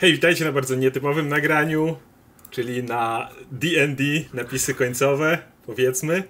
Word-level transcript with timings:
Hej, 0.00 0.12
witajcie 0.12 0.44
na 0.44 0.52
bardzo 0.52 0.74
nietypowym 0.74 1.28
nagraniu, 1.28 1.96
czyli 2.50 2.82
na 2.82 3.28
D&D, 3.52 4.04
napisy 4.34 4.74
końcowe, 4.74 5.38
powiedzmy. 5.66 6.22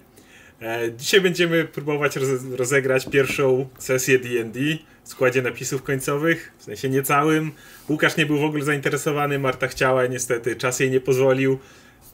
E, 0.63 0.93
dzisiaj 0.93 1.21
będziemy 1.21 1.65
próbować 1.65 2.17
rozegrać 2.57 3.07
pierwszą 3.07 3.69
sesję 3.79 4.19
D&D 4.19 4.61
w 5.05 5.09
składzie 5.09 5.43
napisów 5.43 5.83
końcowych, 5.83 6.53
w 6.59 6.63
sensie 6.63 6.89
niecałym. 6.89 7.53
Łukasz 7.89 8.17
nie 8.17 8.27
był 8.27 8.39
w 8.39 8.45
ogóle 8.45 8.65
zainteresowany, 8.65 9.39
Marta 9.39 9.69
chciała, 9.69 10.07
niestety 10.07 10.57
czas 10.57 10.81
jej 10.81 10.91
nie 10.91 11.01
pozwolił. 11.01 11.59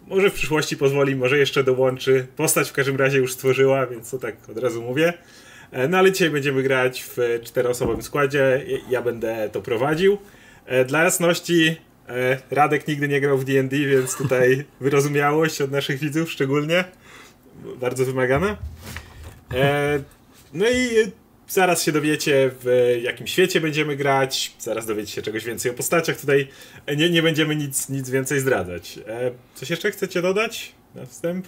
Może 0.06 0.30
w 0.30 0.34
przyszłości 0.34 0.76
pozwoli, 0.76 1.16
może 1.16 1.38
jeszcze 1.38 1.64
dołączy. 1.64 2.26
Postać 2.36 2.70
w 2.70 2.72
każdym 2.72 2.96
razie 2.96 3.18
już 3.18 3.32
stworzyła, 3.32 3.86
więc 3.86 4.10
to 4.10 4.18
tak 4.18 4.36
od 4.50 4.58
razu 4.58 4.82
mówię. 4.82 5.12
E, 5.72 5.88
no 5.88 5.98
ale 5.98 6.12
dzisiaj 6.12 6.30
będziemy 6.30 6.62
grać 6.62 7.04
w 7.16 7.40
czteroosobowym 7.44 8.02
składzie, 8.02 8.66
ja 8.90 9.02
będę 9.02 9.50
to 9.52 9.62
prowadził. 9.62 10.18
E, 10.66 10.84
dla 10.84 11.02
jasności, 11.02 11.76
e, 12.08 12.38
Radek 12.50 12.88
nigdy 12.88 13.08
nie 13.08 13.20
grał 13.20 13.38
w 13.38 13.44
D&D, 13.44 13.76
więc 13.76 14.16
tutaj 14.16 14.64
wyrozumiałość 14.80 15.60
od 15.60 15.70
naszych 15.70 15.98
widzów 15.98 16.30
szczególnie. 16.30 16.84
Bardzo 17.80 18.04
wymagana. 18.04 18.56
E, 19.54 20.02
no 20.54 20.66
i 20.70 20.88
zaraz 21.48 21.82
się 21.82 21.92
dowiecie 21.92 22.50
w 22.60 22.96
jakim 23.02 23.26
świecie 23.26 23.60
będziemy 23.60 23.96
grać, 23.96 24.54
zaraz 24.58 24.86
dowiecie 24.86 25.12
się 25.12 25.22
czegoś 25.22 25.44
więcej 25.44 25.70
o 25.70 25.74
postaciach. 25.74 26.20
Tutaj 26.20 26.48
nie, 26.96 27.10
nie 27.10 27.22
będziemy 27.22 27.56
nic, 27.56 27.88
nic 27.88 28.10
więcej 28.10 28.40
zdradzać. 28.40 28.98
Coś 29.54 29.70
jeszcze 29.70 29.90
chcecie 29.90 30.22
dodać 30.22 30.72
na 30.94 31.06
wstęp? 31.06 31.46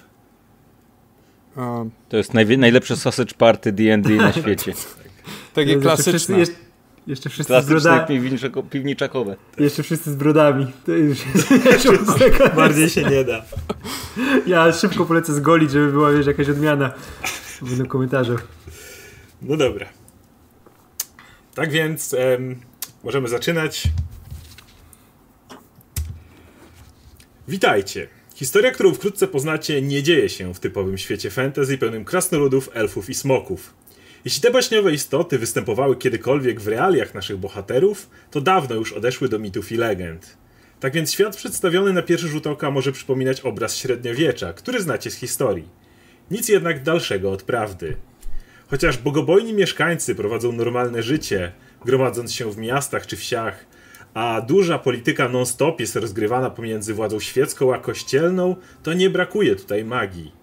To 2.08 2.16
jest 2.16 2.34
najlepsze 2.34 2.96
sausage 2.96 3.34
party 3.38 3.72
D&D 3.72 4.10
na 4.10 4.32
świecie. 4.42 4.72
Takie 5.54 5.76
klasyczne. 5.76 6.44
Jeszcze 7.08 7.30
wszyscy 7.30 7.62
z 7.62 7.66
brodami. 7.66 8.20
piwniczakowe. 8.70 9.36
Jeszcze 9.58 9.82
wszyscy 9.82 10.12
z 10.12 10.14
brodami. 10.14 10.72
To 10.86 10.92
już 10.92 11.18
Bardziej 12.56 12.90
się 12.90 13.02
nie 13.02 13.24
da. 13.24 13.44
Ja 14.46 14.72
szybko 14.72 15.04
polecę 15.04 15.34
zgolić, 15.34 15.70
żeby 15.70 15.92
była 15.92 16.12
wiesz, 16.12 16.26
jakaś 16.26 16.48
odmiana 16.48 16.92
w 17.62 17.86
komentarzu. 17.86 18.36
No 19.42 19.56
dobra. 19.56 19.86
Tak 21.54 21.70
więc 21.70 22.14
em, 22.14 22.60
możemy 23.04 23.28
zaczynać. 23.28 23.82
Witajcie. 27.48 28.08
Historia, 28.34 28.70
którą 28.70 28.94
wkrótce 28.94 29.28
poznacie, 29.28 29.82
nie 29.82 30.02
dzieje 30.02 30.28
się 30.28 30.54
w 30.54 30.60
typowym 30.60 30.98
świecie 30.98 31.30
fantasy 31.30 31.78
pełnym 31.78 32.04
krasnoludów, 32.04 32.70
elfów 32.74 33.10
i 33.10 33.14
smoków. 33.14 33.74
Jeśli 34.28 34.42
te 34.42 34.50
baśniowe 34.50 34.92
istoty 34.92 35.38
występowały 35.38 35.96
kiedykolwiek 35.96 36.60
w 36.60 36.68
realiach 36.68 37.14
naszych 37.14 37.36
bohaterów, 37.36 38.10
to 38.30 38.40
dawno 38.40 38.74
już 38.74 38.92
odeszły 38.92 39.28
do 39.28 39.38
mitów 39.38 39.72
i 39.72 39.76
legend. 39.76 40.36
Tak 40.80 40.92
więc 40.92 41.12
świat 41.12 41.36
przedstawiony 41.36 41.92
na 41.92 42.02
pierwszy 42.02 42.28
rzut 42.28 42.46
oka 42.46 42.70
może 42.70 42.92
przypominać 42.92 43.40
obraz 43.40 43.76
średniowiecza, 43.76 44.52
który 44.52 44.82
znacie 44.82 45.10
z 45.10 45.14
historii. 45.14 45.68
Nic 46.30 46.48
jednak 46.48 46.82
dalszego 46.82 47.32
od 47.32 47.42
prawdy. 47.42 47.96
Chociaż 48.66 48.98
bogobojni 48.98 49.52
mieszkańcy 49.52 50.14
prowadzą 50.14 50.52
normalne 50.52 51.02
życie, 51.02 51.52
gromadząc 51.84 52.34
się 52.34 52.52
w 52.52 52.58
miastach 52.58 53.06
czy 53.06 53.16
wsiach, 53.16 53.66
a 54.14 54.40
duża 54.40 54.78
polityka 54.78 55.28
non-stop 55.28 55.80
jest 55.80 55.96
rozgrywana 55.96 56.50
pomiędzy 56.50 56.94
władzą 56.94 57.20
świecką 57.20 57.74
a 57.74 57.78
kościelną, 57.78 58.56
to 58.82 58.92
nie 58.92 59.10
brakuje 59.10 59.56
tutaj 59.56 59.84
magii. 59.84 60.37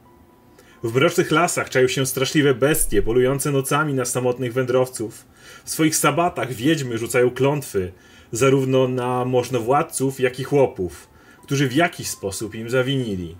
W 0.85 0.95
mrocznych 0.95 1.31
lasach 1.31 1.69
czają 1.69 1.87
się 1.87 2.05
straszliwe 2.05 2.53
bestie, 2.53 3.01
polujące 3.01 3.51
nocami 3.51 3.93
na 3.93 4.05
samotnych 4.05 4.53
wędrowców. 4.53 5.25
W 5.63 5.69
swoich 5.69 5.95
sabatach 5.95 6.53
wiedźmy 6.53 6.97
rzucają 6.97 7.31
klątwy, 7.31 7.91
zarówno 8.31 8.87
na 8.87 9.25
możnowładców, 9.25 10.19
jak 10.19 10.39
i 10.39 10.43
chłopów, 10.43 11.07
którzy 11.43 11.67
w 11.67 11.73
jakiś 11.73 12.07
sposób 12.07 12.55
im 12.55 12.69
zawinili. 12.69 13.35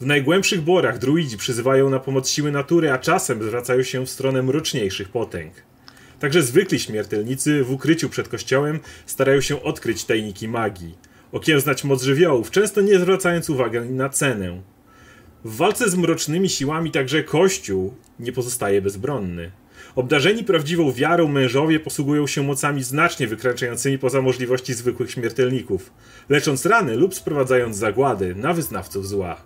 W 0.00 0.06
najgłębszych 0.06 0.60
borach 0.60 0.98
druidzi 0.98 1.36
przyzywają 1.36 1.90
na 1.90 1.98
pomoc 1.98 2.28
siły 2.28 2.52
natury, 2.52 2.90
a 2.90 2.98
czasem 2.98 3.42
zwracają 3.42 3.82
się 3.82 4.06
w 4.06 4.10
stronę 4.10 4.42
mroczniejszych 4.42 5.08
potęg. 5.08 5.52
Także 6.20 6.42
zwykli 6.42 6.78
śmiertelnicy 6.78 7.64
w 7.64 7.72
ukryciu 7.72 8.08
przed 8.08 8.28
kościołem 8.28 8.80
starają 9.06 9.40
się 9.40 9.62
odkryć 9.62 10.04
tajniki 10.04 10.48
magii, 10.48 10.98
okiełznać 11.32 11.84
moc 11.84 12.02
żywiołów, 12.02 12.50
często 12.50 12.80
nie 12.80 12.98
zwracając 12.98 13.50
uwagi 13.50 13.80
na 13.80 14.08
cenę. 14.08 14.62
W 15.44 15.56
walce 15.56 15.90
z 15.90 15.96
mrocznymi 15.96 16.48
siłami 16.48 16.90
także 16.90 17.24
Kościół 17.24 17.94
nie 18.18 18.32
pozostaje 18.32 18.82
bezbronny. 18.82 19.50
Obdarzeni 19.96 20.44
prawdziwą 20.44 20.92
wiarą 20.92 21.28
mężowie 21.28 21.80
posługują 21.80 22.26
się 22.26 22.42
mocami 22.42 22.82
znacznie 22.82 23.26
wykraczającymi 23.26 23.98
poza 23.98 24.22
możliwości 24.22 24.74
zwykłych 24.74 25.10
śmiertelników, 25.10 25.92
lecząc 26.28 26.66
rany 26.66 26.96
lub 26.96 27.14
sprowadzając 27.14 27.76
zagłady 27.76 28.34
na 28.34 28.52
wyznawców 28.52 29.08
zła. 29.08 29.36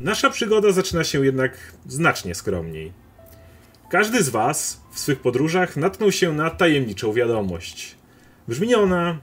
Nasza 0.00 0.30
przygoda 0.30 0.72
zaczyna 0.72 1.04
się 1.04 1.24
jednak 1.24 1.52
znacznie 1.86 2.34
skromniej. 2.34 2.92
Każdy 3.90 4.22
z 4.22 4.28
Was 4.28 4.80
w 4.92 4.98
swych 4.98 5.20
podróżach 5.20 5.76
natknął 5.76 6.12
się 6.12 6.32
na 6.32 6.50
tajemniczą 6.50 7.12
wiadomość. 7.12 7.96
Brzmi 8.48 8.74
ona: 8.74 9.18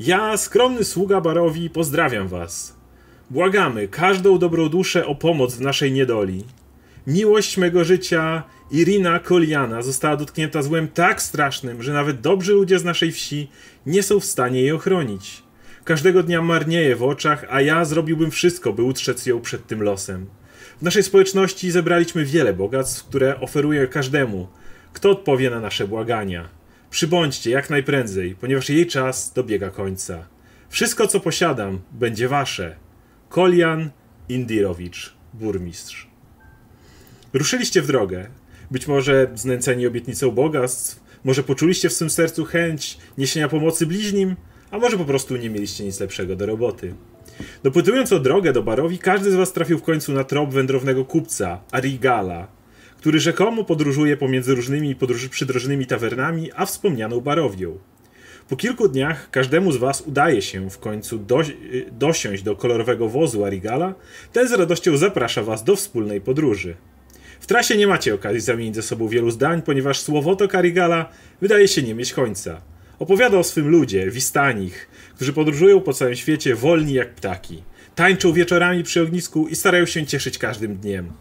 Ja, 0.00 0.36
skromny 0.36 0.84
sługa 0.84 1.20
Barowi, 1.20 1.70
pozdrawiam 1.70 2.28
Was. 2.28 2.75
Błagamy 3.30 3.88
każdą 3.88 4.38
dobrą 4.38 4.68
duszę 4.68 5.06
o 5.06 5.14
pomoc 5.14 5.54
w 5.54 5.60
naszej 5.60 5.92
niedoli. 5.92 6.44
Miłość 7.06 7.56
mego 7.56 7.84
życia, 7.84 8.42
Irina 8.70 9.18
Koliana, 9.18 9.82
została 9.82 10.16
dotknięta 10.16 10.62
złem 10.62 10.88
tak 10.88 11.22
strasznym, 11.22 11.82
że 11.82 11.92
nawet 11.92 12.20
dobrzy 12.20 12.52
ludzie 12.52 12.78
z 12.78 12.84
naszej 12.84 13.12
wsi 13.12 13.50
nie 13.86 14.02
są 14.02 14.20
w 14.20 14.24
stanie 14.24 14.60
jej 14.60 14.72
ochronić. 14.72 15.42
Każdego 15.84 16.22
dnia 16.22 16.42
marnieje 16.42 16.96
w 16.96 17.02
oczach, 17.02 17.46
a 17.50 17.60
ja 17.60 17.84
zrobiłbym 17.84 18.30
wszystko, 18.30 18.72
by 18.72 18.82
utrzec 18.82 19.26
ją 19.26 19.40
przed 19.40 19.66
tym 19.66 19.82
losem. 19.82 20.26
W 20.78 20.82
naszej 20.82 21.02
społeczności 21.02 21.70
zebraliśmy 21.70 22.24
wiele 22.24 22.52
bogactw, 22.52 23.04
które 23.04 23.40
oferuję 23.40 23.86
każdemu, 23.86 24.48
kto 24.92 25.10
odpowie 25.10 25.50
na 25.50 25.60
nasze 25.60 25.88
błagania. 25.88 26.48
Przybądźcie 26.90 27.50
jak 27.50 27.70
najprędzej, 27.70 28.36
ponieważ 28.40 28.70
jej 28.70 28.86
czas 28.86 29.32
dobiega 29.32 29.70
końca. 29.70 30.26
Wszystko, 30.68 31.06
co 31.06 31.20
posiadam, 31.20 31.80
będzie 31.92 32.28
wasze. 32.28 32.85
Kolian 33.28 33.90
Indirowicz, 34.28 35.14
burmistrz. 35.34 36.06
Ruszyliście 37.32 37.82
w 37.82 37.86
drogę. 37.86 38.26
Być 38.70 38.88
może 38.88 39.30
znęceni 39.34 39.86
obietnicą 39.86 40.30
bogactw, 40.30 41.00
może 41.24 41.42
poczuliście 41.42 41.88
w 41.88 41.92
swym 41.92 42.10
sercu 42.10 42.44
chęć 42.44 42.98
niesienia 43.18 43.48
pomocy 43.48 43.86
bliźnim, 43.86 44.36
a 44.70 44.78
może 44.78 44.98
po 44.98 45.04
prostu 45.04 45.36
nie 45.36 45.50
mieliście 45.50 45.84
nic 45.84 46.00
lepszego 46.00 46.36
do 46.36 46.46
roboty. 46.46 46.94
Dopytując 47.62 48.12
o 48.12 48.20
drogę 48.20 48.52
do 48.52 48.62
Barowi, 48.62 48.98
każdy 48.98 49.30
z 49.30 49.34
was 49.34 49.52
trafił 49.52 49.78
w 49.78 49.82
końcu 49.82 50.12
na 50.12 50.24
trop 50.24 50.52
wędrownego 50.52 51.04
kupca, 51.04 51.60
Arigala, 51.72 52.48
który 52.96 53.20
rzekomo 53.20 53.64
podróżuje 53.64 54.16
pomiędzy 54.16 54.54
różnymi 54.54 54.94
podróż 54.94 55.28
przydrożnymi 55.28 55.86
tawernami, 55.86 56.50
a 56.56 56.66
wspomnianą 56.66 57.20
Barowią. 57.20 57.78
Po 58.48 58.56
kilku 58.56 58.88
dniach 58.88 59.30
każdemu 59.30 59.72
z 59.72 59.76
Was 59.76 60.00
udaje 60.00 60.42
się 60.42 60.70
w 60.70 60.78
końcu 60.78 61.18
do, 61.18 61.40
dosiąść 61.92 62.42
do 62.42 62.56
kolorowego 62.56 63.08
wozu 63.08 63.44
Arigala. 63.44 63.94
Ten 64.32 64.48
z 64.48 64.52
radością 64.52 64.96
zaprasza 64.96 65.42
Was 65.42 65.64
do 65.64 65.76
wspólnej 65.76 66.20
podróży. 66.20 66.76
W 67.40 67.46
trasie 67.46 67.76
nie 67.76 67.86
macie 67.86 68.14
okazji 68.14 68.40
zamienić 68.40 68.74
ze 68.74 68.82
sobą 68.82 69.08
wielu 69.08 69.30
zdań, 69.30 69.62
ponieważ 69.62 70.00
słowotok 70.00 70.54
Arigala 70.54 71.10
wydaje 71.40 71.68
się 71.68 71.82
nie 71.82 71.94
mieć 71.94 72.12
końca. 72.12 72.60
Opowiada 72.98 73.38
o 73.38 73.44
swym 73.44 73.68
ludzie, 73.68 74.10
Wistanich, 74.10 74.88
którzy 75.14 75.32
podróżują 75.32 75.80
po 75.80 75.92
całym 75.92 76.16
świecie 76.16 76.54
wolni 76.54 76.92
jak 76.92 77.14
ptaki. 77.14 77.62
Tańczą 77.94 78.32
wieczorami 78.32 78.82
przy 78.82 79.02
ognisku 79.02 79.48
i 79.48 79.56
starają 79.56 79.86
się 79.86 80.06
cieszyć 80.06 80.38
każdym 80.38 80.76
dniem. 80.76 81.12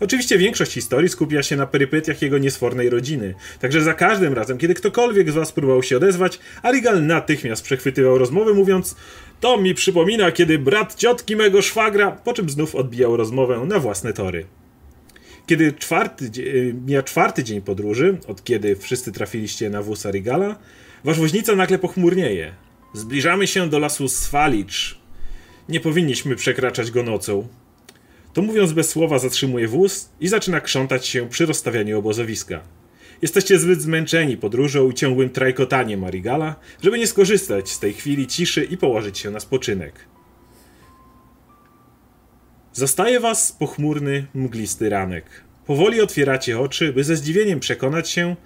Oczywiście 0.00 0.38
większość 0.38 0.72
historii 0.72 1.08
skupia 1.08 1.42
się 1.42 1.56
na 1.56 1.66
perypetiach 1.66 2.22
jego 2.22 2.38
niesfornej 2.38 2.90
rodziny, 2.90 3.34
także 3.60 3.80
za 3.80 3.94
każdym 3.94 4.34
razem, 4.34 4.58
kiedy 4.58 4.74
ktokolwiek 4.74 5.30
z 5.30 5.34
was 5.34 5.52
próbował 5.52 5.82
się 5.82 5.96
odezwać, 5.96 6.38
Arigal 6.62 7.06
natychmiast 7.06 7.62
przechwytywał 7.62 8.18
rozmowę, 8.18 8.52
mówiąc 8.52 8.96
to 9.40 9.58
mi 9.58 9.74
przypomina, 9.74 10.32
kiedy 10.32 10.58
brat 10.58 10.94
ciotki 10.94 11.36
mego 11.36 11.62
szwagra, 11.62 12.10
po 12.10 12.32
czym 12.32 12.50
znów 12.50 12.74
odbijał 12.74 13.16
rozmowę 13.16 13.64
na 13.66 13.78
własne 13.78 14.12
tory. 14.12 14.46
Kiedy 15.46 15.72
czwarty, 15.72 16.30
mija 16.86 17.02
czwarty 17.02 17.44
dzień 17.44 17.60
podróży, 17.62 18.18
od 18.28 18.44
kiedy 18.44 18.76
wszyscy 18.76 19.12
trafiliście 19.12 19.70
na 19.70 19.82
wóz 19.82 20.06
Arigala, 20.06 20.58
wasz 21.04 21.18
woźnica 21.18 21.56
nagle 21.56 21.78
pochmurnieje. 21.78 22.52
Zbliżamy 22.94 23.46
się 23.46 23.68
do 23.68 23.78
lasu 23.78 24.08
Swalicz. 24.08 24.98
Nie 25.68 25.80
powinniśmy 25.80 26.36
przekraczać 26.36 26.90
go 26.90 27.02
nocą. 27.02 27.48
To 28.32 28.42
mówiąc 28.42 28.72
bez 28.72 28.88
słowa 28.88 29.18
zatrzymuje 29.18 29.68
wóz 29.68 30.08
i 30.20 30.28
zaczyna 30.28 30.60
krzątać 30.60 31.06
się 31.06 31.28
przy 31.28 31.46
rozstawianiu 31.46 31.98
obozowiska. 31.98 32.60
Jesteście 33.22 33.58
zbyt 33.58 33.82
zmęczeni 33.82 34.36
podróżą 34.36 34.90
i 34.90 34.94
ciągłym 34.94 35.30
trajkotaniem 35.30 36.00
Marigala, 36.00 36.56
żeby 36.82 36.98
nie 36.98 37.06
skorzystać 37.06 37.70
z 37.70 37.78
tej 37.78 37.92
chwili 37.92 38.26
ciszy 38.26 38.64
i 38.64 38.76
położyć 38.76 39.18
się 39.18 39.30
na 39.30 39.40
spoczynek. 39.40 39.94
Zastaje 42.72 43.20
was 43.20 43.52
pochmurny, 43.52 44.26
mglisty 44.34 44.88
ranek. 44.88 45.24
Powoli 45.66 46.00
otwieracie 46.00 46.60
oczy, 46.60 46.92
by 46.92 47.04
ze 47.04 47.16
zdziwieniem 47.16 47.60
przekonać 47.60 48.10
się, 48.10 48.36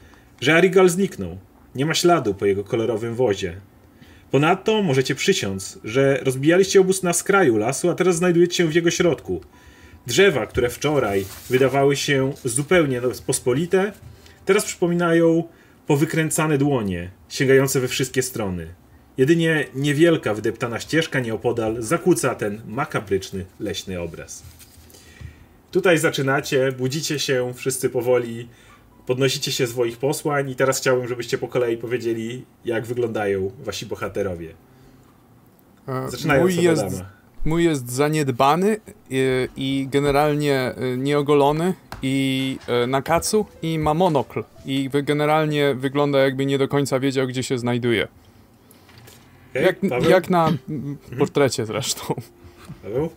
że 0.40 0.54
Arigal 0.54 0.88
zniknął. 0.88 1.38
Nie 1.74 1.86
ma 1.86 1.94
śladu 1.94 2.34
po 2.34 2.46
jego 2.46 2.64
kolorowym 2.64 3.14
wozie. 3.14 3.60
Ponadto 4.30 4.82
możecie 4.82 5.14
przysiąc, 5.14 5.78
że 5.84 6.20
rozbijaliście 6.22 6.80
obóz 6.80 7.02
na 7.02 7.12
skraju 7.12 7.56
lasu, 7.56 7.90
a 7.90 7.94
teraz 7.94 8.16
znajdujecie 8.16 8.56
się 8.56 8.68
w 8.68 8.74
jego 8.74 8.90
środku. 8.90 9.40
Drzewa, 10.06 10.46
które 10.46 10.70
wczoraj 10.70 11.24
wydawały 11.50 11.96
się 11.96 12.32
zupełnie 12.44 13.00
pospolite, 13.26 13.92
teraz 14.44 14.64
przypominają 14.64 15.44
powykręcane 15.86 16.58
dłonie, 16.58 17.10
sięgające 17.28 17.80
we 17.80 17.88
wszystkie 17.88 18.22
strony. 18.22 18.74
Jedynie 19.16 19.66
niewielka 19.74 20.34
wydeptana 20.34 20.80
ścieżka 20.80 21.20
nieopodal 21.20 21.82
zakłóca 21.82 22.34
ten 22.34 22.62
makabryczny 22.66 23.44
leśny 23.60 24.00
obraz. 24.00 24.42
Tutaj 25.70 25.98
zaczynacie, 25.98 26.72
budzicie 26.72 27.18
się 27.18 27.52
wszyscy 27.54 27.90
powoli, 27.90 28.48
podnosicie 29.06 29.52
się 29.52 29.66
z 29.66 29.70
swoich 29.70 29.98
posłań 29.98 30.50
i 30.50 30.56
teraz 30.56 30.78
chciałbym, 30.78 31.08
żebyście 31.08 31.38
po 31.38 31.48
kolei 31.48 31.76
powiedzieli, 31.76 32.44
jak 32.64 32.86
wyglądają 32.86 33.50
wasi 33.58 33.86
bohaterowie. 33.86 34.54
Zaczynając 36.08 36.56
mój 36.56 36.68
od 36.68 36.78
jest, 36.78 36.82
Adama. 36.82 37.15
Mój 37.46 37.64
jest 37.64 37.90
zaniedbany 37.90 38.76
i, 39.10 39.48
i 39.56 39.88
generalnie 39.90 40.72
y, 40.94 40.96
nieogolony 40.98 41.74
i 42.02 42.58
y, 42.84 42.86
na 42.86 43.02
kacu 43.02 43.46
i 43.62 43.78
ma 43.78 43.94
monokl 43.94 44.44
i 44.66 44.90
generalnie 45.02 45.74
wygląda 45.74 46.18
jakby 46.18 46.46
nie 46.46 46.58
do 46.58 46.68
końca 46.68 47.00
wiedział, 47.00 47.26
gdzie 47.26 47.42
się 47.42 47.58
znajduje. 47.58 48.08
Okay, 49.50 49.62
Jak, 49.62 49.76
Paweł? 49.88 50.10
jak 50.10 50.30
na 50.30 50.52
mm, 50.68 50.96
portrecie 51.18 51.66
zresztą. 51.66 52.14
Paweł? 52.82 53.10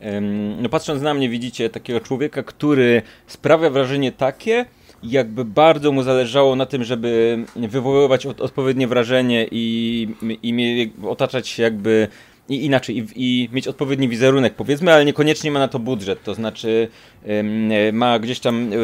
Em, 0.00 0.62
No 0.62 0.68
patrząc 0.68 1.02
na 1.02 1.14
mnie 1.14 1.28
widzicie 1.28 1.70
takiego 1.70 2.00
człowieka, 2.00 2.42
który 2.42 3.02
sprawia 3.26 3.70
wrażenie 3.70 4.12
takie, 4.12 4.64
jakby 5.02 5.44
bardzo 5.44 5.92
mu 5.92 6.02
zależało 6.02 6.56
na 6.56 6.66
tym, 6.66 6.84
żeby 6.84 7.38
wywoływać 7.56 8.26
od, 8.26 8.40
odpowiednie 8.40 8.88
wrażenie 8.88 9.46
i, 9.50 10.08
i 10.42 10.92
otaczać 11.08 11.48
się 11.48 11.62
jakby 11.62 12.08
i 12.48 12.64
inaczej, 12.64 12.98
i, 12.98 13.06
i 13.16 13.48
mieć 13.52 13.68
odpowiedni 13.68 14.08
wizerunek, 14.08 14.54
powiedzmy, 14.54 14.92
ale 14.92 15.04
niekoniecznie 15.04 15.50
ma 15.50 15.58
na 15.58 15.68
to 15.68 15.78
budżet. 15.78 16.22
To 16.22 16.34
znaczy, 16.34 16.88
e, 17.24 17.92
ma 17.92 18.18
gdzieś 18.18 18.40
tam 18.40 18.72
e, 18.72 18.76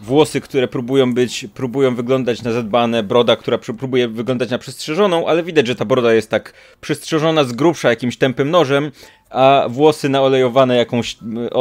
włosy, 0.00 0.40
które 0.40 0.68
próbują 0.68 1.14
być, 1.14 1.46
próbują 1.54 1.94
wyglądać 1.94 2.42
na 2.42 2.52
zadbane, 2.52 3.02
broda, 3.02 3.36
która 3.36 3.58
przy- 3.58 3.74
próbuje 3.74 4.08
wyglądać 4.08 4.50
na 4.50 4.58
przystrzyżoną, 4.58 5.26
ale 5.26 5.42
widać, 5.42 5.66
że 5.66 5.74
ta 5.74 5.84
broda 5.84 6.14
jest 6.14 6.30
tak 6.30 6.52
przystrzyżona 6.80 7.44
z 7.44 7.52
grubsza 7.52 7.90
jakimś 7.90 8.16
tępym 8.16 8.50
nożem, 8.50 8.90
a 9.32 9.66
włosy 9.68 10.08
naolejowane 10.08 10.76
jakąś, 10.76 11.16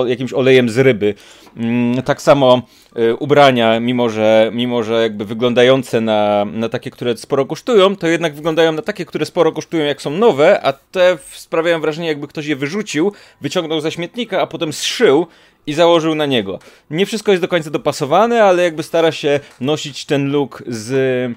jakimś 0.07 0.33
olejem 0.33 0.69
z 0.69 0.77
ryby. 0.77 1.13
Mm, 1.57 2.01
Tak 2.01 2.21
samo 2.21 2.61
y, 2.99 3.15
ubrania, 3.15 3.79
mimo 3.79 4.09
że, 4.09 4.51
mimo 4.53 4.83
że 4.83 5.01
jakby 5.01 5.25
wyglądające 5.25 6.01
na, 6.01 6.45
na 6.45 6.69
takie, 6.69 6.91
które 6.91 7.17
sporo 7.17 7.45
kosztują, 7.45 7.95
to 7.95 8.07
jednak 8.07 8.35
wyglądają 8.35 8.71
na 8.71 8.81
takie, 8.81 9.05
które 9.05 9.25
sporo 9.25 9.51
kosztują 9.51 9.85
jak 9.85 10.01
są 10.01 10.11
nowe, 10.11 10.61
a 10.63 10.73
te 10.73 11.17
sprawiają 11.31 11.81
wrażenie 11.81 12.07
jakby 12.07 12.27
ktoś 12.27 12.45
je 12.45 12.55
wyrzucił, 12.55 13.13
wyciągnął 13.41 13.81
ze 13.81 13.91
śmietnika, 13.91 14.41
a 14.41 14.47
potem 14.47 14.73
zszył 14.73 15.27
i 15.67 15.73
założył 15.73 16.15
na 16.15 16.25
niego. 16.25 16.59
Nie 16.89 17.05
wszystko 17.05 17.31
jest 17.31 17.41
do 17.41 17.47
końca 17.47 17.69
dopasowane, 17.69 18.43
ale 18.43 18.63
jakby 18.63 18.83
stara 18.83 19.11
się 19.11 19.39
nosić 19.61 20.05
ten 20.05 20.31
look 20.31 20.63
z 20.67 21.31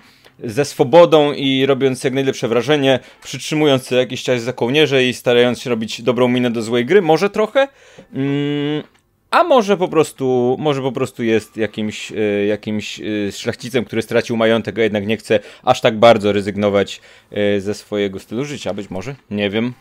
ze 0.44 0.64
swobodą 0.64 1.32
i 1.32 1.66
robiąc 1.66 2.04
jak 2.04 2.14
najlepsze 2.14 2.48
wrażenie, 2.48 3.00
przytrzymując 3.22 3.90
jakiś 3.90 4.22
czas 4.22 4.42
za 4.42 4.52
kołnierze 4.52 5.04
i 5.04 5.14
starając 5.14 5.60
się 5.60 5.70
robić 5.70 6.02
dobrą 6.02 6.28
minę 6.28 6.50
do 6.50 6.62
złej 6.62 6.86
gry, 6.86 7.02
może 7.02 7.30
trochę. 7.30 7.68
Mm, 8.14 8.82
a 9.30 9.44
może 9.44 9.76
po 9.76 9.88
prostu, 9.88 10.56
może 10.58 10.82
po 10.82 10.92
prostu 10.92 11.22
jest 11.22 11.56
jakimś, 11.56 12.12
e, 12.12 12.46
jakimś 12.46 13.00
e, 13.00 13.32
szlachcicem, 13.32 13.84
który 13.84 14.02
stracił 14.02 14.36
majątek, 14.36 14.78
a 14.78 14.82
jednak 14.82 15.06
nie 15.06 15.16
chce 15.16 15.40
aż 15.62 15.80
tak 15.80 15.98
bardzo 15.98 16.32
rezygnować 16.32 17.00
e, 17.30 17.60
ze 17.60 17.74
swojego 17.74 18.18
stylu 18.18 18.44
życia. 18.44 18.74
Być 18.74 18.90
może, 18.90 19.14
nie 19.30 19.50
wiem. 19.50 19.72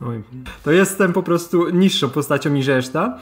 Oj. 0.00 0.22
To 0.64 0.72
jestem 0.72 1.12
po 1.12 1.22
prostu 1.22 1.70
niższą 1.70 2.10
postacią 2.10 2.50
niż 2.50 2.66
reszta. 2.66 3.18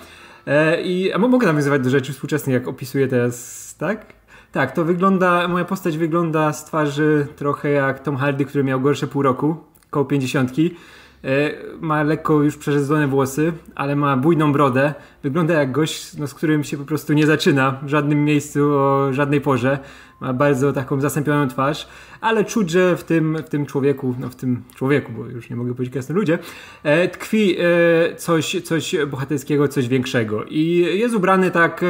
I 0.84 1.12
a 1.12 1.18
mo- 1.18 1.28
mogę 1.28 1.46
nawiązywać 1.46 1.82
do 1.82 1.90
rzeczy 1.90 2.12
współczesnych, 2.12 2.54
jak 2.54 2.68
opisuję 2.68 3.08
teraz, 3.08 3.74
tak? 3.78 4.06
Tak, 4.52 4.72
to 4.72 4.84
wygląda, 4.84 5.48
moja 5.48 5.64
postać 5.64 5.98
wygląda 5.98 6.52
z 6.52 6.64
twarzy 6.64 7.26
trochę 7.36 7.70
jak 7.70 8.00
Tom 8.00 8.16
Hardy, 8.16 8.44
który 8.44 8.64
miał 8.64 8.80
gorsze 8.80 9.06
pół 9.06 9.22
roku, 9.22 9.56
koło 9.90 10.04
pięćdziesiątki. 10.04 10.76
E, 11.24 11.50
Ma 11.80 12.02
lekko 12.02 12.42
już 12.42 12.56
przerzedzone 12.56 13.06
włosy, 13.06 13.52
ale 13.74 13.96
ma 13.96 14.16
bujną 14.16 14.52
brodę. 14.52 14.94
Wygląda 15.22 15.54
jak 15.54 15.72
gość, 15.72 16.16
no, 16.16 16.26
z 16.26 16.34
którym 16.34 16.64
się 16.64 16.76
po 16.76 16.84
prostu 16.84 17.12
nie 17.12 17.26
zaczyna 17.26 17.80
w 17.82 17.88
żadnym 17.88 18.24
miejscu 18.24 18.74
o 18.74 19.12
żadnej 19.12 19.40
porze. 19.40 19.78
Ma 20.20 20.32
bardzo 20.32 20.72
taką 20.72 21.00
zasępioną 21.00 21.48
twarz, 21.48 21.88
ale 22.20 22.44
czuć, 22.44 22.70
że 22.70 22.96
w 22.96 23.04
tym, 23.04 23.38
w 23.46 23.48
tym 23.48 23.66
człowieku, 23.66 24.14
no 24.18 24.28
w 24.28 24.36
tym 24.36 24.62
człowieku, 24.74 25.12
bo 25.12 25.26
już 25.26 25.50
nie 25.50 25.56
mogę 25.56 25.74
powiedzieć 25.74 25.94
jasno 25.94 26.14
ludzie, 26.14 26.38
e, 26.82 27.08
tkwi 27.08 27.56
e, 27.58 28.16
coś, 28.16 28.56
coś 28.64 28.96
bohaterskiego, 29.10 29.68
coś 29.68 29.88
większego. 29.88 30.44
I 30.44 30.76
jest 30.98 31.14
ubrany 31.14 31.50
tak 31.50 31.82
e, 31.82 31.86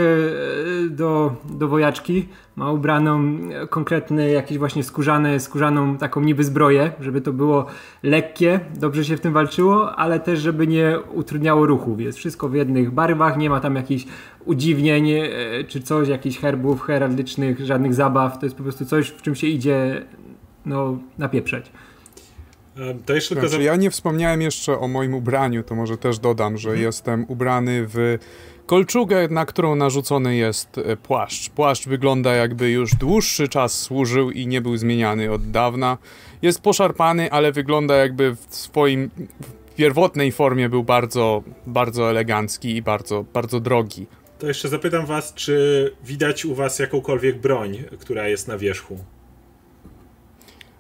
do, 0.91 1.37
do 1.45 1.69
wojaczki, 1.69 2.29
ma 2.57 2.73
ubraną 2.73 3.39
konkretny 3.71 4.31
jakiś 4.31 4.59
właśnie 4.59 4.85
skórzany, 4.85 5.41
skórzaną 5.41 5.97
taką 5.99 6.21
niby 6.21 6.45
zbroję, 6.45 6.93
żeby 7.01 7.21
to 7.21 7.33
było 7.33 7.67
lekkie, 8.03 8.61
dobrze 8.75 9.05
się 9.05 9.17
w 9.17 9.21
tym 9.21 9.33
walczyło, 9.33 9.97
ale 9.97 10.21
też 10.21 10.41
żeby 10.41 10.67
nie 10.67 10.99
utrudniało 11.15 11.67
ruchów. 11.67 12.01
Jest 12.01 12.19
wszystko 12.19 12.49
w 12.49 12.55
jednych 12.55 12.91
nie 13.29 13.51
ma 13.51 13.61
tam 13.61 13.77
jakichś 13.77 14.05
udziwnień 14.45 15.11
e, 15.11 15.29
czy 15.69 15.81
coś, 15.81 16.09
jakichś 16.09 16.39
herbów 16.39 16.83
heraldycznych, 16.83 17.61
żadnych 17.67 17.95
zabaw. 17.95 18.39
To 18.39 18.47
jest 18.47 18.57
po 18.57 18.63
prostu 18.63 18.85
coś, 18.85 19.09
w 19.09 19.23
czym 19.23 19.35
się 19.35 19.47
idzie 19.47 20.03
no, 20.67 20.99
napieprzeć. 21.19 21.73
Em, 22.77 23.03
To 23.03 23.15
jeszcze 23.15 23.35
tylko 23.35 23.49
Znaczy, 23.49 23.65
ja 23.65 23.77
nie 23.77 23.91
wspomniałem 23.91 24.43
jeszcze 24.43 24.79
o 24.79 24.89
moim 24.89 25.15
ubraniu, 25.15 25.63
to 25.63 25.75
może 25.75 25.97
też 25.97 26.19
dodam, 26.19 26.59
że 26.59 26.79
jestem 26.79 27.25
ubrany 27.29 27.87
w 27.87 28.19
kolczugę, 28.67 29.29
na 29.31 29.47
którą 29.47 29.75
narzucony 29.75 30.37
jest 30.37 30.79
e, 30.79 30.97
płaszcz. 30.97 31.51
Płaszcz 31.51 31.89
wygląda 31.89 32.35
jakby 32.35 32.71
już 32.71 32.95
dłuższy 32.95 33.49
czas 33.49 33.81
służył 33.81 34.31
i 34.31 34.47
nie 34.47 34.61
był 34.61 34.77
zmieniany 34.77 35.33
od 35.33 35.51
dawna. 35.51 35.99
Jest 36.43 36.61
poszarpany, 36.61 37.33
ale 37.33 37.53
wygląda 37.53 37.97
jakby 37.97 38.37
w 38.49 38.55
swoim 38.55 39.11
pierwotnej 39.81 40.33
formie 40.33 40.69
był 40.69 40.85
bardzo, 40.85 41.43
bardzo 41.67 42.11
elegancki 42.11 42.77
i 42.77 42.83
bardzo, 42.83 43.25
bardzo 43.33 43.61
drogi. 43.61 44.07
To 44.39 44.47
jeszcze 44.47 44.69
zapytam 44.69 45.07
was, 45.07 45.35
czy 45.35 45.55
widać 46.05 46.45
u 46.45 46.55
was 46.55 46.79
jakąkolwiek 46.79 47.41
broń, 47.41 47.85
która 47.99 48.29
jest 48.29 48.49
na 48.49 48.59
wierzchu? 48.59 48.99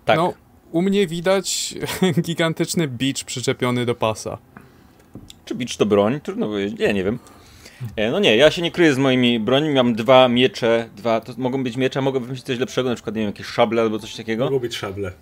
Tak. 0.04 0.16
No, 0.16 0.34
u 0.72 0.82
mnie 0.82 1.06
widać 1.06 1.74
gigantyczny 2.26 2.88
beach 2.88 3.24
przyczepiony 3.24 3.86
do 3.86 3.94
pasa. 3.94 4.38
Czy 5.44 5.54
bicz 5.54 5.76
to 5.76 5.86
broń? 5.86 6.20
Trudno 6.20 6.46
powiedzieć. 6.46 6.80
Nie, 6.80 6.94
nie 6.94 7.04
wiem. 7.04 7.18
E, 7.96 8.10
No 8.10 8.18
nie, 8.18 8.36
ja 8.36 8.50
się 8.50 8.62
nie 8.62 8.70
kryję 8.70 8.94
z 8.94 8.98
moimi 8.98 9.40
brońmi. 9.40 9.74
Mam 9.74 9.94
dwa 9.94 10.28
miecze, 10.28 10.88
dwa. 10.96 11.20
To 11.20 11.32
mogą 11.38 11.64
być 11.64 11.76
miecze, 11.76 11.98
a 11.98 12.02
mogę 12.02 12.20
wymyślić 12.20 12.46
coś 12.46 12.58
lepszego, 12.58 12.88
na 12.88 12.94
przykład 12.94 13.16
nie 13.16 13.22
wiem, 13.22 13.30
jakieś 13.30 13.46
szable 13.46 13.82
albo 13.82 13.98
coś 13.98 14.16
takiego. 14.16 14.44
Mogą 14.44 14.58
być 14.58 14.76
szable. 14.76 15.12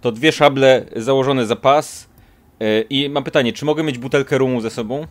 To 0.00 0.12
dwie 0.12 0.32
szable 0.32 0.84
założone 0.96 1.46
za 1.46 1.56
pas. 1.56 2.09
E, 2.60 2.80
I 2.80 3.08
mam 3.08 3.24
pytanie, 3.24 3.52
czy 3.52 3.64
mogę 3.64 3.82
mieć 3.82 3.98
butelkę 3.98 4.38
rumu 4.38 4.60
ze 4.60 4.70
sobą? 4.70 5.06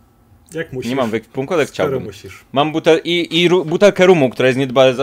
Jak 0.53 0.73
musisz? 0.73 0.89
Nie 0.89 0.95
mam 0.95 1.09
w 1.09 1.13
ekwipunku, 1.13 1.53
ale 1.53 1.65
Skoro 1.65 1.73
chciałbym. 1.73 2.03
musisz. 2.03 2.45
Mam 2.53 2.71
butel 2.71 3.01
i, 3.03 3.43
i 3.43 3.49
butelkę 3.49 4.05
rumu, 4.05 4.29
która 4.29 4.47
jest 4.47 4.59
niedbale 4.59 4.95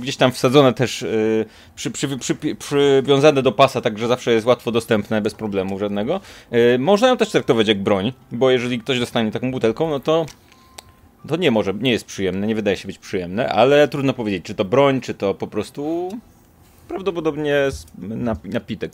gdzieś 0.00 0.16
tam 0.16 0.32
wsadzona 0.32 0.72
też, 0.72 1.02
yy, 1.02 1.46
przy, 1.74 1.90
przy, 1.90 2.08
przy, 2.18 2.36
przywiązane 2.58 3.42
do 3.42 3.52
pasa, 3.52 3.80
także 3.80 4.08
zawsze 4.08 4.32
jest 4.32 4.46
łatwo 4.46 4.72
dostępne, 4.72 5.20
bez 5.20 5.34
problemu 5.34 5.78
żadnego. 5.78 6.20
Yy, 6.50 6.78
można 6.78 7.08
ją 7.08 7.16
też 7.16 7.30
traktować 7.30 7.68
jak 7.68 7.82
broń, 7.82 8.12
bo 8.32 8.50
jeżeli 8.50 8.80
ktoś 8.80 8.98
dostanie 8.98 9.30
taką 9.30 9.50
butelką, 9.50 9.90
no 9.90 10.00
to 10.00 10.26
to 11.28 11.36
nie 11.36 11.50
może, 11.50 11.74
nie 11.74 11.90
jest 11.90 12.04
przyjemne, 12.04 12.46
nie 12.46 12.54
wydaje 12.54 12.76
się 12.76 12.86
być 12.86 12.98
przyjemne, 12.98 13.48
ale 13.48 13.88
trudno 13.88 14.12
powiedzieć, 14.12 14.44
czy 14.44 14.54
to 14.54 14.64
broń, 14.64 15.00
czy 15.00 15.14
to 15.14 15.34
po 15.34 15.46
prostu 15.46 16.10
prawdopodobnie 16.88 17.56
napitek. 18.44 18.92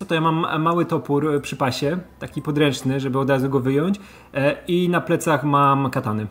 No 0.00 0.06
to 0.06 0.14
ja 0.14 0.20
mam 0.20 0.62
mały 0.62 0.86
topór 0.86 1.34
e, 1.34 1.40
przy 1.40 1.56
pasie, 1.56 1.98
taki 2.18 2.42
podręczny, 2.42 3.00
żeby 3.00 3.18
od 3.18 3.30
razu 3.30 3.48
go 3.48 3.60
wyjąć. 3.60 4.00
E, 4.34 4.56
I 4.68 4.88
na 4.88 5.00
plecach 5.00 5.44
mam 5.44 5.90
katany. 5.90 6.26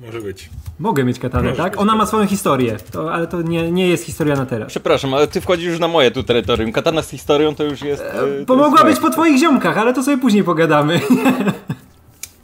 Może 0.00 0.20
być. 0.20 0.50
Mogę 0.78 1.04
mieć 1.04 1.18
katanę, 1.18 1.52
tak? 1.52 1.72
mieć 1.72 1.80
Ona 1.80 1.84
ma 1.84 1.92
katanę. 1.92 2.06
swoją 2.06 2.26
historię, 2.26 2.76
to, 2.92 3.14
ale 3.14 3.26
to 3.26 3.42
nie, 3.42 3.72
nie 3.72 3.88
jest 3.88 4.04
historia 4.04 4.36
na 4.36 4.46
teraz. 4.46 4.68
Przepraszam, 4.68 5.14
ale 5.14 5.26
ty 5.26 5.40
wchodzisz 5.40 5.66
już 5.66 5.78
na 5.78 5.88
moje 5.88 6.10
tu 6.10 6.22
terytorium. 6.22 6.72
Katana 6.72 7.02
z 7.02 7.10
historią 7.10 7.54
to 7.54 7.64
już 7.64 7.82
jest... 7.82 8.02
to 8.02 8.46
Pomogła 8.46 8.88
jest 8.88 9.00
być 9.00 9.08
po 9.08 9.10
twoich 9.10 9.38
ziomkach, 9.38 9.78
ale 9.78 9.94
to 9.94 10.02
sobie 10.02 10.18
później 10.18 10.44
pogadamy. 10.44 11.00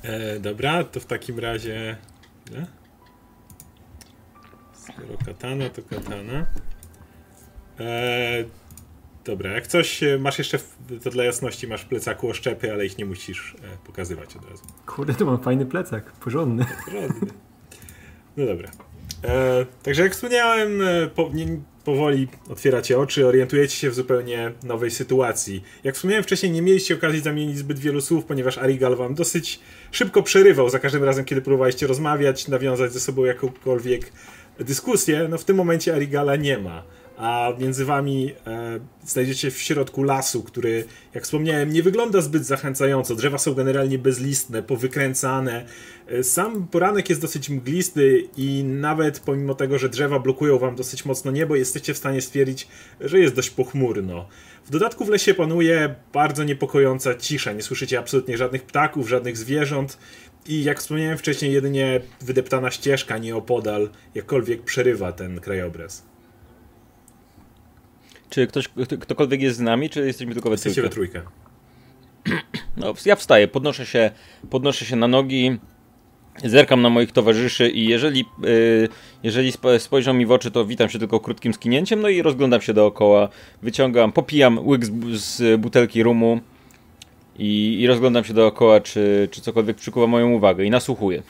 E, 0.03 0.41
dobra, 0.41 0.85
to 0.85 1.01
w 1.01 1.07
takim 1.07 1.39
razie. 1.39 1.97
Nie? 2.53 2.67
Skoro 4.73 5.19
katana, 5.27 5.65
to 5.69 5.83
katana. 5.83 6.47
E, 7.81 8.45
dobra, 9.29 9.53
jak 9.53 9.67
coś 9.67 10.03
e, 10.03 10.19
masz 10.19 10.39
jeszcze, 10.39 10.59
to 11.03 11.11
dla 11.11 11.25
jasności 11.25 11.69
masz 11.69 11.83
w 11.83 11.89
plecaku 11.89 12.31
oszczepy, 12.31 12.73
ale 12.73 12.87
ich 12.87 12.99
nie 12.99 13.05
musisz 13.05 13.55
e, 13.55 13.87
pokazywać 13.87 14.37
od 14.37 14.51
razu. 14.51 14.63
Kurde, 14.87 15.15
to 15.15 15.27
mam 15.27 15.43
fajny 15.43 15.67
plecak, 15.67 16.13
porządny. 16.13 16.67
Porządny. 16.85 17.31
No 18.37 18.47
dobra. 18.47 18.71
E, 19.25 19.67
także 19.83 20.03
jak 20.03 20.13
wspomniałem, 20.13 20.83
e, 20.83 21.07
po, 21.07 21.31
nie, 21.35 21.47
powoli 21.85 22.29
otwieracie 22.51 22.99
oczy, 22.99 23.27
orientujecie 23.27 23.77
się 23.77 23.91
w 23.91 23.95
zupełnie 23.95 24.53
nowej 24.63 24.91
sytuacji. 24.91 25.65
Jak 25.85 25.95
wspomniałem 25.95 26.25
wcześniej, 26.25 26.53
nie 26.53 26.63
mieliście 26.63 26.95
okazji 26.95 27.21
zamienić 27.21 27.59
zbyt 27.59 27.79
wielu 27.79 28.01
słów, 28.01 28.25
ponieważ 28.25 28.59
Arigal 28.59 28.97
wam 28.97 29.15
dosyć 29.15 29.61
szybko 29.91 30.23
przerywał 30.23 30.71
za 30.71 30.79
każdym 30.79 31.05
razem, 31.05 31.25
kiedy 31.25 31.43
próbowaliście 31.43 31.87
rozmawiać, 31.87 32.49
nawiązać 32.49 32.93
ze 32.93 33.01
sobą 33.01 33.25
jakąkolwiek 33.25 34.13
dyskusję. 34.59 35.27
No 35.31 35.39
w 35.39 35.45
tym 35.45 35.57
momencie 35.57 35.95
Arigala 35.95 36.37
nie 36.37 36.59
ma 36.59 36.83
a 37.19 37.53
między 37.59 37.85
wami 37.85 38.33
e, 38.47 38.81
znajdziecie 39.07 39.51
w 39.51 39.59
środku 39.59 40.03
lasu, 40.03 40.43
który, 40.43 40.85
jak 41.15 41.25
wspomniałem, 41.25 41.73
nie 41.73 41.83
wygląda 41.83 42.21
zbyt 42.21 42.45
zachęcająco. 42.47 43.15
Drzewa 43.15 43.39
są 43.39 43.55
generalnie 43.55 43.99
bezlistne, 43.99 44.63
powykręcane. 44.63 45.67
E, 46.07 46.23
sam 46.23 46.67
poranek 46.69 47.09
jest 47.09 47.21
dosyć 47.21 47.51
mglisty 47.51 48.29
i 48.37 48.65
nawet 48.65 49.21
pomimo 49.21 49.55
tego, 49.55 49.79
że 49.79 49.89
drzewa 49.89 50.19
blokują 50.19 50.59
wam 50.59 50.77
dosyć 50.77 51.05
mocno 51.05 51.31
niebo, 51.31 51.57
jesteście 51.57 51.95
w 51.95 51.99
stanie 51.99 52.21
stwierdzić, 52.21 52.69
że 53.01 53.19
jest 53.19 53.35
dość 53.35 53.51
pochmurno. 53.51 54.29
W 54.65 54.71
dodatku 54.71 55.05
w 55.05 55.09
lesie 55.09 55.35
panuje 55.35 55.95
bardzo 56.13 56.45
niepokojąca 56.45 57.15
cisza. 57.15 57.53
Nie 57.53 57.63
słyszycie 57.63 57.99
absolutnie 57.99 58.37
żadnych 58.37 58.63
ptaków, 58.63 59.09
żadnych 59.09 59.37
zwierząt. 59.37 59.99
I 60.47 60.65
jak 60.65 60.81
wspomniałem 60.81 61.19
wcześniej, 61.19 61.53
jedynie 61.53 62.01
wydeptana 62.21 62.71
ścieżka 62.71 63.19
nieopodal 63.19 63.91
jakkolwiek 64.15 64.63
przerywa 64.63 65.13
ten 65.13 65.41
krajobraz. 65.41 66.09
Czy 68.31 68.47
ktoś, 68.47 68.69
ktokolwiek 69.01 69.43
jest 69.43 69.57
z 69.57 69.61
nami, 69.61 69.91
czy 69.91 70.07
jesteśmy 70.07 70.33
tylko 70.33 70.49
we 70.49 70.55
Jesteście 70.55 70.83
we 70.83 70.89
trójkę. 70.89 71.23
No, 72.77 72.95
ja 73.07 73.17
wstaję, 73.17 73.49
podnoszę 73.49 73.87
się, 73.87 74.11
podnoszę 74.51 74.85
się 74.85 74.97
na 74.97 75.09
nogi, 75.09 75.59
zerkam 76.45 76.83
na 76.83 76.91
moich 76.91 77.13
towarzyszy 77.13 77.71
i 77.71 77.89
jeżeli, 77.89 78.25
yy, 78.43 78.89
jeżeli 79.23 79.53
spojrzą 79.79 80.15
mi 80.15 80.27
w 80.27 80.33
oczy, 80.33 80.51
to 80.51 80.65
witam 80.65 80.89
się 80.89 80.99
tylko 80.99 81.21
krótkim 81.21 81.55
skinięciem, 81.55 82.01
no 82.01 82.09
i 82.09 82.23
rozglądam 82.23 82.61
się 82.61 82.75
dookoła, 82.75 83.29
wyciągam, 83.63 84.13
popijam 84.13 84.67
łyk 84.67 84.85
z, 84.85 84.93
z 85.21 85.61
butelki 85.61 86.03
rumu 86.03 86.41
i, 87.39 87.81
i, 87.81 87.87
rozglądam 87.87 88.25
się 88.25 88.35
dookoła, 88.35 88.81
czy, 88.81 89.29
czy 89.31 89.41
cokolwiek 89.41 89.77
przykuwa 89.77 90.07
moją 90.07 90.31
uwagę 90.31 90.65
i 90.65 90.71
nasłuchuję. 90.71 91.23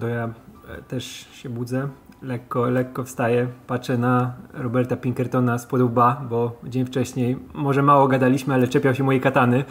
To 0.00 0.08
ja 0.08 0.34
e, 0.68 0.82
też 0.82 1.28
się 1.32 1.48
budzę, 1.48 1.88
lekko, 2.22 2.70
lekko 2.70 3.04
wstaję, 3.04 3.48
patrzę 3.66 3.98
na 3.98 4.32
Roberta 4.54 4.96
Pinkertona 4.96 5.58
z 5.58 5.66
podoba, 5.66 6.22
bo 6.28 6.56
dzień 6.64 6.86
wcześniej 6.86 7.38
może 7.54 7.82
mało 7.82 8.08
gadaliśmy, 8.08 8.54
ale 8.54 8.68
czepiał 8.68 8.94
się 8.94 9.04
mojej 9.04 9.20
katany 9.20 9.64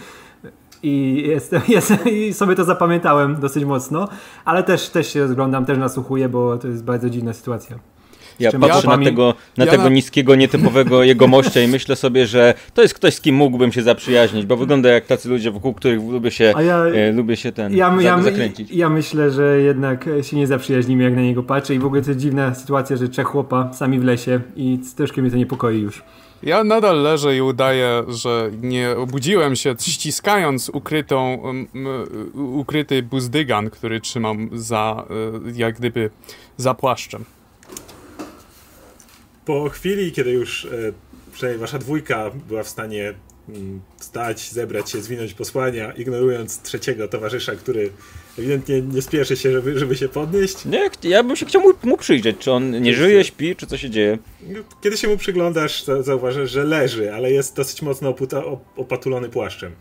i, 0.84 1.24
jestem, 1.28 1.62
jestem, 1.78 1.98
i 2.06 2.34
sobie 2.34 2.56
to 2.56 2.64
zapamiętałem 2.64 3.36
dosyć 3.36 3.66
mocno, 3.66 4.08
ale 4.46 4.64
też, 4.64 4.90
też 4.90 5.14
się 5.14 5.22
rozglądam, 5.22 5.66
też 5.66 5.78
nasłuchuję, 5.78 6.30
bo 6.30 6.58
to 6.58 6.68
jest 6.68 6.84
bardzo 6.84 7.10
dziwna 7.10 7.34
sytuacja. 7.34 7.80
Ja 8.40 8.52
patrzę 8.52 8.88
na 8.88 8.98
tego, 8.98 9.34
na 9.58 9.66
ja 9.66 9.72
tego 9.72 9.84
na... 9.84 9.90
niskiego, 9.90 10.36
nietypowego 10.36 11.04
jegomościa 11.14 11.62
i 11.62 11.68
myślę 11.68 11.96
sobie, 11.96 12.28
że 12.28 12.54
to 12.74 12.82
jest 12.82 12.94
ktoś, 12.94 13.14
z 13.14 13.22
kim 13.22 13.36
mógłbym 13.36 13.72
się 13.72 13.84
zaprzyjaźnić, 13.84 14.46
bo 14.46 14.58
wygląda 14.58 14.90
jak 14.90 15.06
tacy 15.06 15.30
ludzie, 15.30 15.52
wokół 15.52 15.74
których 15.74 16.00
lubię 16.00 16.32
się, 16.32 16.54
ja, 16.66 16.86
e, 16.86 17.12
lubię 17.12 17.36
się 17.36 17.52
ten 17.52 17.76
ja, 17.76 17.98
ja, 18.02 18.22
zakręcić. 18.22 18.72
Ja 18.72 18.90
myślę, 18.90 19.32
że 19.32 19.62
jednak 19.62 20.06
się 20.22 20.38
nie 20.38 20.48
zaprzyjaźnimy, 20.48 21.04
jak 21.04 21.16
na 21.16 21.22
niego 21.22 21.44
patrzę 21.44 21.76
i 21.76 21.80
w 21.80 21.86
ogóle 21.86 22.02
to 22.02 22.10
jest 22.10 22.20
dziwna 22.20 22.56
sytuacja, 22.56 22.98
że 22.98 23.10
trzech 23.10 23.28
chłopa 23.28 23.74
sami 23.74 24.00
w 24.00 24.04
lesie 24.04 24.40
i 24.56 24.80
troszkę 24.96 25.22
mnie 25.22 25.32
to 25.32 25.38
niepokoi 25.38 25.80
już. 25.80 26.04
Ja 26.44 26.64
nadal 26.64 27.02
leżę 27.02 27.38
i 27.38 27.42
udaję, 27.42 28.04
że 28.08 28.52
nie 28.62 28.92
obudziłem 28.92 29.56
się, 29.56 29.76
ściskając 29.80 30.70
ukrytą, 30.70 31.44
ukryty 32.34 33.04
buzdygan, 33.04 33.70
który 33.70 34.02
trzymam 34.02 34.50
za, 34.54 35.06
e, 35.10 35.52
jak 35.56 35.76
gdyby, 35.76 36.10
za 36.58 36.74
płaszczem 36.74 37.26
po 39.48 39.70
chwili, 39.70 40.12
kiedy 40.12 40.32
już 40.32 40.66
e, 40.66 40.70
przynajmniej 41.34 41.60
wasza 41.60 41.80
dwójka 41.80 42.32
była 42.48 42.64
w 42.64 42.68
stanie 42.68 43.14
mm, 43.50 43.82
wstać, 43.98 44.52
zebrać 44.52 44.92
się, 44.92 45.02
zwinąć 45.02 45.34
posłania, 45.34 45.92
ignorując 45.92 46.62
trzeciego 46.62 47.08
towarzysza, 47.08 47.56
który 47.56 47.90
ewidentnie 48.40 48.82
nie 48.82 49.02
spieszy 49.02 49.38
się, 49.38 49.52
żeby, 49.52 49.80
żeby 49.80 49.96
się 49.96 50.10
podnieść. 50.10 50.66
Nie, 50.66 50.90
ja 51.04 51.24
bym 51.24 51.36
się 51.36 51.46
chciał 51.46 51.62
mu, 51.62 51.74
mu 51.84 51.98
przyjrzeć, 51.98 52.38
czy 52.40 52.52
on 52.52 52.82
nie 52.82 52.94
żyje, 52.94 53.24
śpi, 53.24 53.56
czy 53.56 53.68
co 53.68 53.78
się 53.78 53.90
dzieje. 53.90 54.18
Kiedy 54.82 54.98
się 54.98 55.08
mu 55.08 55.18
przyglądasz, 55.18 55.84
to 55.84 56.04
zauważasz, 56.04 56.52
że 56.52 56.64
leży, 56.64 57.14
ale 57.14 57.32
jest 57.32 57.56
dosyć 57.56 57.82
mocno 57.82 58.10
oputa, 58.10 58.44
opatulony 58.76 59.30
płaszczem. 59.30 59.72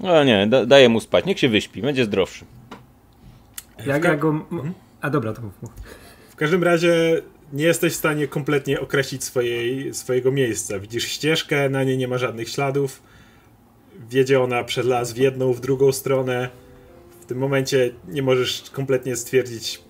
No 0.00 0.24
nie, 0.24 0.46
da, 0.46 0.66
daję 0.66 0.88
mu 0.88 1.00
spać, 1.00 1.24
niech 1.24 1.38
się 1.38 1.48
wyśpi, 1.48 1.82
będzie 1.82 2.04
zdrowszy. 2.04 2.44
Jak 3.86 4.04
ja 4.04 4.16
go... 4.16 4.46
A 5.00 5.10
dobra, 5.10 5.32
to 5.32 5.42
mów. 5.42 5.54
W 6.38 6.40
każdym 6.40 6.62
razie 6.62 7.22
nie 7.52 7.64
jesteś 7.64 7.92
w 7.92 7.96
stanie 7.96 8.28
kompletnie 8.28 8.80
określić 8.80 9.24
swojej, 9.24 9.94
swojego 9.94 10.32
miejsca. 10.32 10.78
Widzisz 10.78 11.04
ścieżkę, 11.04 11.68
na 11.68 11.84
niej 11.84 11.98
nie 11.98 12.08
ma 12.08 12.18
żadnych 12.18 12.48
śladów. 12.48 13.02
Wiedzie 14.10 14.40
ona 14.40 14.64
przez 14.64 14.86
las 14.86 15.12
w 15.12 15.16
jedną, 15.16 15.52
w 15.52 15.60
drugą 15.60 15.92
stronę. 15.92 16.48
W 17.20 17.24
tym 17.24 17.38
momencie 17.38 17.90
nie 18.08 18.22
możesz 18.22 18.70
kompletnie 18.72 19.16
stwierdzić, 19.16 19.82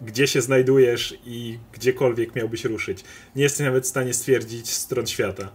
gdzie 0.00 0.26
się 0.26 0.40
znajdujesz 0.40 1.18
i 1.26 1.58
gdziekolwiek 1.72 2.34
miałbyś 2.34 2.64
ruszyć. 2.64 3.04
Nie 3.36 3.42
jesteś 3.42 3.66
nawet 3.66 3.84
w 3.84 3.88
stanie 3.88 4.14
stwierdzić 4.14 4.70
stron 4.70 5.06
świata. 5.06 5.52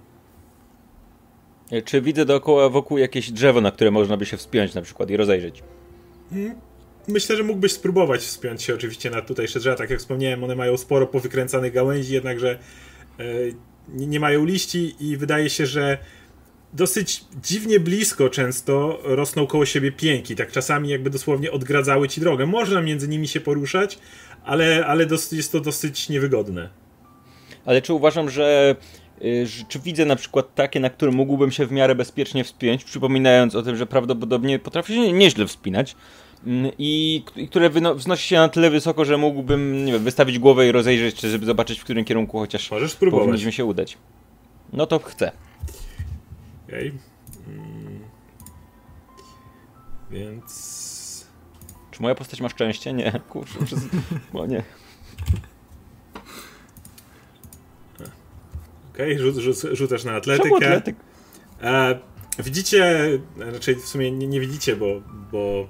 Czy 1.86 2.02
widzę 2.02 2.26
dookoła 2.26 2.70
wokół 2.70 2.98
jakieś 2.98 3.32
drzewo, 3.32 3.62
na 3.62 3.72
które 3.72 3.92
można 3.92 4.18
by 4.18 4.26
się 4.26 4.38
wspiąć 4.38 4.74
na 4.74 4.82
przykład 4.82 5.10
i 5.10 5.18
rozejrzeć? 5.18 5.64
Hmm 6.30 6.75
myślę, 7.08 7.36
że 7.36 7.44
mógłbyś 7.44 7.72
spróbować 7.72 8.22
wspiąć 8.22 8.64
się 8.64 8.76
oczywiście 8.76 9.10
na 9.10 9.22
tutejsze 9.22 9.60
drzewa. 9.60 9.76
Tak 9.76 9.90
jak 9.90 10.00
wspomniałem, 10.00 10.44
one 10.44 10.56
mają 10.56 10.78
sporo 10.78 11.08
powykręcanych 11.08 11.74
gałęzi, 11.74 12.14
jednakże 12.14 12.60
e, 13.20 13.24
nie, 13.90 14.20
mają 14.20 14.46
liści 14.46 14.96
i 15.00 15.18
wydaje 15.18 15.50
się, 15.50 15.66
że 15.66 15.98
dosyć 16.74 17.24
dziwnie 17.44 17.80
blisko 17.80 18.30
często 18.30 19.00
rosną 19.04 19.48
koło 19.48 19.66
siebie 19.66 19.92
pięki, 19.92 20.36
tak 20.36 20.52
czasami 20.52 20.90
jakby 20.90 21.10
dosłownie 21.10 21.52
odgradzały 21.52 22.10
ci 22.10 22.22
drogę. 22.22 22.46
Można 22.46 22.82
między 22.82 23.08
nimi 23.08 23.28
się 23.28 23.42
poruszać, 23.42 24.00
ale, 24.46 24.86
ale 24.86 25.08
jest 25.32 25.52
to 25.52 25.60
dosyć 25.60 26.10
niewygodne. 26.10 26.70
Ale 27.66 27.82
czy 27.82 27.94
uważam, 27.94 28.30
że 28.30 28.76
y, 29.22 29.48
czy 29.70 29.80
widzę 29.80 30.06
na 30.06 30.16
przykład 30.16 30.56
takie, 30.56 30.80
na 30.80 30.90
które 30.90 31.12
mógłbym 31.12 31.52
się 31.52 31.66
w 31.66 31.72
miarę 31.72 31.96
bezpiecznie 31.96 32.44
wspiąć, 32.44 32.84
przypominając 32.84 33.56
o 33.56 33.62
tym, 33.62 33.76
że 33.76 33.86
prawdopodobnie 33.86 34.60
potrafię 34.60 34.94
się 34.94 35.14
nieźle 35.14 35.48
wspinać, 35.48 35.96
i, 36.78 37.24
i 37.36 37.48
które 37.48 37.70
wznosi 37.96 38.28
się 38.28 38.36
na 38.36 38.50
tyle 38.50 38.70
wysoko, 38.70 39.06
że 39.06 39.18
mógłbym 39.18 39.86
nie 39.86 39.94
wiem, 39.94 40.04
wystawić 40.04 40.40
głowę 40.40 40.68
i 40.68 40.72
rozejrzeć, 40.72 41.16
czy 41.16 41.30
żeby 41.30 41.46
zobaczyć, 41.46 41.80
w 41.80 41.84
którym 41.84 42.06
kierunku 42.06 42.40
chociaż 42.40 42.72
Możesz 42.72 42.92
spróbować. 42.92 43.26
powinniśmy 43.26 43.52
się 43.52 43.66
udać. 43.66 43.98
No 44.74 44.88
to 44.88 45.00
chcę. 45.00 45.32
Okej. 46.68 46.90
Okay. 46.90 47.00
Hmm. 47.46 48.00
Więc... 50.12 50.86
Czy 51.92 52.02
moja 52.02 52.16
postać 52.16 52.42
ma 52.42 52.50
szczęście? 52.50 52.94
Nie. 52.94 53.12
Kurczę, 53.30 53.66
przez... 53.66 53.80
bo 54.34 54.46
nie. 54.46 54.64
Okej, 58.94 59.14
okay, 59.14 59.20
rzuc, 59.20 59.38
rzuc, 59.38 59.66
rzucasz 59.72 60.04
na 60.04 60.12
atletykę. 60.12 60.50
Czemu 60.50 60.56
atletyk? 60.56 60.96
E, 61.62 62.00
widzicie, 62.40 63.10
raczej 63.38 63.76
w 63.76 63.86
sumie 63.86 64.12
nie, 64.12 64.28
nie 64.28 64.40
widzicie, 64.40 64.76
bo, 64.76 65.02
bo 65.32 65.68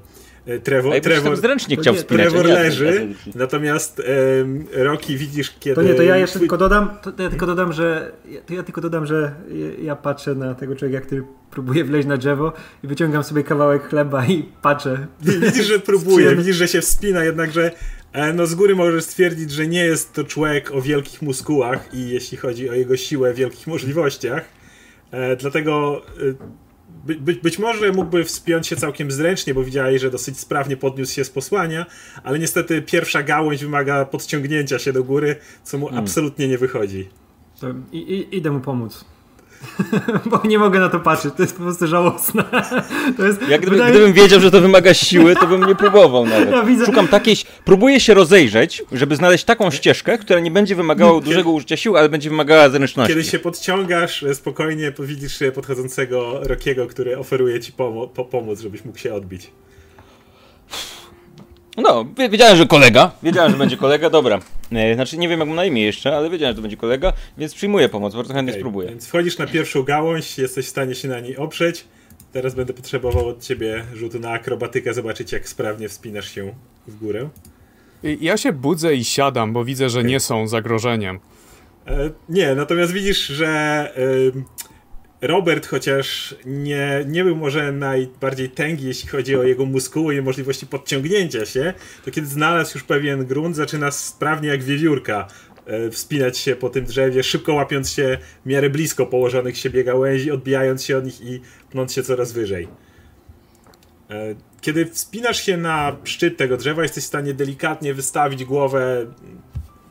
Trevor, 0.64 0.94
A 0.94 1.00
Trevor, 1.00 1.38
zręcznie 1.38 1.78
chciał 1.78 1.96
wspinać. 1.96 2.30
Trevor 2.30 2.46
leży, 2.46 3.08
natomiast 3.36 4.02
um, 4.40 4.66
Rocky 4.74 5.18
widzisz 5.18 5.56
kiedy... 5.60 5.76
To 5.76 5.82
nie, 5.82 5.94
to 5.94 6.04
ja 6.04 6.18
jeszcze 6.18 6.40
tylko 6.40 6.58
dodam, 6.58 6.90
to 7.02 7.24
ja 7.24 7.30
tylko 7.30 7.46
dodam, 7.46 7.74
że 7.74 8.12
to 8.46 8.54
ja 8.54 8.64
tylko 8.64 8.82
dodam, 8.82 9.06
że 9.06 9.36
ja 9.82 9.96
patrzę 9.96 10.36
na 10.36 10.56
tego 10.56 10.76
człowieka, 10.76 11.06
który 11.06 11.24
próbuje 11.52 11.84
wleźć 11.86 12.08
na 12.08 12.18
drzewo 12.18 12.54
i 12.84 12.88
wyciągam 12.88 13.24
sobie 13.24 13.44
kawałek 13.44 13.90
chleba 13.90 14.26
i 14.26 14.44
patrzę. 14.62 15.08
Widzisz, 15.22 15.66
że 15.66 15.80
próbuje, 15.80 16.36
widzisz, 16.36 16.56
że 16.56 16.68
się 16.68 16.82
wspina, 16.82 17.24
jednakże 17.24 17.72
e, 18.14 18.34
no 18.34 18.48
z 18.48 18.56
góry 18.56 18.76
możesz 18.76 19.04
stwierdzić, 19.04 19.52
że 19.52 19.68
nie 19.68 19.86
jest 19.86 20.14
to 20.14 20.24
człowiek 20.24 20.72
o 20.72 20.82
wielkich 20.82 21.22
muskułach 21.22 21.94
i 21.94 22.10
jeśli 22.10 22.38
chodzi 22.38 22.70
o 22.70 22.74
jego 22.74 22.98
siłę, 22.98 23.34
wielkich 23.34 23.68
możliwościach. 23.68 24.46
E, 25.12 25.36
dlatego 25.36 26.02
e, 26.18 26.65
by, 27.06 27.16
by, 27.16 27.34
być 27.34 27.60
może 27.60 27.92
mógłby 27.92 28.24
wspiąć 28.24 28.68
się 28.68 28.76
całkiem 28.76 29.12
zręcznie, 29.12 29.54
bo 29.54 29.64
widziałeś, 29.64 30.02
że 30.02 30.12
dosyć 30.12 30.40
sprawnie 30.40 30.78
podniósł 30.78 31.14
się 31.14 31.24
z 31.24 31.30
posłania, 31.30 31.86
ale 32.24 32.40
niestety 32.40 32.82
pierwsza 32.82 33.24
gałąź 33.24 33.62
wymaga 33.62 34.06
podciągnięcia 34.06 34.80
się 34.80 34.94
do 34.94 35.04
góry, 35.04 35.36
co 35.64 35.78
mu 35.78 35.86
hmm. 35.86 36.04
absolutnie 36.04 36.48
nie 36.48 36.58
wychodzi. 36.58 37.10
I, 37.92 37.98
i, 37.98 38.38
idę 38.38 38.52
mu 38.52 38.60
pomóc. 38.60 39.06
Bo 40.32 40.42
nie 40.48 40.60
mogę 40.60 40.80
na 40.80 40.90
to 40.90 41.00
patrzeć, 41.00 41.34
to 41.38 41.44
jest 41.44 41.58
po 41.58 41.64
prostu 41.64 41.88
żałosne. 41.88 42.44
To 43.18 43.26
jest, 43.26 43.42
Jak 43.48 43.62
gdyby, 43.62 43.76
wydaje... 43.76 43.92
gdybym 43.92 44.14
wiedział, 44.14 44.40
że 44.40 44.52
to 44.52 44.62
wymaga 44.62 44.94
siły, 44.94 45.36
to 45.36 45.48
bym 45.48 45.64
nie 45.64 45.76
próbował 45.76 46.26
nawet. 46.36 46.52
Ja 46.52 46.64
widzę... 46.64 46.86
Szukam 46.86 47.08
takiej, 47.08 47.36
próbuję 47.66 48.00
się 48.00 48.14
rozejrzeć, 48.14 48.84
żeby 48.92 49.16
znaleźć 49.16 49.44
taką 49.44 49.72
ścieżkę, 49.72 50.18
która 50.18 50.40
nie 50.40 50.52
będzie 50.52 50.76
wymagała 50.76 51.22
dużego 51.22 51.52
użycia 51.52 51.78
sił, 51.78 51.98
ale 51.98 52.10
będzie 52.10 52.30
wymagała 52.30 52.70
zręczności. 52.70 53.14
Kiedy 53.14 53.24
się 53.24 53.40
podciągasz, 53.40 54.26
spokojnie 54.34 54.94
widzisz 55.00 55.40
podchodzącego 55.56 56.40
Rokiego, 56.44 56.88
który 56.88 57.18
oferuje 57.18 57.60
ci 57.60 57.72
pomo 57.72 58.08
po 58.08 58.26
pomóc, 58.26 58.60
żebyś 58.60 58.86
mógł 58.86 58.98
się 58.98 59.14
odbić. 59.14 59.52
No, 61.78 62.06
wi- 62.18 62.30
wiedziałem, 62.30 62.58
że 62.58 62.66
kolega. 62.66 63.12
Wiedziałem, 63.24 63.52
że 63.52 63.58
będzie 63.58 63.78
kolega, 63.78 64.10
dobra. 64.10 64.40
E, 64.72 64.96
Znaczy, 64.96 65.18
nie 65.18 65.30
wiem 65.30 65.40
jak 65.40 65.50
mu 65.50 65.56
na 65.56 65.66
imię 65.66 65.82
jeszcze, 65.84 66.18
ale 66.18 66.30
wiedziałem, 66.30 66.54
że 66.54 66.56
to 66.56 66.62
będzie 66.62 66.78
kolega, 66.78 67.14
więc 67.38 67.54
przyjmuję 67.54 67.90
pomoc, 67.90 68.16
bardzo 68.16 68.34
chętnie 68.34 68.52
Okej, 68.52 68.62
spróbuję. 68.62 68.90
Więc 68.90 69.08
wchodzisz 69.08 69.38
na 69.38 69.48
pierwszą 69.48 69.84
gałąź, 69.84 70.38
jesteś 70.38 70.66
w 70.66 70.70
stanie 70.70 70.96
się 70.96 71.08
na 71.08 71.20
niej 71.20 71.38
oprzeć. 71.38 71.86
Teraz 72.34 72.56
będę 72.56 72.74
potrzebował 72.74 73.28
od 73.28 73.44
ciebie 73.44 73.84
rzutu 73.94 74.20
na 74.20 74.32
akrobatykę, 74.32 74.94
zobaczyć 74.94 75.32
jak 75.32 75.50
sprawnie 75.50 75.90
wspinasz 75.90 76.36
się 76.36 76.54
w 76.88 76.96
górę. 77.00 77.30
Ja 78.22 78.38
się 78.38 78.52
budzę 78.54 78.96
i 78.96 79.06
siadam, 79.06 79.54
bo 79.54 79.66
widzę, 79.66 79.90
że 79.90 80.04
nie 80.04 80.20
są 80.20 80.48
zagrożeniem. 80.48 81.20
E, 81.88 82.10
nie, 82.30 82.56
natomiast 82.56 82.92
widzisz, 82.94 83.28
że 83.28 83.92
Robert, 85.22 85.68
chociaż 85.68 86.36
nie, 86.46 87.06
nie 87.08 87.24
był 87.24 87.36
może 87.36 87.72
najbardziej 87.72 88.50
tęgi, 88.50 88.86
jeśli 88.86 89.10
chodzi 89.10 89.36
o 89.36 89.44
jego 89.44 89.66
muskuły 89.66 90.16
i 90.16 90.22
możliwości 90.22 90.68
podciągnięcia 90.68 91.46
się, 91.46 91.74
to 92.06 92.12
kiedy 92.12 92.28
znalazł 92.28 92.78
już 92.78 92.84
pewien 92.84 93.26
grunt, 93.26 93.56
zaczyna 93.56 93.92
sprawnie 93.92 94.50
jak 94.50 94.64
wiewiórka 94.64 95.28
e, 95.66 95.90
wspinać 95.90 96.38
się 96.38 96.56
po 96.56 96.70
tym 96.70 96.86
drzewie, 96.86 97.24
szybko 97.24 97.54
łapiąc 97.54 97.92
się 97.92 98.18
w 98.46 98.50
miarę 98.50 98.70
blisko 98.70 99.06
położonych 99.06 99.58
siebie 99.58 99.84
gałęzi, 99.84 100.32
odbijając 100.32 100.84
się 100.84 100.98
od 100.98 101.06
nich 101.06 101.22
i 101.22 101.42
pnąc 101.70 101.94
się 101.94 102.04
coraz 102.04 102.32
wyżej. 102.32 102.68
E, 104.10 104.36
Kiedy 104.62 104.86
wspinasz 104.86 105.44
się 105.44 105.58
na 105.58 105.96
szczyt 106.04 106.38
tego 106.38 106.58
drzewa, 106.58 106.84
jesteś 106.84 107.04
w 107.04 107.08
stanie 107.08 107.34
delikatnie 107.34 107.94
wystawić 107.94 108.46
głowę 108.46 109.06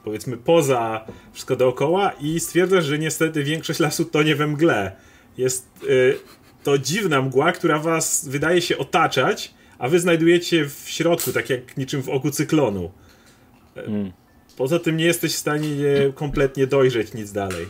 powiedzmy 0.04 0.36
poza 0.36 1.04
wszystko 1.32 1.56
dookoła 1.56 2.12
i 2.20 2.40
stwierdzasz, 2.40 2.84
że 2.84 2.98
niestety 2.98 3.44
większość 3.44 3.80
lasu 3.80 4.04
tonie 4.04 4.36
we 4.36 4.46
mgle. 4.46 4.92
Jest 5.38 5.68
y, 5.84 6.18
to 6.62 6.78
dziwna 6.78 7.22
mgła, 7.22 7.52
która 7.52 7.78
was 7.78 8.28
wydaje 8.28 8.62
się 8.62 8.78
otaczać, 8.78 9.54
a 9.78 9.88
wy 9.88 10.00
znajdujecie 10.00 10.68
w 10.68 10.84
środku, 10.86 11.32
tak 11.32 11.50
jak 11.50 11.76
niczym 11.76 12.02
w 12.02 12.08
oku 12.08 12.30
cyklonu. 12.30 12.90
Mm. 13.76 14.12
Poza 14.56 14.78
tym 14.78 14.96
nie 14.96 15.04
jesteś 15.04 15.34
w 15.34 15.38
stanie 15.38 15.76
nie, 15.76 16.12
kompletnie 16.14 16.66
dojrzeć 16.66 17.14
nic 17.14 17.32
dalej. 17.32 17.66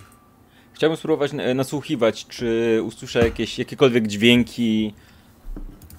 Chciałbym 0.72 0.96
spróbować 0.96 1.32
e, 1.34 1.54
nasłuchiwać, 1.54 2.26
czy 2.26 2.80
usłyszę 2.84 3.24
jakieś, 3.24 3.58
jakiekolwiek 3.58 4.06
dźwięki. 4.06 4.94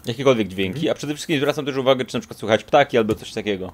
Jakiekolwiek 0.05 0.48
dźwięki, 0.48 0.89
a 0.89 0.93
przede 0.93 1.13
wszystkim 1.13 1.38
zwracam 1.38 1.65
też 1.65 1.77
uwagę, 1.77 2.05
czy 2.05 2.13
na 2.13 2.19
przykład 2.19 2.39
słychać 2.39 2.63
ptaki 2.63 2.98
albo 2.98 3.15
coś 3.15 3.34
takiego. 3.34 3.74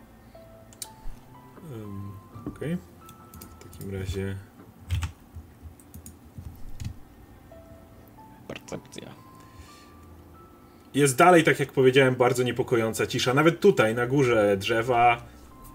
Ym, 1.75 2.12
Okej. 2.48 2.77
W 3.60 3.77
takim 3.77 3.95
razie. 3.95 4.36
Percepcja. 8.53 9.10
Jest 10.93 11.15
dalej, 11.17 11.43
tak 11.43 11.60
jak 11.60 11.72
powiedziałem, 11.72 12.15
bardzo 12.15 12.43
niepokojąca 12.43 13.08
cisza. 13.08 13.34
Nawet 13.34 13.60
tutaj, 13.60 13.96
na 13.96 14.08
górze 14.08 14.58
drzewa, 14.58 15.22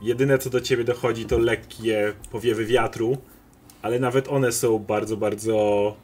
jedyne 0.03 0.39
co 0.39 0.51
do 0.51 0.61
ciebie 0.61 0.85
dochodzi 0.85 1.27
to 1.27 1.39
lekkie 1.39 2.13
powiewy 2.31 2.65
wiatru, 2.65 3.17
ale 3.83 3.99
nawet 3.99 4.29
one 4.29 4.53
są 4.53 4.79
bardzo, 4.79 5.17
bardzo 5.17 5.97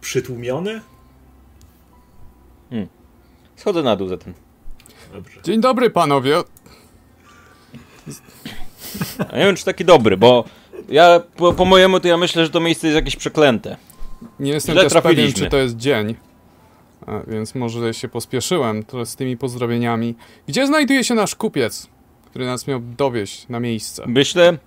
przytłumione. 0.00 0.80
Schodzę 3.56 3.82
na 3.82 3.96
dół 3.96 4.08
zatem. 4.08 4.34
Dobrze. 5.12 5.40
Dzień 5.42 5.60
dobry, 5.60 5.90
panowie. 5.90 6.42
A 9.32 9.36
nie 9.36 9.44
wiem, 9.44 9.56
czy 9.56 9.64
taki 9.64 9.84
dobry, 9.84 10.16
bo 10.16 10.44
ja 10.88 11.20
po, 11.36 11.52
po 11.52 11.64
mojemu 11.64 12.00
to 12.00 12.08
ja 12.08 12.16
myślę, 12.16 12.44
że 12.44 12.50
to 12.50 12.60
miejsce 12.60 12.86
jest 12.86 12.94
jakieś 12.94 13.16
przeklęte. 13.16 13.76
Nie 14.40 14.52
jestem 14.52 14.76
też 14.76 14.92
pewien, 15.02 15.32
czy 15.32 15.46
to 15.46 15.56
jest 15.56 15.76
dzień. 15.76 16.14
Więc 17.26 17.54
może 17.54 17.94
się 17.94 18.08
pospieszyłem 18.08 18.84
z 19.04 19.16
tymi 19.16 19.36
pozdrowieniami. 19.36 20.14
Gdzie 20.48 20.66
znajduje 20.66 21.04
się 21.04 21.14
nasz 21.14 21.34
kupiec, 21.34 21.86
który 22.26 22.46
nas 22.46 22.66
miał 22.66 22.80
dowieść 22.80 23.48
na 23.48 23.60
miejsce? 23.60 24.04
Myślę, 24.06 24.58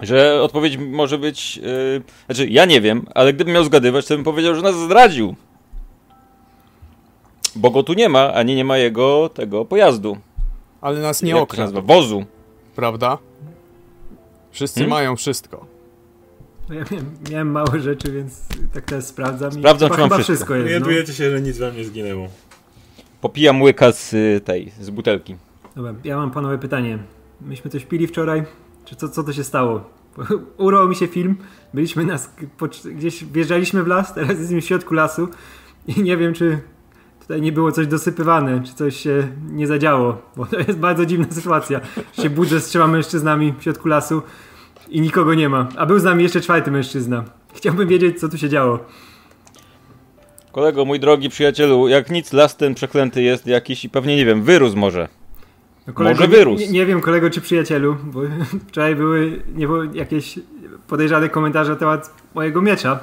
że 0.00 0.42
odpowiedź 0.42 0.76
może 0.76 1.18
być. 1.18 1.56
Yy, 1.56 2.02
znaczy, 2.26 2.48
ja 2.48 2.64
nie 2.64 2.80
wiem, 2.80 3.06
ale 3.14 3.32
gdybym 3.32 3.54
miał 3.54 3.64
zgadywać, 3.64 4.06
to 4.06 4.14
bym 4.14 4.24
powiedział, 4.24 4.54
że 4.54 4.62
nas 4.62 4.74
zdradził. 4.74 5.34
Bo 7.56 7.70
go 7.70 7.82
tu 7.82 7.92
nie 7.92 8.08
ma, 8.08 8.32
ani 8.34 8.54
nie 8.54 8.64
ma 8.64 8.78
jego 8.78 9.28
tego 9.28 9.64
pojazdu. 9.64 10.16
Ale 10.80 11.00
nas 11.00 11.22
nie 11.22 11.36
okradł? 11.36 11.82
Wozu. 11.82 12.24
prawda? 12.76 13.18
Wszyscy 14.50 14.80
Hmm? 14.80 14.90
mają 14.90 15.16
wszystko. 15.16 15.66
No 16.70 16.76
ja 16.76 16.84
miałem, 16.90 17.06
miałem 17.30 17.50
małe 17.50 17.80
rzeczy, 17.80 18.12
więc 18.12 18.42
tak 18.72 18.84
teraz 18.84 19.06
sprawdzam. 19.06 19.50
i 19.50 19.54
Sprawdzam, 19.54 19.90
chyba, 19.90 19.96
czy 19.96 20.00
mam 20.00 20.10
wszystko. 20.10 20.32
wszystko 20.34 20.54
jest. 20.54 20.86
No. 21.08 21.14
Się, 21.14 21.30
że 21.30 21.40
nic 21.40 21.58
wam 21.58 21.76
nie 21.76 21.84
zginęło. 21.84 22.28
Popijam 23.20 23.62
łyka 23.62 23.92
z 23.92 24.14
y, 24.14 24.40
tej, 24.44 24.72
z 24.80 24.90
butelki. 24.90 25.36
Dobra, 25.76 25.94
ja 26.04 26.16
mam 26.16 26.30
panowie 26.30 26.58
pytanie. 26.58 26.98
Myśmy 27.40 27.70
coś 27.70 27.84
pili 27.84 28.06
wczoraj? 28.06 28.42
Czy 28.84 28.96
co, 28.96 29.08
co 29.08 29.22
to 29.24 29.32
się 29.32 29.44
stało? 29.44 29.90
Urwał 30.56 30.88
mi 30.88 30.96
się 30.96 31.06
film. 31.06 31.36
Byliśmy 31.74 32.04
na, 32.04 32.18
gdzieś 32.84 33.24
wjeżdżaliśmy 33.24 33.82
w 33.82 33.86
las, 33.86 34.14
teraz 34.14 34.30
jesteśmy 34.30 34.60
w 34.60 34.64
środku 34.64 34.94
lasu 34.94 35.28
i 35.86 36.02
nie 36.02 36.16
wiem, 36.16 36.34
czy 36.34 36.60
tutaj 37.20 37.40
nie 37.40 37.52
było 37.52 37.72
coś 37.72 37.86
dosypywane, 37.86 38.62
czy 38.62 38.74
coś 38.74 38.96
się 38.96 39.28
nie 39.50 39.66
zadziało, 39.66 40.22
bo 40.36 40.46
to 40.46 40.58
jest 40.58 40.78
bardzo 40.78 41.06
dziwna 41.06 41.26
sytuacja. 41.30 41.80
Się 42.12 42.30
budzę 42.30 42.60
z 42.60 42.66
trzema 42.66 42.86
mężczyznami 42.86 43.54
w 43.58 43.62
środku 43.62 43.88
lasu 43.88 44.22
i 44.90 45.00
nikogo 45.00 45.34
nie 45.34 45.48
ma. 45.48 45.68
A 45.76 45.86
był 45.86 45.98
z 45.98 46.04
nami 46.04 46.22
jeszcze 46.22 46.40
czwarty 46.40 46.70
mężczyzna. 46.70 47.24
Chciałbym 47.54 47.88
wiedzieć, 47.88 48.20
co 48.20 48.28
tu 48.28 48.38
się 48.38 48.48
działo. 48.48 48.78
Kolego, 50.52 50.84
mój 50.84 51.00
drogi 51.00 51.28
przyjacielu, 51.28 51.88
jak 51.88 52.10
nic, 52.10 52.32
las 52.32 52.56
ten 52.56 52.74
przeklęty 52.74 53.22
jest 53.22 53.46
jakiś 53.46 53.84
i 53.84 53.88
pewnie, 53.90 54.16
nie 54.16 54.26
wiem, 54.26 54.42
wyrósł 54.42 54.76
może. 54.76 55.08
No, 55.86 55.92
Może 56.04 56.22
nie- 56.22 56.28
wyrósł. 56.28 56.60
Nie, 56.62 56.68
nie 56.68 56.86
wiem, 56.86 57.00
kolego 57.00 57.30
czy 57.30 57.40
przyjacielu, 57.40 57.96
bo 58.04 58.20
wczoraj 58.68 58.96
były 58.96 59.42
nie 59.54 59.66
było 59.66 59.84
jakieś 59.84 60.38
podejrzane 60.88 61.28
komentarze 61.28 61.70
na 61.70 61.76
temat 61.76 62.14
mojego 62.34 62.62
miecza, 62.62 62.98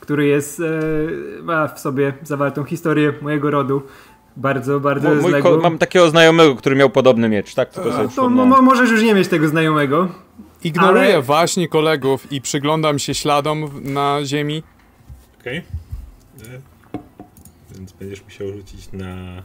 który 0.00 0.26
jest, 0.26 0.60
e, 0.60 1.42
ma 1.42 1.68
w 1.68 1.80
sobie 1.80 2.12
zawartą 2.22 2.64
historię 2.64 3.12
mojego 3.22 3.50
rodu. 3.50 3.82
Bardzo, 4.36 4.80
bardzo 4.80 5.08
Mój, 5.14 5.32
mój 5.42 5.58
mam 5.62 5.78
takiego 5.78 6.10
znajomego, 6.10 6.56
który 6.56 6.76
miał 6.76 6.90
podobny 6.90 7.28
miecz, 7.28 7.54
tak? 7.54 7.70
Tylko 7.70 7.92
sobie 7.92 8.08
to 8.16 8.28
mo- 8.28 8.62
możesz 8.62 8.90
już 8.90 9.02
nie 9.02 9.14
mieć 9.14 9.28
tego 9.28 9.48
znajomego. 9.48 10.08
Ignoruję 10.64 11.04
Ale- 11.14 11.22
właśnie 11.22 11.68
kolegów 11.68 12.32
i 12.32 12.40
przyglądam 12.40 12.98
się 12.98 13.14
śladom 13.14 13.70
na 13.92 14.18
ziemi. 14.24 14.62
Okej? 15.40 15.56
E, 15.58 15.62
Więc 17.74 17.92
będziesz 17.92 18.24
musiał 18.24 18.52
rzucić 18.52 18.92
na 18.92 19.42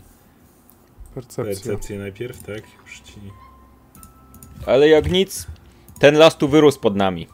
Percepcja. 1.15 1.43
percepcję 1.43 1.99
najpierw, 1.99 2.43
tak? 2.43 2.61
Już 2.81 2.99
ci... 2.99 3.13
Ale 4.65 4.87
jak 4.89 5.11
nic, 5.11 5.47
ten 5.99 6.15
las 6.17 6.37
tu 6.37 6.47
wyrósł 6.47 6.79
pod 6.79 6.95
nami. 6.95 7.27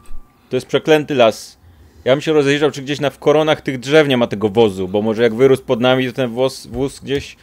To 0.50 0.56
jest 0.56 0.66
przeklęty 0.66 1.14
las. 1.14 1.58
Ja 2.04 2.12
bym 2.12 2.20
się 2.20 2.32
rozejrzał, 2.32 2.70
czy 2.70 2.82
gdzieś 2.82 3.00
na 3.00 3.10
w 3.10 3.18
koronach 3.18 3.60
tych 3.60 3.78
drzew 3.78 4.08
nie 4.08 4.16
ma 4.16 4.26
tego 4.26 4.48
wozu, 4.48 4.88
bo 4.88 5.02
może 5.02 5.22
jak 5.22 5.34
wyrósł 5.34 5.62
pod 5.64 5.80
nami, 5.80 6.06
to 6.06 6.12
ten 6.12 6.30
wóz, 6.30 6.66
wóz 6.66 7.00
gdzieś 7.00 7.36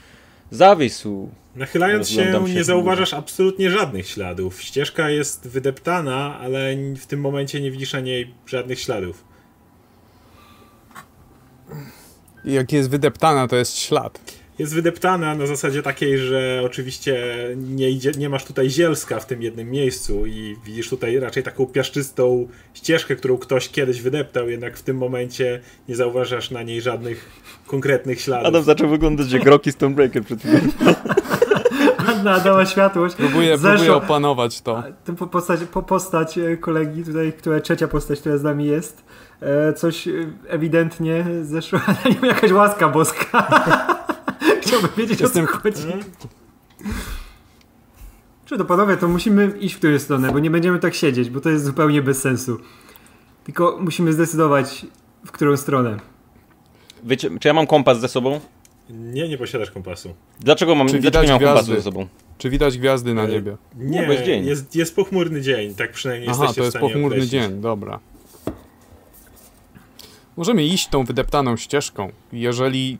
zawisł. 0.52 1.30
Nachylając 1.56 2.10
się, 2.10 2.16
się 2.16 2.54
nie 2.56 2.64
zauważasz 2.64 3.14
absolutnie 3.14 3.72
żadnych 3.72 4.08
śladów. 4.08 4.62
Ścieżka 4.62 5.10
jest 5.10 5.48
wydeptana, 5.48 6.40
ale 6.40 6.76
w 6.96 7.06
tym 7.06 7.20
momencie 7.20 7.62
nie 7.62 7.72
widzisz 7.72 7.94
na 7.94 8.00
niej 8.00 8.34
żadnych 8.46 8.80
śladów. 8.80 9.24
I 12.46 12.54
jak 12.54 12.72
jest 12.72 12.90
wydeptana, 12.90 13.48
to 13.48 13.56
jest 13.56 13.78
ślad. 13.78 14.20
Jest 14.60 14.74
wydeptana 14.74 15.36
na 15.36 15.48
zasadzie 15.48 15.84
takiej, 15.84 16.18
że 16.18 16.62
oczywiście 16.66 17.26
nie, 17.56 17.90
idzie, 17.90 18.12
nie 18.12 18.30
masz 18.30 18.46
tutaj 18.46 18.70
zielska 18.70 19.20
w 19.20 19.26
tym 19.26 19.42
jednym 19.42 19.72
miejscu 19.72 20.26
i 20.26 20.56
widzisz 20.66 20.90
tutaj 20.90 21.20
raczej 21.20 21.44
taką 21.44 21.66
piaszczystą 21.66 22.48
ścieżkę, 22.74 23.16
którą 23.16 23.38
ktoś 23.38 23.70
kiedyś 23.70 24.02
wydeptał, 24.02 24.50
jednak 24.50 24.78
w 24.78 24.84
tym 24.84 24.98
momencie 24.98 25.62
nie 25.90 25.96
zauważasz 25.96 26.52
na 26.52 26.64
niej 26.64 26.82
żadnych 26.82 27.30
konkretnych 27.68 28.22
śladów. 28.22 28.48
Adam 28.48 28.64
zaczął 28.64 28.90
wyglądać 28.90 29.32
jak 29.32 29.46
Rocky 29.46 29.72
Stonebreaker 29.72 30.24
przed 30.24 30.40
chwilą. 30.40 30.60
Anna 32.08 32.40
dała 32.40 32.66
światłość. 32.66 33.16
Próbuję, 33.16 33.58
Zeszła- 33.58 33.70
próbuję 33.70 33.94
opanować 33.94 34.62
to. 34.62 34.84
Postać, 35.32 35.60
po 35.72 35.84
postać 35.84 36.38
e, 36.38 36.58
kolegi 36.58 37.04
tutaj, 37.04 37.34
która 37.34 37.60
trzecia 37.60 37.88
postać, 37.88 38.20
która 38.20 38.38
z 38.38 38.44
nami 38.44 38.66
jest, 38.66 39.04
e, 39.42 39.74
coś 39.74 40.08
e, 40.08 40.12
ewidentnie 40.48 41.26
zeszła 41.42 41.80
na 42.06 42.10
nią 42.10 42.22
jakaś 42.22 42.52
łaska 42.52 42.90
boska. 42.90 43.48
Chciałbym 44.62 44.90
wiedzieć 44.98 45.22
Jestem- 45.22 45.46
o 45.46 45.48
co 45.48 45.54
chodzi. 45.58 45.88
Czy 48.46 48.58
to 48.58 48.66
panowie, 48.66 48.98
to 48.98 49.08
musimy 49.08 49.48
iść 49.60 49.76
w 49.76 49.78
którą 49.78 50.00
stronę, 50.00 50.32
bo 50.32 50.40
nie 50.40 50.52
będziemy 50.52 50.80
tak 50.80 50.94
siedzieć, 50.94 51.30
bo 51.30 51.42
to 51.42 51.50
jest 51.50 51.66
zupełnie 51.66 52.02
bez 52.02 52.22
sensu. 52.22 52.58
Tylko 53.44 53.78
musimy 53.82 54.14
zdecydować, 54.14 54.86
w 55.26 55.32
którą 55.32 55.58
stronę. 55.58 55.98
Wiecie, 57.04 57.30
czy 57.40 57.48
ja 57.48 57.54
mam 57.54 57.68
kompas 57.68 58.00
ze 58.00 58.08
sobą? 58.08 58.40
Nie, 58.90 59.30
nie 59.30 59.38
posiadasz 59.38 59.72
kompasu. 59.72 60.14
Dlaczego 60.40 60.76
mam, 60.76 60.88
Czy 60.90 61.00
dlaczego 61.00 61.24
nie 61.26 61.32
mam 61.32 61.40
kompasu 61.40 61.76
ze 61.76 61.82
sobą? 61.82 62.08
Czy 62.38 62.50
widać 62.50 62.78
gwiazdy 62.78 63.14
na 63.14 63.24
E, 63.24 63.28
niebie? 63.28 63.58
Nie, 63.76 64.04
bo 64.06 64.12
jest 64.12 64.24
dzień. 64.26 64.46
Jest, 64.46 64.76
jest 64.76 64.96
pochmurny 64.96 65.42
dzień, 65.42 65.76
tak 65.76 65.92
przynajmniej 65.92 66.30
Aha, 66.30 66.38
jesteście 66.44 66.62
to 66.62 66.66
jest 66.66 66.78
pochmurny 66.78 67.08
określić. 67.08 67.32
dzień, 67.32 67.62
dobra. 67.62 68.00
Możemy 70.38 70.64
iść 70.66 70.88
tą 70.88 71.04
wydeptaną 71.04 71.58
ścieżką. 71.58 72.12
Jeżeli, 72.34 72.98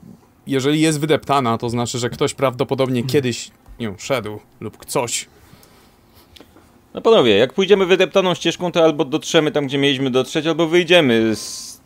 jeżeli 0.48 0.82
jest 0.82 1.00
wydeptana, 1.00 1.58
to 1.58 1.70
znaczy, 1.70 2.00
że 2.00 2.10
ktoś 2.10 2.34
prawdopodobnie 2.34 3.04
kiedyś 3.04 3.52
nią 3.80 3.96
szedł 3.98 4.40
lub 4.60 4.86
coś. 4.86 5.28
No 6.94 7.02
panowie, 7.02 7.38
jak 7.38 7.54
pójdziemy 7.54 7.86
wydeptaną 7.86 8.34
ścieżką, 8.34 8.72
to 8.72 8.84
albo 8.84 9.06
dotrzemy 9.06 9.52
tam, 9.52 9.68
gdzie 9.68 9.78
mieliśmy 9.78 10.12
dotrzeć, 10.12 10.48
albo 10.48 10.68
wyjdziemy 10.68 11.34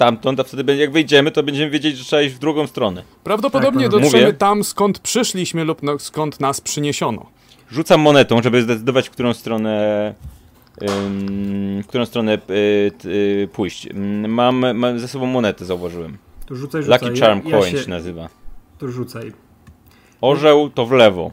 stamtąd, 0.02 0.40
a 0.40 0.44
wtedy 0.44 0.76
jak 0.76 0.92
wyjdziemy, 0.92 1.32
to 1.32 1.44
będziemy 1.44 1.70
wiedzieć, 1.72 1.98
że 1.98 2.04
trzeba 2.06 2.22
iść 2.22 2.36
w 2.36 2.40
drugą 2.40 2.68
stronę. 2.68 3.04
Prawdopodobnie 3.24 3.82
Tak, 3.90 3.92
dotrzemy 3.92 4.24
mówię. 4.26 4.34
tam, 4.34 4.64
skąd 4.64 5.00
przyszliśmy 5.00 5.64
lub 5.64 5.84
no, 5.84 6.00
skąd 6.00 6.40
nas 6.40 6.62
przyniesiono. 6.62 7.26
Rzucam 7.72 8.02
monetą, 8.02 8.42
żeby 8.44 8.62
zdecydować, 8.62 9.08
w 9.08 9.12
którą 9.12 9.34
stronę 9.34 10.16
w 11.82 11.88
którą 11.88 12.06
stronę 12.06 12.38
y, 12.50 12.92
y, 13.06 13.50
pójść. 13.54 13.88
Ym, 13.88 14.34
Mam, 14.34 14.78
mam 14.78 15.00
ze 15.00 15.08
sobą 15.08 15.26
monetę, 15.26 15.66
zauważyłem. 15.66 16.18
To 16.46 16.56
rzucaj, 16.56 16.84
rzucaj. 16.84 17.00
Lucky 17.10 17.20
Charm 17.22 17.42
ja, 17.46 17.56
ja 17.56 17.62
Coin 17.62 17.78
się, 17.78 17.84
się 17.84 17.90
nazywa. 17.90 18.30
To 18.78 18.88
rzucaj. 18.88 19.32
Orzeł 20.22 20.70
to 20.70 20.86
w 20.86 20.92
lewo. 20.92 21.32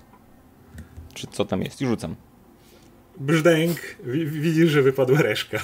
Czy 1.14 1.26
co 1.26 1.44
tam 1.44 1.62
jest? 1.62 1.83
I 1.83 1.87
rzucam. 1.87 2.14
Brzdęk, 3.20 3.76
wi- 4.04 4.26
widzisz, 4.26 4.70
że 4.70 4.83
wypadła 4.83 5.22
reszka. 5.22 5.59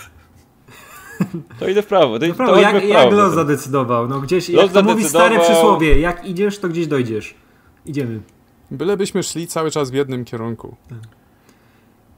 To 1.59 1.69
idę 1.69 1.83
w 1.83 1.87
prawo. 1.87 2.19
To, 2.19 2.27
No 2.27 2.33
to 2.33 2.37
prawo, 2.37 2.57
jak, 2.61 2.77
w 2.77 2.89
prawo. 2.89 2.93
jak 3.05 3.13
los 3.13 3.35
zadecydował? 3.35 4.09
No 4.09 4.21
gdzieś, 4.21 4.49
Los 4.49 4.63
jak 4.65 4.73
to 4.73 4.83
mówi 4.83 5.05
stare 5.05 5.25
zadecydował. 5.25 5.53
przysłowie, 5.53 6.01
jak 6.01 6.27
idziesz, 6.27 6.59
to 6.59 6.69
gdzieś 6.69 6.87
dojdziesz. 6.87 7.35
Idziemy. 7.87 8.21
Bylebyśmy 8.71 9.23
szli 9.23 9.47
cały 9.47 9.71
czas 9.71 9.91
w 9.91 9.95
jednym 9.95 10.25
kierunku. 10.25 10.77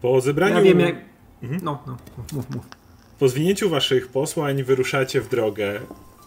Po 0.01 0.21
zebraniu, 0.21 0.55
Ja 0.55 0.61
wiem 0.63 0.81
jak... 0.81 0.95
Mhm. 1.43 1.61
No, 1.65 1.83
no, 1.87 1.97
mów, 2.33 2.51
mów. 2.51 2.65
po 3.19 3.29
zwinięciu 3.29 3.71
waszych 3.71 4.09
posłań 4.09 4.63
wyruszacie 4.63 5.21
w 5.21 5.29
drogę. 5.29 5.81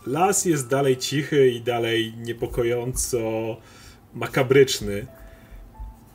Las 0.07 0.45
jest 0.45 0.69
dalej 0.69 0.97
cichy 0.97 1.49
i 1.49 1.61
dalej 1.61 2.13
niepokojąco 2.17 3.19
makabryczny. 4.13 5.05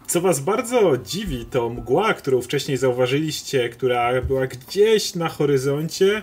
Co 0.06 0.20
was 0.20 0.40
bardzo 0.40 0.98
dziwi, 0.98 1.44
to 1.50 1.68
mgła, 1.68 2.14
którą 2.14 2.42
wcześniej 2.42 2.76
zauważyliście, 2.76 3.68
która 3.68 4.22
była 4.22 4.46
gdzieś 4.46 5.14
na 5.14 5.28
horyzoncie, 5.28 6.22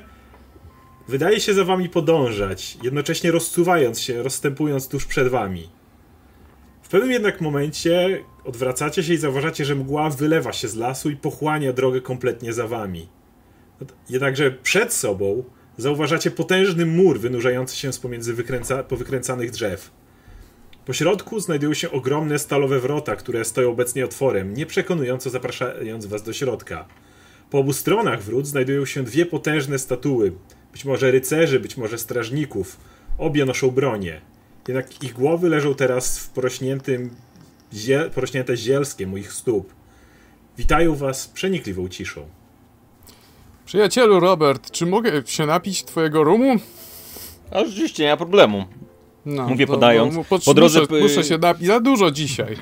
wydaje 1.12 1.40
się 1.40 1.54
za 1.54 1.64
wami 1.64 1.90
podążać, 1.90 2.78
jednocześnie 2.84 3.32
rozsuwając 3.32 4.00
się, 4.00 4.24
rozstępując 4.24 4.88
tuż 4.88 5.06
przed 5.06 5.28
wami. 5.28 5.70
W 6.82 6.90
pewnym 6.90 7.12
jednak 7.12 7.42
momencie 7.42 8.24
odwracacie 8.44 9.04
się 9.04 9.14
i 9.14 9.18
zauważacie, 9.18 9.66
że 9.66 9.76
mgła 9.76 10.10
wylewa 10.10 10.54
się 10.54 10.68
z 10.68 10.76
lasu 10.76 11.10
i 11.10 11.16
pochłania 11.16 11.74
drogę 11.74 12.02
kompletnie 12.02 12.54
za 12.54 12.68
wami. 12.68 13.08
Jednakże 14.10 14.52
przed 14.52 14.94
sobą 14.94 15.44
zauważacie 15.78 16.32
potężny 16.32 16.86
mur 16.86 17.20
wynurzający 17.20 17.78
się 17.78 17.94
z 17.94 18.00
pomiędzy 18.00 18.34
wykręca, 18.34 18.84
powykręcanych 18.84 19.52
drzew. 19.52 19.92
Po 20.86 20.94
środku 20.94 21.40
znajdują 21.40 21.74
się 21.74 21.92
ogromne 21.92 22.40
stalowe 22.40 22.80
wrota, 22.80 23.16
które 23.16 23.46
stoją 23.46 23.72
obecnie 23.72 24.06
otworem, 24.06 24.54
nieprzekonująco 24.54 25.30
zapraszając 25.30 26.06
was 26.06 26.24
do 26.24 26.34
środka. 26.34 26.88
Po 27.50 27.60
obu 27.60 27.74
stronach 27.74 28.24
wrót 28.24 28.48
znajdują 28.48 28.86
się 28.86 29.04
dwie 29.04 29.26
potężne 29.26 29.80
statuły, 29.80 30.32
być 30.72 30.86
może 30.86 31.12
rycerzy, 31.12 31.60
być 31.60 31.78
może 31.78 31.98
strażników. 31.98 32.78
Obie 33.18 33.46
noszą 33.46 33.72
bronię. 33.72 34.22
Jednak 34.68 35.04
ich 35.04 35.14
głowy 35.14 35.50
leżą 35.50 35.76
teraz 35.76 36.20
w 36.20 36.30
porośniętym, 36.30 37.10
zie, 37.74 38.10
porośnięte 38.16 38.58
zielskiem 38.58 39.14
u 39.14 39.18
ich 39.18 39.34
stóp. 39.34 39.74
Witają 40.58 40.96
was 40.96 41.28
przenikliwą 41.28 41.90
ciszą. 41.90 42.26
Przyjacielu 43.66 44.20
Robert, 44.20 44.72
czy 44.72 44.86
mogę 44.86 45.12
się 45.26 45.46
napić 45.46 45.84
twojego 45.84 46.24
rumu? 46.24 46.56
A 47.52 47.66
rzeczywiście, 47.66 48.04
nie 48.04 48.10
ma 48.10 48.18
problemu. 48.18 48.66
No, 49.26 49.48
Mówię 49.50 49.68
to- 49.68 49.74
podając. 49.74 50.16
no, 50.16 50.24
po, 50.24 50.40
Po 50.40 50.54
drodze 50.54 50.80
muszę, 50.82 51.02
muszę 51.02 51.24
się 51.24 51.38
napić 51.38 51.68
za 51.68 51.80
dużo 51.80 52.12
dzisiaj. 52.12 52.56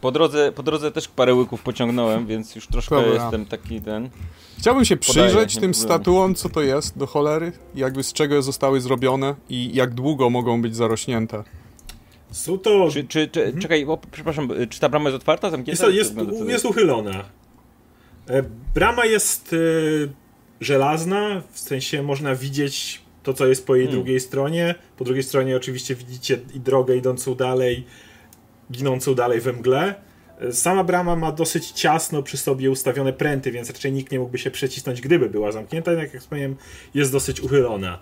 Po 0.00 0.12
drodze, 0.12 0.52
po 0.52 0.62
drodze 0.62 0.90
też 0.90 1.08
parę 1.08 1.34
łyków 1.34 1.62
pociągnąłem, 1.62 2.26
więc 2.26 2.54
już 2.54 2.66
troszkę 2.66 2.96
Dobra. 2.96 3.22
jestem 3.22 3.46
taki 3.46 3.80
ten. 3.80 4.10
Chciałbym 4.58 4.84
się 4.84 4.96
Podaję, 4.96 5.28
przyjrzeć 5.28 5.54
nie 5.54 5.60
tym 5.60 5.74
statuom, 5.74 6.34
co 6.34 6.48
to 6.48 6.62
jest 6.62 6.98
do 6.98 7.06
cholery, 7.06 7.52
jakby 7.74 8.02
z 8.02 8.12
czego 8.12 8.42
zostały 8.42 8.80
zrobione 8.80 9.34
i 9.48 9.74
jak 9.74 9.94
długo 9.94 10.30
mogą 10.30 10.62
być 10.62 10.76
zarośnięte. 10.76 11.44
Są 12.30 12.58
to 12.58 12.88
Czy, 12.90 13.04
czy, 13.04 13.28
czy, 13.28 13.54
Czekaj, 13.60 13.84
o, 13.84 13.98
przepraszam, 14.10 14.50
y, 14.50 14.66
czy 14.66 14.80
ta 14.80 14.88
brama 14.88 15.10
jest 15.10 15.16
otwarta, 15.16 15.50
zamknięta? 15.50 15.88
Jest, 15.88 16.16
jest, 16.16 16.48
jest 16.48 16.64
uchylona. 16.64 17.24
E, 18.28 18.42
Brama 18.74 19.04
jest 19.04 19.52
e, 19.52 19.56
żelazna, 20.60 21.42
w 21.52 21.58
sensie 21.58 22.02
można 22.02 22.34
widzieć 22.34 23.02
to, 23.22 23.34
co 23.34 23.46
jest 23.46 23.66
po 23.66 23.76
jej 23.76 23.84
Hmm. 23.86 24.00
drugiej 24.00 24.20
stronie. 24.20 24.74
Po 24.96 25.04
drugiej 25.04 25.22
stronie 25.22 25.56
oczywiście 25.56 25.94
widzicie 25.94 26.38
i 26.54 26.60
drogę 26.60 26.96
idącą 26.96 27.34
dalej, 27.34 27.86
ginącą 28.72 29.14
dalej 29.14 29.40
we 29.40 29.52
mgle. 29.52 29.94
E, 30.40 30.52
Sama 30.52 30.84
brama 30.84 31.16
ma 31.16 31.32
dosyć 31.32 31.70
ciasno 31.70 32.22
przy 32.22 32.36
sobie 32.36 32.70
ustawione 32.70 33.12
pręty, 33.12 33.50
więc 33.52 33.70
raczej 33.70 33.92
nikt 33.92 34.12
nie 34.12 34.18
mógłby 34.18 34.38
się 34.38 34.50
przecisnąć, 34.50 35.00
gdyby 35.00 35.30
była 35.30 35.52
zamknięta, 35.52 35.90
jednak 35.90 36.12
jak 36.12 36.22
wspomniałem, 36.22 36.56
jest 36.94 37.12
dosyć 37.12 37.40
uchylona. 37.40 37.98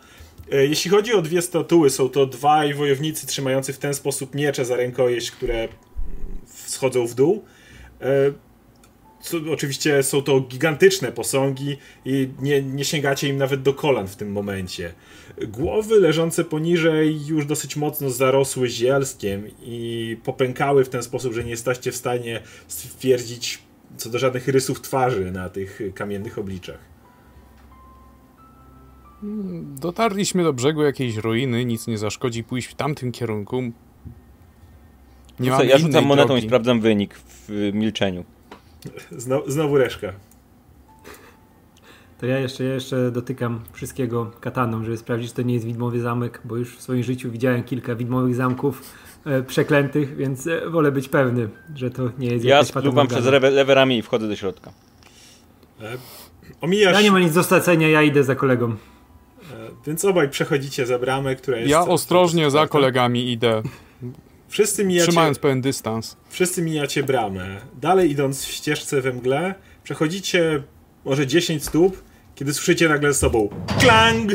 E, 0.52 0.66
Jeśli 0.66 0.90
chodzi 0.90 1.14
o 1.14 1.22
dwie 1.22 1.42
statuły, 1.42 1.90
są 1.90 2.08
to 2.08 2.26
dwaj 2.26 2.74
wojownicy 2.74 3.26
trzymający 3.26 3.72
w 3.72 3.78
ten 3.78 3.94
sposób 3.94 4.34
miecze 4.34 4.64
za 4.64 4.76
rękojeść, 4.76 5.30
które 5.30 5.54
mm, 5.54 5.68
schodzą 6.66 7.06
w 7.06 7.14
dół. 7.14 7.44
Oczywiście 9.52 10.02
są 10.02 10.22
to 10.22 10.40
gigantyczne 10.40 11.12
posągi 11.12 11.76
i 12.04 12.28
nie, 12.42 12.62
nie 12.62 12.84
sięgacie 12.84 13.28
im 13.28 13.36
nawet 13.36 13.62
do 13.62 13.74
kolan 13.74 14.08
w 14.08 14.16
tym 14.16 14.32
momencie. 14.32 14.92
Głowy 15.48 16.00
leżące 16.00 16.44
poniżej 16.44 17.26
już 17.26 17.46
dosyć 17.46 17.76
mocno 17.76 18.10
zarosły 18.10 18.68
zielskiem 18.68 19.46
i 19.62 20.16
popękały 20.24 20.84
w 20.84 20.88
ten 20.88 21.02
sposób, 21.02 21.32
że 21.32 21.44
nie 21.44 21.50
jesteście 21.50 21.92
w 21.92 21.96
stanie 21.96 22.42
stwierdzić 22.68 23.58
co 23.96 24.10
do 24.10 24.18
żadnych 24.18 24.48
rysów 24.48 24.80
twarzy 24.80 25.30
na 25.30 25.48
tych 25.48 25.80
kamiennych 25.94 26.38
obliczach. 26.38 26.78
Dotarliśmy 29.80 30.44
do 30.44 30.52
brzegu 30.52 30.82
jakiejś 30.82 31.16
ruiny, 31.16 31.64
nic 31.64 31.86
nie 31.86 31.98
zaszkodzi 31.98 32.44
pójść 32.44 32.68
w 32.68 32.74
tamtym 32.74 33.12
kierunku. 33.12 33.62
Nie 35.40 35.50
ja 35.50 35.78
rzucam 35.78 36.04
monetą 36.04 36.28
drogi. 36.28 36.44
i 36.44 36.48
sprawdzam 36.48 36.80
wynik 36.80 37.14
w 37.14 37.70
milczeniu. 37.72 38.24
Znowu, 39.10 39.50
znowu 39.50 39.78
reszka. 39.78 40.12
To 42.18 42.26
ja 42.26 42.38
jeszcze, 42.38 42.64
ja 42.64 42.74
jeszcze 42.74 43.10
dotykam 43.10 43.60
wszystkiego 43.72 44.30
kataną, 44.40 44.84
żeby 44.84 44.96
sprawdzić, 44.96 45.28
czy 45.30 45.36
to 45.36 45.42
nie 45.42 45.54
jest 45.54 45.66
widmowy 45.66 46.00
zamek, 46.00 46.40
bo 46.44 46.56
już 46.56 46.76
w 46.76 46.82
swoim 46.82 47.02
życiu 47.02 47.30
widziałem 47.30 47.62
kilka 47.62 47.94
widmowych 47.94 48.34
zamków 48.34 48.82
e, 49.26 49.42
przeklętych, 49.42 50.16
więc 50.16 50.46
e, 50.46 50.70
wolę 50.70 50.92
być 50.92 51.08
pewny, 51.08 51.48
że 51.74 51.90
to 51.90 52.10
nie 52.18 52.28
jest 52.28 52.44
Ja 52.44 52.54
jakaś 52.56 52.68
spluwam 52.68 52.84
fatamorgana. 52.84 53.20
przez 53.20 53.32
lewe, 53.32 53.50
lewe 53.50 53.74
ramię 53.74 53.98
i 53.98 54.02
wchodzę 54.02 54.28
do 54.28 54.36
środka. 54.36 54.72
E, 55.82 55.96
Omijasz, 56.60 56.94
Ja 56.94 57.02
nie 57.02 57.12
ma 57.12 57.20
nic 57.20 57.34
do 57.34 57.42
stracenia, 57.42 57.88
ja 57.88 58.02
idę 58.02 58.24
za 58.24 58.34
kolegą. 58.34 58.70
e, 58.70 58.76
więc 59.86 60.04
obaj 60.04 60.30
przechodzicie 60.30 60.86
za 60.86 60.98
bramę, 60.98 61.36
która 61.36 61.56
jest... 61.58 61.70
Ja 61.70 61.80
ostrożnie 61.80 62.50
za 62.50 62.66
kolegami 62.66 63.32
idę, 63.32 63.62
Wszyscy 64.56 64.84
mijacie, 64.84 65.06
trzymając 65.08 65.38
pewien 65.38 65.60
dystans. 65.60 66.16
Wszyscy 66.28 66.62
mijacie 66.62 67.02
bramę. 67.02 67.60
Dalej 67.80 68.10
idąc 68.10 68.44
w 68.44 68.50
ścieżce 68.50 69.00
we 69.00 69.12
mgle, 69.12 69.54
przechodzicie 69.84 70.62
może 71.04 71.26
10 71.26 71.64
stóp, 71.64 72.02
kiedy 72.34 72.54
słyszycie 72.54 72.88
nagle 72.88 73.14
z 73.14 73.18
sobą 73.18 73.48
klang! 73.80 74.32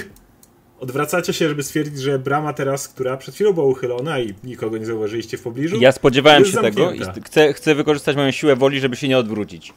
Odwracacie 0.80 1.34
się, 1.34 1.50
żeby 1.50 1.64
stwierdzić, 1.64 2.00
że 2.02 2.20
brama 2.20 2.54
teraz, 2.54 2.88
która 2.88 3.18
przed 3.18 3.36
chwilą 3.36 3.54
była 3.54 3.66
uchylona 3.66 4.20
i 4.20 4.34
nikogo 4.44 4.78
nie 4.78 4.86
zauważyliście 4.86 5.38
w 5.38 5.42
pobliżu, 5.42 5.78
Ja 5.82 5.92
spodziewałem 5.92 6.46
się 6.46 6.58
tego 6.58 6.92
i 6.92 6.98
zamknięta. 7.00 7.30
chcę, 7.30 7.54
chcę 7.54 7.76
wykorzystać 7.76 8.16
moją 8.16 8.32
siłę 8.32 8.56
woli, 8.56 8.80
żeby 8.80 8.96
się 8.96 9.08
nie 9.08 9.18
odwrócić. 9.18 9.74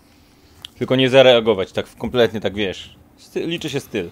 Tylko 0.78 0.96
nie 0.96 1.10
zareagować, 1.10 1.72
tak 1.72 1.86
kompletnie, 1.98 2.40
tak 2.40 2.54
wiesz. 2.54 2.96
Sty- 3.16 3.46
liczy 3.46 3.70
się 3.70 3.80
styl. 3.80 4.10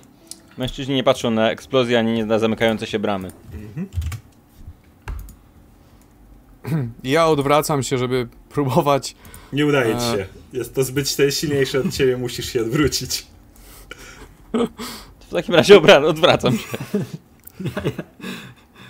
Mężczyźni 0.58 0.94
nie 0.94 1.04
patrzą 1.04 1.30
na 1.30 1.50
eksplozję, 1.50 1.98
ani 1.98 2.24
na 2.24 2.38
zamykające 2.38 2.86
się 2.86 2.98
bramy. 2.98 3.30
Ja 7.04 7.26
odwracam 7.26 7.82
się, 7.82 7.98
żeby 7.98 8.28
próbować. 8.48 9.16
nie 9.52 9.66
udaje 9.66 9.94
ci 9.94 10.04
E. 10.04 10.16
się. 10.16 10.26
Jest 10.52 10.74
to 10.74 10.84
zbyt 10.84 11.16
silniejsze 11.30 11.80
od 11.80 11.90
ciebie, 11.92 12.16
musisz 12.16 12.46
się 12.52 12.60
odwrócić. 12.60 13.26
W 15.20 15.30
takim 15.30 15.54
razie 15.54 15.80
obra- 15.80 16.04
odwracam 16.04 16.58
się. 16.58 16.68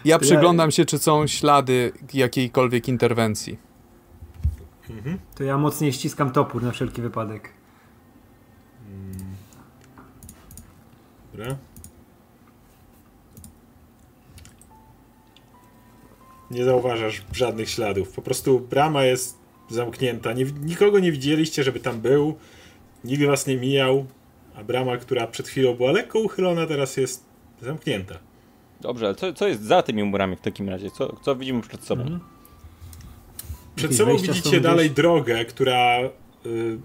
Ja 0.04 0.18
przyglądam 0.18 0.70
się, 0.70 0.84
czy 0.84 0.98
są 0.98 1.26
ślady 1.26 1.92
jakiejkolwiek 2.14 2.88
interwencji. 2.88 3.58
To 5.34 5.44
ja 5.44 5.58
mocniej 5.58 5.92
ściskam 5.92 6.30
topór 6.32 6.62
na 6.62 6.70
wszelki 6.70 7.02
wypadek. 7.02 7.50
Dobra. 11.32 11.56
Nie 16.52 16.64
zauważasz 16.64 17.22
żadnych 17.32 17.70
śladów. 17.70 18.12
Po 18.12 18.22
prostu 18.22 18.60
brama 18.60 19.04
jest 19.04 19.38
zamknięta. 19.70 20.32
Nie, 20.32 20.44
nikogo 20.44 20.98
nie 20.98 21.12
widzieliście, 21.12 21.64
żeby 21.64 21.80
tam 21.80 22.00
był. 22.00 22.34
Nikt 23.04 23.24
was 23.24 23.46
nie 23.46 23.56
mijał. 23.56 24.06
A 24.56 24.64
brama, 24.64 24.96
która 24.96 25.26
przed 25.26 25.48
chwilą 25.48 25.74
była 25.74 25.92
lekko 25.92 26.18
uchylona, 26.20 26.66
teraz 26.66 26.96
jest 26.96 27.24
zamknięta. 27.62 28.18
Dobrze, 28.80 29.06
ale 29.06 29.14
co, 29.14 29.32
co 29.32 29.48
jest 29.48 29.62
za 29.64 29.82
tymi 29.82 30.04
murami 30.04 30.36
w 30.36 30.40
takim 30.40 30.68
razie? 30.68 30.90
Co, 30.90 31.16
co 31.22 31.36
widzimy 31.36 31.62
przed 31.62 31.84
sobą? 31.84 32.04
Przed 33.74 33.90
Jakieś 33.90 33.96
sobą 33.98 34.16
widzicie 34.18 34.60
dalej 34.60 34.86
gdzieś? 34.86 34.96
drogę, 34.96 35.44
która 35.44 35.98
y, 36.46 36.78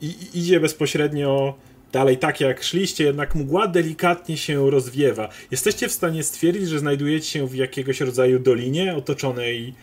i, 0.00 0.14
idzie 0.34 0.60
bezpośrednio 0.60 1.54
dalej 1.92 2.18
tak 2.18 2.40
jak 2.40 2.62
szliście, 2.62 3.04
jednak 3.04 3.34
mgła 3.34 3.68
delikatnie 3.68 4.36
się 4.36 4.70
rozwiewa. 4.70 5.28
Jesteście 5.50 5.88
w 5.88 5.92
stanie 5.92 6.22
stwierdzić, 6.22 6.68
że 6.68 6.78
znajdujecie 6.78 7.26
się 7.26 7.46
w 7.46 7.54
jakiegoś 7.54 8.00
rodzaju 8.00 8.38
dolinie 8.38 8.96
otoczonej 8.96 9.74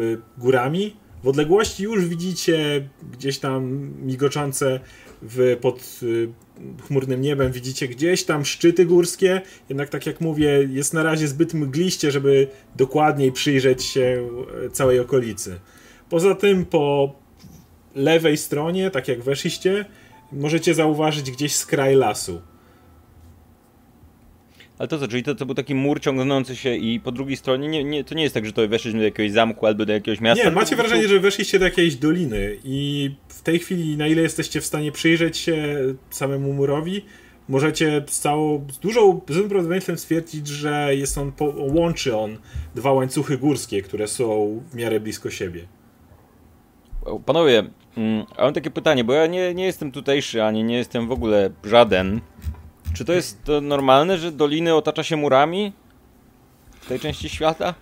y, 0.00 0.18
górami. 0.38 0.96
W 1.22 1.28
odległości 1.28 1.82
już 1.82 2.06
widzicie 2.06 2.88
gdzieś 3.12 3.38
tam 3.38 3.90
migoczące 4.02 4.80
w, 5.22 5.56
pod 5.60 6.00
y, 6.02 6.28
chmurnym 6.86 7.20
niebem, 7.20 7.52
widzicie 7.52 7.88
gdzieś 7.88 8.24
tam 8.24 8.44
szczyty 8.44 8.86
górskie, 8.86 9.40
jednak 9.68 9.88
tak 9.88 10.06
jak 10.06 10.20
mówię, 10.20 10.68
jest 10.70 10.94
na 10.94 11.02
razie 11.02 11.28
zbyt 11.28 11.54
mgliście, 11.54 12.10
żeby 12.10 12.48
dokładniej 12.76 13.32
przyjrzeć 13.32 13.84
się 13.84 14.28
e, 14.66 14.70
całej 14.70 15.00
okolicy. 15.00 15.60
Poza 16.08 16.34
tym 16.34 16.66
po 16.66 17.14
lewej 17.94 18.36
stronie, 18.36 18.90
tak 18.90 19.08
jak 19.08 19.22
weszliście, 19.22 19.84
możecie 20.32 20.74
zauważyć 20.74 21.30
gdzieś 21.30 21.54
skraj 21.54 21.94
lasu. 21.94 22.42
Ale 24.78 24.88
to 24.88 24.98
co, 24.98 25.08
czyli 25.08 25.22
to, 25.22 25.34
to 25.34 25.46
był 25.46 25.54
taki 25.54 25.74
mur 25.74 26.00
ciągnący 26.00 26.56
się 26.56 26.74
i 26.74 27.00
po 27.00 27.12
drugiej 27.12 27.36
stronie 27.36 27.68
nie, 27.68 27.84
nie, 27.84 28.04
to 28.04 28.14
nie 28.14 28.22
jest 28.22 28.34
tak, 28.34 28.46
że 28.46 28.52
to 28.52 28.68
weszliśmy 28.68 29.00
do 29.00 29.04
jakiegoś 29.04 29.32
zamku 29.32 29.66
albo 29.66 29.86
do 29.86 29.92
jakiegoś 29.92 30.20
miasta. 30.20 30.44
Nie, 30.44 30.50
macie 30.50 30.76
wrażenie, 30.76 31.08
że 31.08 31.20
weszliście 31.20 31.58
do 31.58 31.64
jakiejś 31.64 31.96
doliny 31.96 32.56
i 32.64 33.10
w 33.28 33.42
tej 33.42 33.58
chwili, 33.58 33.96
na 33.96 34.06
ile 34.06 34.22
jesteście 34.22 34.60
w 34.60 34.66
stanie 34.66 34.92
przyjrzeć 34.92 35.38
się 35.38 35.78
samemu 36.10 36.52
murowi, 36.52 37.04
możecie 37.48 38.04
z 38.08 38.20
całą, 38.20 38.66
z 38.72 38.78
dużą, 38.78 39.20
z 39.24 39.26
dużym 39.26 39.42
prawdopodobieństwem 39.42 39.98
stwierdzić, 39.98 40.48
że 40.48 40.96
jest 40.96 41.18
on, 41.18 41.32
po, 41.32 41.54
łączy 41.56 42.16
on 42.16 42.38
dwa 42.74 42.92
łańcuchy 42.92 43.38
górskie, 43.38 43.82
które 43.82 44.08
są 44.08 44.60
w 44.70 44.74
miarę 44.74 45.00
blisko 45.00 45.30
siebie. 45.30 45.66
Panowie, 47.26 47.70
mm, 48.00 48.26
mam 48.38 48.52
takie 48.52 48.70
pytanie, 48.70 49.04
bo 49.04 49.12
ja 49.12 49.26
nie, 49.26 49.54
nie 49.54 49.64
jestem 49.64 49.92
tutejszy, 49.92 50.44
ani 50.44 50.64
nie 50.64 50.76
jestem 50.76 51.08
w 51.08 51.12
ogóle 51.12 51.50
żaden. 51.64 52.20
Czy 52.94 53.04
to 53.04 53.12
jest 53.12 53.44
to 53.44 53.60
normalne, 53.60 54.18
że 54.18 54.32
doliny 54.32 54.74
otacza 54.74 55.02
się 55.02 55.16
murami 55.16 55.72
w 56.80 56.86
tej 56.86 57.00
części 57.00 57.28
świata? 57.28 57.74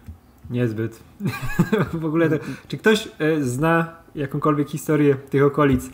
Niezbyt. 0.51 1.01
w 1.93 2.05
ogóle, 2.05 2.31
to, 2.31 2.37
czy 2.69 2.79
ktoś 2.79 3.09
e, 3.19 3.43
zna 3.43 3.93
jakąkolwiek 4.15 4.71
historię 4.71 5.15
tych 5.15 5.45
okolic? 5.45 5.91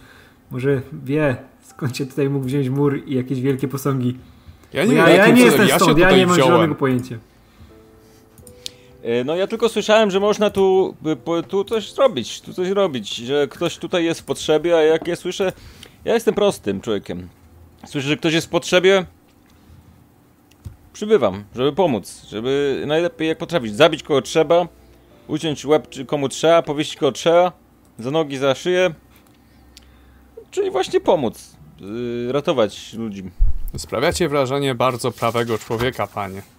Może 0.50 0.82
wie, 0.92 1.36
skąd 1.62 1.96
się 1.96 2.06
tutaj 2.06 2.30
mógł 2.30 2.46
wziąć 2.46 2.68
mur 2.68 3.02
i 3.06 3.14
jakieś 3.14 3.40
wielkie 3.40 3.68
posągi? 3.68 4.18
Ja 4.72 4.84
nie, 4.84 4.94
ja, 4.94 5.08
ja 5.08 5.30
nie 5.30 5.42
jestem 5.42 5.68
ja 5.68 5.78
stąd, 5.78 5.98
ja 5.98 6.10
nie 6.16 6.26
mam 6.26 6.34
wziąłem. 6.36 6.52
żadnego 6.52 6.74
pojęcia. 6.74 7.18
E, 9.04 9.24
No 9.24 9.36
ja 9.36 9.46
tylko 9.46 9.68
słyszałem, 9.68 10.10
że 10.10 10.20
można 10.20 10.50
tu, 10.50 10.96
y, 11.40 11.42
tu 11.42 11.64
coś 11.64 11.92
zrobić, 11.92 12.40
tu 12.40 12.54
coś 12.54 12.68
robić, 12.68 13.16
że 13.16 13.48
ktoś 13.48 13.78
tutaj 13.78 14.04
jest 14.04 14.20
w 14.20 14.24
potrzebie, 14.24 14.76
a 14.76 14.82
jak 14.82 15.08
ja 15.08 15.16
słyszę, 15.16 15.52
ja 16.04 16.14
jestem 16.14 16.34
prostym 16.34 16.80
człowiekiem. 16.80 17.28
Słyszę, 17.86 18.08
że 18.08 18.16
ktoś 18.16 18.34
jest 18.34 18.46
w 18.46 18.50
potrzebie, 18.50 19.04
przybywam, 20.92 21.44
żeby 21.54 21.72
pomóc, 21.72 22.26
żeby 22.28 22.82
najlepiej 22.86 23.28
jak 23.28 23.38
potrafić, 23.38 23.76
zabić 23.76 24.02
kogo 24.02 24.22
trzeba, 24.22 24.68
uciąć 25.28 25.64
łeb 25.64 25.88
komu 26.06 26.28
trzeba, 26.28 26.62
powiesić 26.62 26.96
kogo 26.96 27.12
trzeba, 27.12 27.52
za 27.98 28.10
nogi, 28.10 28.36
za 28.38 28.54
szyję, 28.54 28.94
czyli 30.50 30.70
właśnie 30.70 31.00
pomóc, 31.00 31.56
yy, 31.80 32.32
ratować 32.32 32.92
ludzi. 32.92 33.30
Sprawiacie 33.76 34.28
wrażenie 34.28 34.74
bardzo 34.74 35.12
prawego 35.12 35.58
człowieka, 35.58 36.06
panie. 36.06 36.53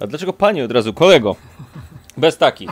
A 0.00 0.06
dlaczego 0.06 0.32
panie 0.32 0.64
od 0.64 0.72
razu? 0.72 0.94
Kolego. 0.94 1.36
Bez 2.16 2.38
takich. 2.38 2.70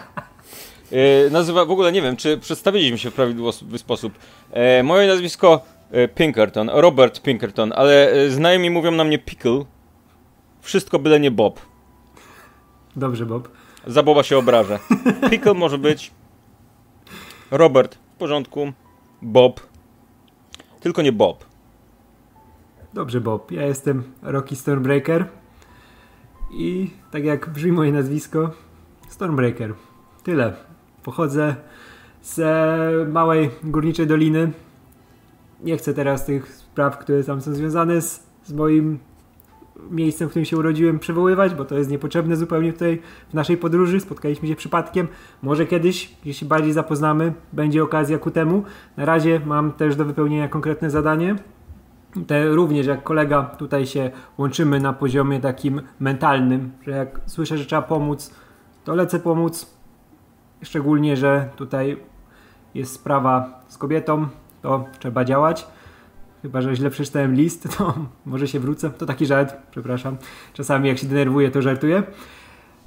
E, 0.93 1.31
nazywa, 1.31 1.65
w 1.65 1.71
ogóle 1.71 1.93
nie 1.93 2.03
wiem, 2.03 2.17
czy 2.17 2.39
przedstawiliśmy 2.39 2.99
się 2.99 3.11
w 3.11 3.15
prawidłowy 3.15 3.79
sposób. 3.79 4.13
E, 4.51 4.83
moje 4.83 5.09
nazwisko 5.09 5.61
e, 5.91 6.09
Pinkerton, 6.09 6.71
Robert 6.73 7.23
Pinkerton, 7.23 7.73
ale 7.77 8.13
e, 8.13 8.31
znajomi 8.31 8.71
mówią 8.71 8.91
na 8.91 9.05
mnie 9.05 9.19
Pickle. 9.19 9.65
Wszystko 10.61 10.99
byle 10.99 11.21
nie 11.21 11.31
Bob. 11.31 11.61
Dobrze, 12.97 13.27
Bob. 13.27 13.49
Za 13.87 14.03
Boba 14.03 14.23
się 14.23 14.39
obrażę. 14.39 14.79
Pickle 15.31 15.55
może 15.55 15.79
być. 15.79 16.11
Robert, 17.51 17.95
w 17.95 18.19
porządku. 18.19 18.73
Bob. 19.23 19.61
Tylko 20.81 21.03
nie 21.03 21.13
Bob. 21.13 21.45
Dobrze, 22.95 23.21
Bob. 23.21 23.53
Ja 23.53 23.67
jestem 23.67 24.03
Rocky 24.23 24.57
Stormbreaker. 24.57 25.27
I 26.51 26.91
tak 27.11 27.25
jak 27.25 27.51
brzmi 27.51 27.73
moje 27.73 27.93
nazwisko, 27.93 28.51
Stormbreaker. 29.09 29.75
Tyle. 30.23 30.53
Pochodzę 31.03 31.57
z 32.23 32.39
e, 32.39 33.11
małej 33.13 33.51
górniczej 33.65 34.07
doliny. 34.07 34.53
Nie 35.65 35.77
chcę 35.77 35.95
teraz 35.95 36.27
tych 36.27 36.49
spraw, 36.49 36.99
które 36.99 37.25
tam 37.25 37.41
są 37.41 37.55
związane 37.55 38.03
z, 38.03 38.27
z 38.43 38.53
moim 38.53 38.99
miejscem, 39.91 40.29
w 40.29 40.31
którym 40.31 40.45
się 40.45 40.57
urodziłem, 40.57 40.99
przywoływać, 40.99 41.55
bo 41.55 41.65
to 41.65 41.79
jest 41.79 41.91
niepotrzebne 41.91 42.37
zupełnie 42.37 42.73
tutaj 42.73 43.03
w 43.31 43.35
naszej 43.35 43.57
podróży. 43.57 44.01
Spotkaliśmy 44.01 44.49
się 44.49 44.57
przypadkiem. 44.57 45.09
Może 45.43 45.67
kiedyś, 45.67 46.17
jeśli 46.25 46.47
bardziej 46.47 46.73
zapoznamy, 46.73 47.33
będzie 47.53 47.83
okazja 47.83 48.19
ku 48.19 48.31
temu. 48.31 48.63
Na 48.97 49.05
razie 49.05 49.41
mam 49.47 49.73
też 49.73 49.97
do 49.97 50.05
wypełnienia 50.05 50.49
konkretne 50.49 50.91
zadanie. 50.91 51.37
Te 52.27 52.49
również 52.49 52.87
jak 52.87 53.03
kolega 53.03 53.43
tutaj 53.43 53.87
się 53.87 54.11
łączymy 54.39 54.81
na 54.81 54.93
poziomie 54.93 55.41
takim 55.41 55.83
mentalnym, 56.01 56.73
że 56.83 56.91
jak 56.91 57.21
słyszę, 57.27 57.59
że 57.59 57.67
trzeba 57.67 57.83
pomóc, 57.83 58.35
to 58.85 58.95
lecę 58.95 59.21
pomóc. 59.21 59.75
Szczególnie, 60.63 61.17
że 61.17 61.49
tutaj 61.57 61.97
jest 62.75 62.93
sprawa 62.93 63.61
z 63.69 63.79
kobietą, 63.79 64.29
to 64.63 64.85
trzeba 64.99 65.25
działać. 65.25 65.67
Chyba, 66.43 66.61
że 66.61 66.77
źle 66.77 66.91
przeczytałem 66.91 67.35
list, 67.35 67.79
to 67.79 67.95
może 68.27 68.49
się 68.49 68.61
wrócę. 68.61 68.91
To 68.91 69.07
taki 69.07 69.27
żart, 69.27 69.57
przepraszam. 69.71 70.17
Czasami 70.53 70.89
jak 70.89 70.99
się 70.99 71.07
denerwuję, 71.07 71.51
to 71.51 71.63
żartuję. 71.63 72.03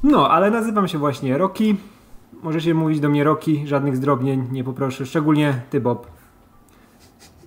No, 0.03 0.29
ale 0.29 0.51
nazywam 0.51 0.87
się 0.87 0.97
właśnie 0.97 1.37
Roki. 1.37 1.75
Możecie 2.43 2.73
mówić 2.73 2.99
do 2.99 3.09
mnie 3.09 3.23
Roki, 3.23 3.67
żadnych 3.67 3.97
zdrobnień 3.97 4.47
nie 4.51 4.63
poproszę, 4.63 5.05
szczególnie 5.05 5.61
ty, 5.69 5.81
Bob. 5.81 6.07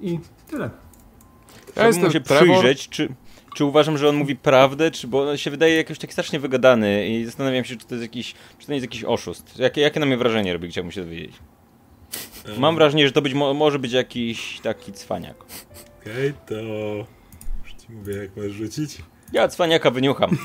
I 0.00 0.20
tyle. 0.46 0.85
Ja 1.76 1.82
Chciałbym 1.82 1.88
jestem 1.88 2.04
mu 2.04 2.12
się 2.12 2.20
Trevor. 2.20 2.58
przyjrzeć, 2.58 2.88
czy, 2.88 3.08
czy 3.54 3.64
uważam, 3.64 3.98
że 3.98 4.08
on 4.08 4.16
mówi 4.16 4.36
prawdę, 4.36 4.90
czy 4.90 5.06
bo 5.06 5.30
on 5.30 5.36
się 5.36 5.50
wydaje 5.50 5.76
jakoś 5.76 5.98
tak 5.98 6.12
strasznie 6.12 6.40
wygadany 6.40 7.08
i 7.08 7.24
zastanawiam 7.24 7.64
się, 7.64 7.76
czy 7.76 7.86
to 7.86 7.94
jest 7.94 8.02
jakiś, 8.02 8.34
czy 8.58 8.66
to 8.66 8.72
nie 8.72 8.76
jest 8.76 8.84
jakiś 8.84 9.04
oszust. 9.04 9.58
Jakie, 9.58 9.80
jakie 9.80 10.00
na 10.00 10.06
mnie 10.06 10.16
wrażenie 10.16 10.52
robi, 10.52 10.68
chciałbym 10.68 10.92
się 10.92 11.00
dowiedzieć. 11.04 11.32
Mam 12.58 12.74
wrażenie, 12.74 13.06
że 13.06 13.12
to 13.12 13.22
być, 13.22 13.34
mo- 13.34 13.54
może 13.54 13.78
być 13.78 13.92
jakiś 13.92 14.60
taki 14.60 14.92
cwaniak. 14.92 15.36
Okej, 16.00 16.32
to 16.46 16.54
już 16.54 17.72
ci 17.82 17.92
mówię 17.92 18.14
jak 18.14 18.36
masz 18.36 18.46
rzucić. 18.52 18.98
Ja 19.32 19.48
cwaniaka 19.48 19.90
wyniucham. 19.90 20.38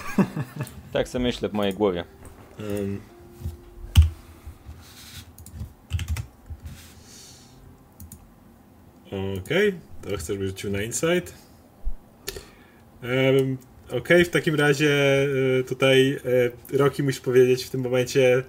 tak 0.93 1.07
sobie 1.07 1.23
myślę 1.23 1.49
w 1.49 1.53
mojej 1.53 1.73
głowie. 1.73 2.03
Um. 2.59 3.01
Okej, 9.37 9.73
to 10.01 10.17
chcesz 10.17 10.37
być 10.37 10.47
rzucił 10.47 10.71
na 10.71 10.81
insight. 10.81 11.33
Um, 13.03 13.57
Okej, 13.97 14.25
w 14.25 14.29
takim 14.29 14.55
razie 14.55 14.91
e, 15.59 15.63
tutaj 15.63 16.19
e, 16.73 16.77
Rocky 16.77 17.03
musisz 17.03 17.21
powiedzieć 17.21 17.63
w 17.63 17.69
tym 17.69 17.81
momencie, 17.81 18.43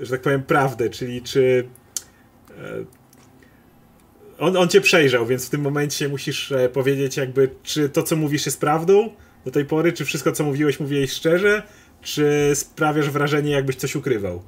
że 0.00 0.10
tak 0.10 0.20
powiem, 0.20 0.42
prawdę, 0.42 0.90
czyli 0.90 1.22
czy 1.22 1.68
e, 2.50 2.84
on, 4.38 4.56
on 4.56 4.68
cię 4.68 4.80
przejrzał, 4.80 5.26
więc 5.26 5.46
w 5.46 5.50
tym 5.50 5.60
momencie 5.60 6.08
musisz 6.08 6.52
powiedzieć 6.72 7.16
jakby, 7.16 7.48
czy 7.62 7.88
to 7.88 8.02
co 8.02 8.16
mówisz 8.16 8.46
jest 8.46 8.60
prawdą 8.60 9.10
do 9.44 9.50
tej 9.50 9.64
pory, 9.64 9.92
czy 9.92 10.04
wszystko 10.04 10.32
co 10.32 10.44
mówiłeś 10.44 10.80
mówiłeś 10.80 11.12
szczerze, 11.12 11.62
czy 12.02 12.50
sprawiasz 12.54 13.10
wrażenie 13.10 13.50
jakbyś 13.50 13.76
coś 13.76 13.96
ukrywał? 13.96 14.42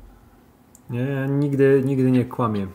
Nie, 0.90 1.26
nigdy, 1.30 1.82
nigdy 1.84 2.10
nie 2.10 2.24
kłamię. 2.24 2.66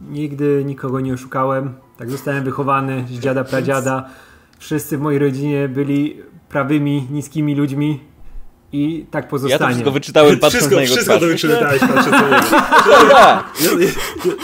Nigdy 0.00 0.62
nikogo 0.64 1.00
nie 1.00 1.14
oszukałem. 1.14 1.74
Tak 2.00 2.10
zostałem 2.10 2.44
wychowany 2.44 3.04
z 3.08 3.18
dziada 3.18 3.44
pradziada. 3.44 4.08
Wszyscy 4.58 4.98
w 4.98 5.00
mojej 5.00 5.18
rodzinie 5.20 5.68
byli 5.68 6.16
prawymi, 6.48 7.06
niskimi 7.10 7.54
ludźmi 7.54 8.00
i 8.72 9.06
tak 9.10 9.24
Ja 9.24 9.28
to 9.28 9.30
pozostanie. 9.30 9.70
wszystko 9.72 9.90
wyczytałem 9.90 10.38
patrząc 10.38 10.54
wszystko, 10.54 10.76
na 10.76 10.82
jego 10.82 10.94
wszystko 10.94 11.16
twarz. 11.16 11.28
to 11.28 11.32
wyczytałeś, 11.32 11.80
jego. 11.82 12.50
Dobra, 13.00 13.44
Je- 13.60 13.84
je- 13.86 13.92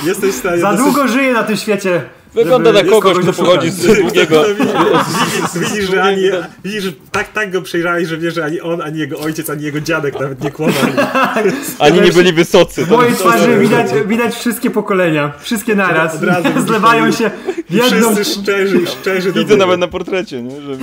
Jesteś 0.06 0.34
w 0.34 0.38
stanie 0.38 0.58
Za 0.60 0.70
dosyć- 0.72 0.84
długo 0.84 1.08
żyję 1.08 1.32
na 1.32 1.42
tym 1.42 1.56
świecie. 1.56 2.02
Wygląda 2.36 2.72
na 2.72 2.84
kogoś, 2.84 3.18
kto 3.18 3.32
pochodzi 3.32 3.70
z 3.70 4.00
długiego... 4.00 4.44
Widzisz, 4.58 5.62
widzisz, 5.68 5.90
że 5.90 6.02
ani, 6.02 6.22
widzisz, 6.64 6.84
że 6.84 6.92
tak, 7.12 7.32
tak 7.32 7.52
go 7.52 7.62
przejrzałeś, 7.62 8.08
że 8.08 8.18
wiesz, 8.18 8.34
że 8.34 8.44
ani 8.44 8.60
on, 8.60 8.82
ani 8.82 8.98
jego 8.98 9.18
ojciec, 9.18 9.50
ani 9.50 9.62
jego 9.62 9.80
dziadek 9.80 10.20
nawet 10.20 10.42
nie 10.42 10.50
kłamali. 10.50 10.92
Ani 11.78 12.00
nie 12.00 12.12
byli 12.12 12.32
wysocy. 12.32 12.84
W 12.84 12.90
mojej 12.90 13.14
twarzy 13.14 13.58
widać, 13.58 13.86
widać 14.06 14.34
wszystkie 14.34 14.70
pokolenia. 14.70 15.32
Wszystkie 15.38 15.74
naraz. 15.74 16.14
Od 16.14 16.22
razu 16.22 16.48
widzisz, 16.48 16.62
Zlewają 16.62 17.12
się 17.12 17.30
w 17.70 17.74
jedną... 17.74 18.14
Wszyscy 18.14 18.40
szczerzy 18.40 18.86
szczerzy 18.86 19.32
Widzę 19.32 19.56
nawet 19.56 19.80
na 19.80 19.88
portrecie, 19.88 20.42
nie? 20.42 20.60
Że... 20.60 20.76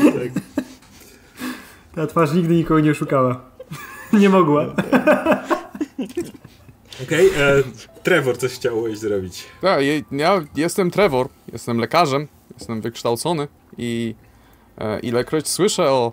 Ta 1.95 2.07
twarz 2.07 2.33
nigdy 2.33 2.53
nikogo 2.53 2.79
nie 2.79 2.91
oszukała. 2.91 3.41
Nie 4.13 4.29
mogła. 4.29 4.65
Okej, 7.03 7.27
e, 7.27 7.63
Trevor 8.03 8.37
coś 8.37 8.51
chciałeś 8.51 8.97
zrobić. 8.97 9.43
Tak, 9.61 9.81
je- 9.81 10.01
ja 10.11 10.41
jestem 10.55 10.91
Trevor. 10.91 11.27
Jestem 11.53 11.77
lekarzem, 11.77 12.27
jestem 12.57 12.81
wykształcony 12.81 13.47
i 13.77 14.15
e, 14.77 14.99
ilekroć 14.99 15.47
słyszę 15.47 15.91
o 15.91 16.11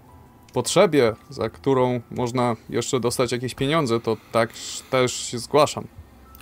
potrzebie, 0.52 1.14
za 1.28 1.50
którą 1.50 2.00
można 2.10 2.56
jeszcze 2.68 3.00
dostać 3.00 3.32
jakieś 3.32 3.54
pieniądze, 3.54 4.00
to 4.00 4.16
tak 4.32 4.50
też 4.90 5.12
się 5.12 5.38
zgłaszam. 5.38 5.84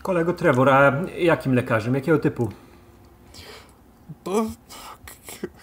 Kolego 0.03 0.33
Trevor, 0.33 0.69
a 0.69 0.93
jakim 1.19 1.55
lekarzem? 1.55 1.95
Jakiego 1.95 2.19
typu? 2.19 2.49
Bo 4.25 4.47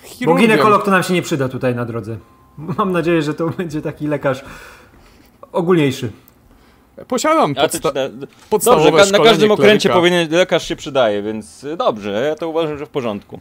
chirurgiem. 0.03 0.49
ginekolog 0.49 0.85
to 0.85 0.91
nam 0.91 1.03
się 1.03 1.13
nie 1.13 1.21
przyda 1.21 1.49
tutaj 1.49 1.75
na 1.75 1.85
drodze. 1.85 2.17
Mam 2.57 2.91
nadzieję, 2.91 3.21
że 3.21 3.33
to 3.33 3.49
będzie 3.49 3.81
taki 3.81 4.07
lekarz 4.07 4.45
ogólniejszy. 5.51 6.11
Posiadam 7.07 7.53
podsta- 7.55 7.93
na, 7.93 8.27
podstawowe 8.49 8.91
dobrze, 8.91 9.11
ka- 9.11 9.17
na 9.17 9.23
każdym 9.23 9.51
okręcie 9.51 9.89
powinien 9.89 10.31
lekarz 10.31 10.67
się 10.67 10.75
przydaje, 10.75 11.21
więc 11.23 11.63
y, 11.63 11.77
dobrze, 11.77 12.25
ja 12.29 12.35
to 12.35 12.49
uważam, 12.49 12.77
że 12.77 12.85
w 12.85 12.89
porządku. 12.89 13.39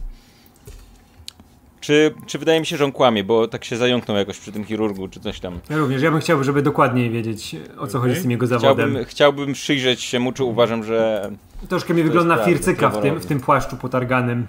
Czy, 1.81 2.14
czy 2.27 2.38
wydaje 2.38 2.61
mi 2.61 2.67
się, 2.67 2.77
że 2.77 2.85
on 2.85 2.93
kłamie, 2.93 3.25
bo 3.25 3.49
tak 3.49 3.64
się 3.64 3.77
zająknął 3.77 4.17
jakoś 4.17 4.38
przy 4.38 4.53
tym 4.53 4.64
chirurgu, 4.64 5.09
czy 5.09 5.21
coś 5.21 5.40
tam. 5.40 5.61
Ja 5.71 5.77
również, 5.77 6.03
ja 6.03 6.11
bym 6.11 6.21
chciał, 6.21 6.45
żeby 6.45 6.62
dokładniej 6.62 7.11
wiedzieć, 7.11 7.57
o 7.79 7.87
co 7.87 7.99
Okej. 7.99 8.01
chodzi 8.11 8.21
z 8.21 8.23
tym 8.23 8.31
jego 8.31 8.47
zawodem. 8.47 8.75
Chciałbym, 8.88 9.05
chciałbym 9.05 9.53
przyjrzeć 9.53 10.03
się 10.03 10.19
mu, 10.21 10.33
czy 10.33 10.45
uważam, 10.45 10.85
że... 10.85 11.31
Troszkę 11.69 11.95
mi 11.95 12.03
wygląda 12.03 12.35
prawda, 12.35 12.53
fircyka 12.53 12.90
w 12.90 13.03
tym, 13.03 13.19
w 13.21 13.27
tym 13.27 13.40
płaszczu 13.40 13.77
potarganym. 13.77 14.47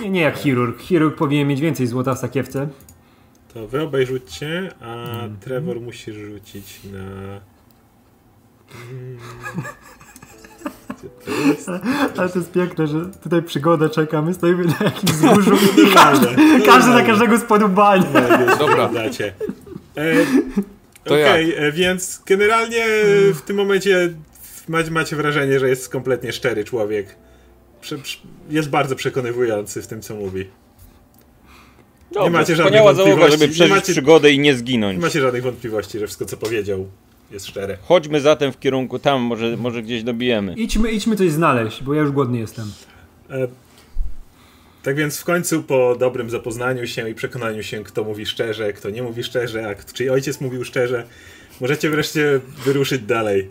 Nie, 0.00 0.10
nie 0.10 0.20
jak 0.20 0.38
chirurg. 0.38 0.80
Chirurg 0.82 1.16
powinien 1.18 1.48
mieć 1.48 1.60
więcej 1.60 1.86
złota 1.86 2.14
w 2.14 2.18
sakiewce. 2.18 2.68
To 3.54 3.66
wy 3.68 3.82
obaj 3.82 4.06
rzućcie, 4.06 4.70
a 4.80 4.94
Mhm. 4.94 5.36
Trevor 5.40 5.80
musi 5.80 6.12
rzucić 6.12 6.80
na... 6.92 6.98
Mm. 6.98 7.40
Gdzie 7.40 7.40
to 7.40 7.40
jest? 8.58 8.59
Ale 12.16 12.28
to 12.28 12.38
jest 12.38 12.52
piękne, 12.52 12.86
że 12.86 13.00
tutaj 13.22 13.42
przygoda 13.42 13.88
czeka, 13.88 14.22
my 14.22 14.34
stoimy 14.34 14.64
na 14.64 14.74
jakimś 14.84 15.12
wzgórzu 15.20 15.54
i 15.54 15.82
Normalne, 15.84 16.60
każdy 16.66 16.90
na 16.90 17.02
każdego 17.02 17.38
spadł 17.38 17.68
banie. 17.68 18.06
Już 18.48 18.58
Dobra. 18.58 18.88
Dacie. 18.88 19.32
E, 19.96 20.14
To 21.04 21.14
Okej, 21.14 21.54
e, 21.56 21.72
więc 21.72 22.22
generalnie 22.26 22.84
w 23.34 23.40
tym 23.46 23.56
momencie 23.56 24.12
macie, 24.90 25.16
wrażenie, 25.16 25.60
że 25.60 25.68
jest 25.68 25.88
kompletnie 25.88 26.32
szczery 26.32 26.64
człowiek. 26.64 27.16
Jest 28.50 28.70
bardzo 28.70 28.96
przekonywujący 28.96 29.82
w 29.82 29.86
tym, 29.86 30.00
co 30.02 30.14
mówi. 30.14 30.46
Dobrze, 32.12 32.30
macie 32.30 32.56
żadnych 32.56 32.66
wspaniała 32.74 32.94
załoga, 32.94 33.10
wątpliwości, 33.16 33.38
żeby 33.38 33.48
nie 33.48 33.54
przeżyć 33.54 33.74
macie- 33.76 33.92
przygodę 33.92 34.32
i 34.32 34.38
nie 34.38 34.50
Nie 34.50 34.56
zginąć. 34.58 35.02
macie 35.02 35.20
żadnych 35.20 35.42
wątpliwości, 35.42 35.98
że 35.98 36.06
wszystko, 36.06 36.24
co 36.24 36.36
powiedział, 36.36 36.86
jest 37.30 37.46
szczere. 37.46 37.78
Chodźmy 37.82 38.20
zatem 38.20 38.52
w 38.52 38.58
kierunku 38.58 38.98
tam, 38.98 39.22
może, 39.22 39.56
może 39.56 39.82
gdzieś 39.82 40.02
dobijemy. 40.02 40.54
Idźmy, 40.54 40.90
idźmy 40.90 41.16
coś 41.16 41.30
znaleźć, 41.30 41.82
bo 41.82 41.94
ja 41.94 42.00
już 42.00 42.10
głodny 42.10 42.38
jestem. 42.38 42.72
E, 43.30 43.48
tak 44.82 44.96
więc 44.96 45.18
w 45.18 45.24
końcu 45.24 45.62
po 45.62 45.96
dobrym 45.98 46.30
zapoznaniu 46.30 46.86
się 46.86 47.10
i 47.10 47.14
przekonaniu 47.14 47.62
się, 47.62 47.84
kto 47.84 48.04
mówi 48.04 48.26
szczerze, 48.26 48.72
kto 48.72 48.90
nie 48.90 49.02
mówi 49.02 49.24
szczerze, 49.24 49.68
a 49.68 49.92
czyj 49.92 50.10
ojciec 50.10 50.40
mówił 50.40 50.64
szczerze, 50.64 51.06
możecie 51.60 51.90
wreszcie 51.90 52.40
wyruszyć 52.64 53.02
dalej. 53.02 53.50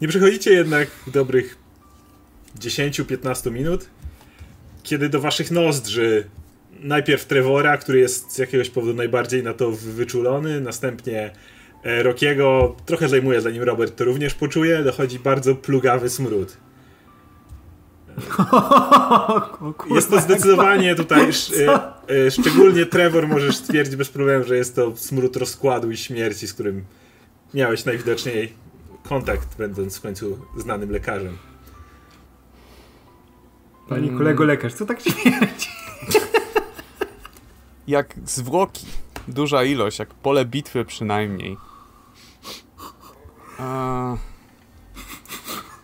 Nie 0.00 0.08
przechodzicie 0.08 0.52
jednak 0.52 0.88
dobrych 1.06 1.58
10-15 2.58 3.52
minut, 3.52 3.86
kiedy 4.82 5.08
do 5.08 5.20
waszych 5.20 5.50
nozdrzy 5.50 6.24
najpierw 6.80 7.26
Trevora, 7.26 7.76
który 7.76 7.98
jest 7.98 8.32
z 8.32 8.38
jakiegoś 8.38 8.70
powodu 8.70 8.94
najbardziej 8.94 9.42
na 9.42 9.54
to 9.54 9.70
wyczulony, 9.70 10.60
następnie 10.60 11.30
e, 11.84 12.02
Rockiego, 12.02 12.76
trochę 12.86 13.08
zajmuje 13.08 13.40
zanim 13.40 13.62
Robert 13.62 13.96
to 13.96 14.04
również 14.04 14.34
poczuje, 14.34 14.82
dochodzi 14.82 15.18
bardzo 15.18 15.54
plugawy 15.54 16.08
smród. 16.08 16.56
Kurwa, 18.36 19.58
Jest 19.94 20.10
to 20.10 20.20
zdecydowanie 20.20 20.94
tutaj, 20.94 21.28
sz, 21.28 21.68
e, 21.68 22.26
e, 22.26 22.30
szczególnie 22.30 22.86
Trevor 22.86 23.28
możesz 23.28 23.56
stwierdzić 23.56 23.96
bez 23.96 24.08
problemu, 24.08 24.44
że 24.44 24.56
jest 24.56 24.76
to 24.76 24.96
smród 24.96 25.36
rozkładu 25.36 25.90
i 25.90 25.96
śmierci, 25.96 26.48
z 26.48 26.54
którym 26.54 26.84
miałeś 27.54 27.84
najwidoczniej 27.84 28.52
kontakt, 29.08 29.56
będąc 29.58 29.98
w 29.98 30.00
końcu 30.00 30.38
znanym 30.56 30.90
lekarzem. 30.90 31.38
Pani 33.88 34.10
kolego 34.10 34.44
lekarz, 34.44 34.74
co 34.74 34.86
tak 34.86 35.00
śmierdzi? 35.00 35.68
Jak 37.86 38.14
zwłoki. 38.26 38.86
Duża 39.28 39.64
ilość, 39.64 39.98
jak 39.98 40.14
pole 40.14 40.44
bitwy 40.44 40.84
przynajmniej. 40.84 41.56
A... 43.62 44.16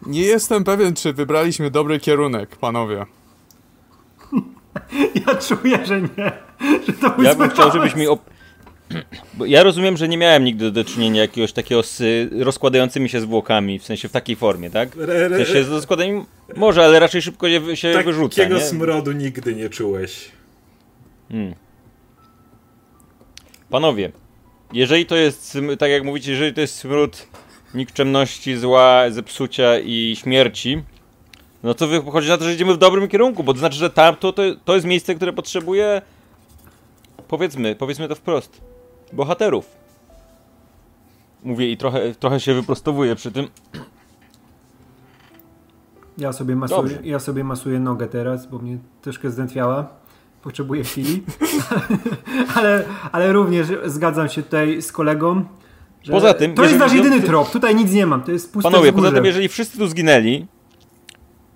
Nie 0.06 0.22
jestem 0.22 0.64
pewien, 0.64 0.94
czy 0.94 1.12
wybraliśmy 1.12 1.70
dobry 1.70 2.00
kierunek, 2.00 2.56
panowie. 2.56 3.06
Ja 5.26 5.34
czuję, 5.34 5.86
że 5.86 6.02
nie. 6.02 6.32
Że 6.86 6.92
to 6.92 7.22
Ja 7.22 7.34
bym 7.34 7.50
chciał, 7.50 7.72
żebyś 7.72 7.94
mi 7.94 8.06
op... 8.06 8.30
Bo 9.34 9.46
ja 9.56 9.62
rozumiem, 9.62 9.96
że 9.96 10.08
nie 10.08 10.18
miałem 10.18 10.44
nigdy 10.44 10.70
do 10.70 10.84
czynienia 10.84 11.22
jakiegoś 11.22 11.52
takiego 11.52 11.82
z 11.82 12.02
rozkładającymi 12.42 13.08
się 13.08 13.20
zwłokami, 13.20 13.78
w 13.78 13.84
sensie 13.84 14.08
w 14.08 14.12
takiej 14.12 14.36
formie, 14.36 14.70
tak? 14.70 14.96
W 14.96 15.36
sensie 15.36 15.64
z 15.64 15.68
rozkładaniem 15.68 16.24
może, 16.56 16.84
ale 16.84 17.00
raczej 17.00 17.22
szybko 17.22 17.46
je, 17.46 17.76
się 17.76 18.02
wyrzuca, 18.04 18.42
takiego 18.42 18.60
smrodu 18.60 19.12
nigdy 19.12 19.54
nie 19.54 19.68
czułeś. 19.68 20.30
Hmm. 21.28 21.54
Panowie, 23.70 24.12
jeżeli 24.72 25.06
to 25.06 25.16
jest, 25.16 25.58
tak 25.78 25.90
jak 25.90 26.04
mówicie, 26.04 26.30
jeżeli 26.30 26.54
to 26.54 26.60
jest 26.60 26.74
smród 26.74 27.26
nikczemności, 27.74 28.56
zła, 28.56 29.10
zepsucia 29.10 29.78
i 29.78 30.16
śmierci, 30.20 30.82
no 31.62 31.74
to 31.74 31.86
wychodzi 31.86 32.28
na 32.28 32.38
to, 32.38 32.44
że 32.44 32.54
idziemy 32.54 32.74
w 32.74 32.78
dobrym 32.78 33.08
kierunku, 33.08 33.44
bo 33.44 33.52
to 33.52 33.58
znaczy, 33.58 33.76
że 33.76 33.90
tamto 33.90 34.32
to, 34.32 34.42
to 34.64 34.74
jest 34.74 34.86
miejsce, 34.86 35.14
które 35.14 35.32
potrzebuje, 35.32 36.02
powiedzmy, 37.28 37.74
powiedzmy 37.74 38.08
to 38.08 38.14
wprost, 38.14 38.60
bohaterów. 39.12 39.66
Mówię 41.44 41.72
i 41.72 41.76
trochę, 41.76 42.14
trochę 42.14 42.40
się 42.40 42.54
wyprostowuję 42.54 43.14
przy 43.14 43.32
tym. 43.32 43.48
Ja 46.18 46.32
sobie, 46.32 46.56
masuję, 46.56 46.82
Dobrze. 46.82 46.98
ja 47.08 47.18
sobie 47.18 47.44
masuję 47.44 47.80
nogę 47.80 48.06
teraz, 48.06 48.46
bo 48.46 48.58
mnie 48.58 48.78
troszkę 49.02 49.30
zdętwiała. 49.30 49.88
Potrzebuję 50.42 50.84
chwili. 50.84 51.22
ale, 52.56 52.84
ale 53.12 53.32
również 53.32 53.66
zgadzam 53.84 54.28
się 54.28 54.42
tutaj 54.42 54.82
z 54.82 54.92
kolegą. 54.92 55.44
Że 56.02 56.12
Poza 56.12 56.34
tym, 56.34 56.54
To 56.54 56.62
jest 56.62 56.76
nasz 56.78 56.92
jedyny 56.92 57.20
trop. 57.22 57.50
Tutaj 57.50 57.74
nic 57.74 57.92
nie 57.92 58.06
mam. 58.06 58.22
To 58.22 58.32
jest 58.32 58.52
puste 58.52 58.70
Panowie, 58.70 58.92
poza 58.92 59.12
tym, 59.12 59.24
jeżeli 59.24 59.48
wszyscy 59.48 59.78
tu 59.78 59.86
zginęli, 59.88 60.46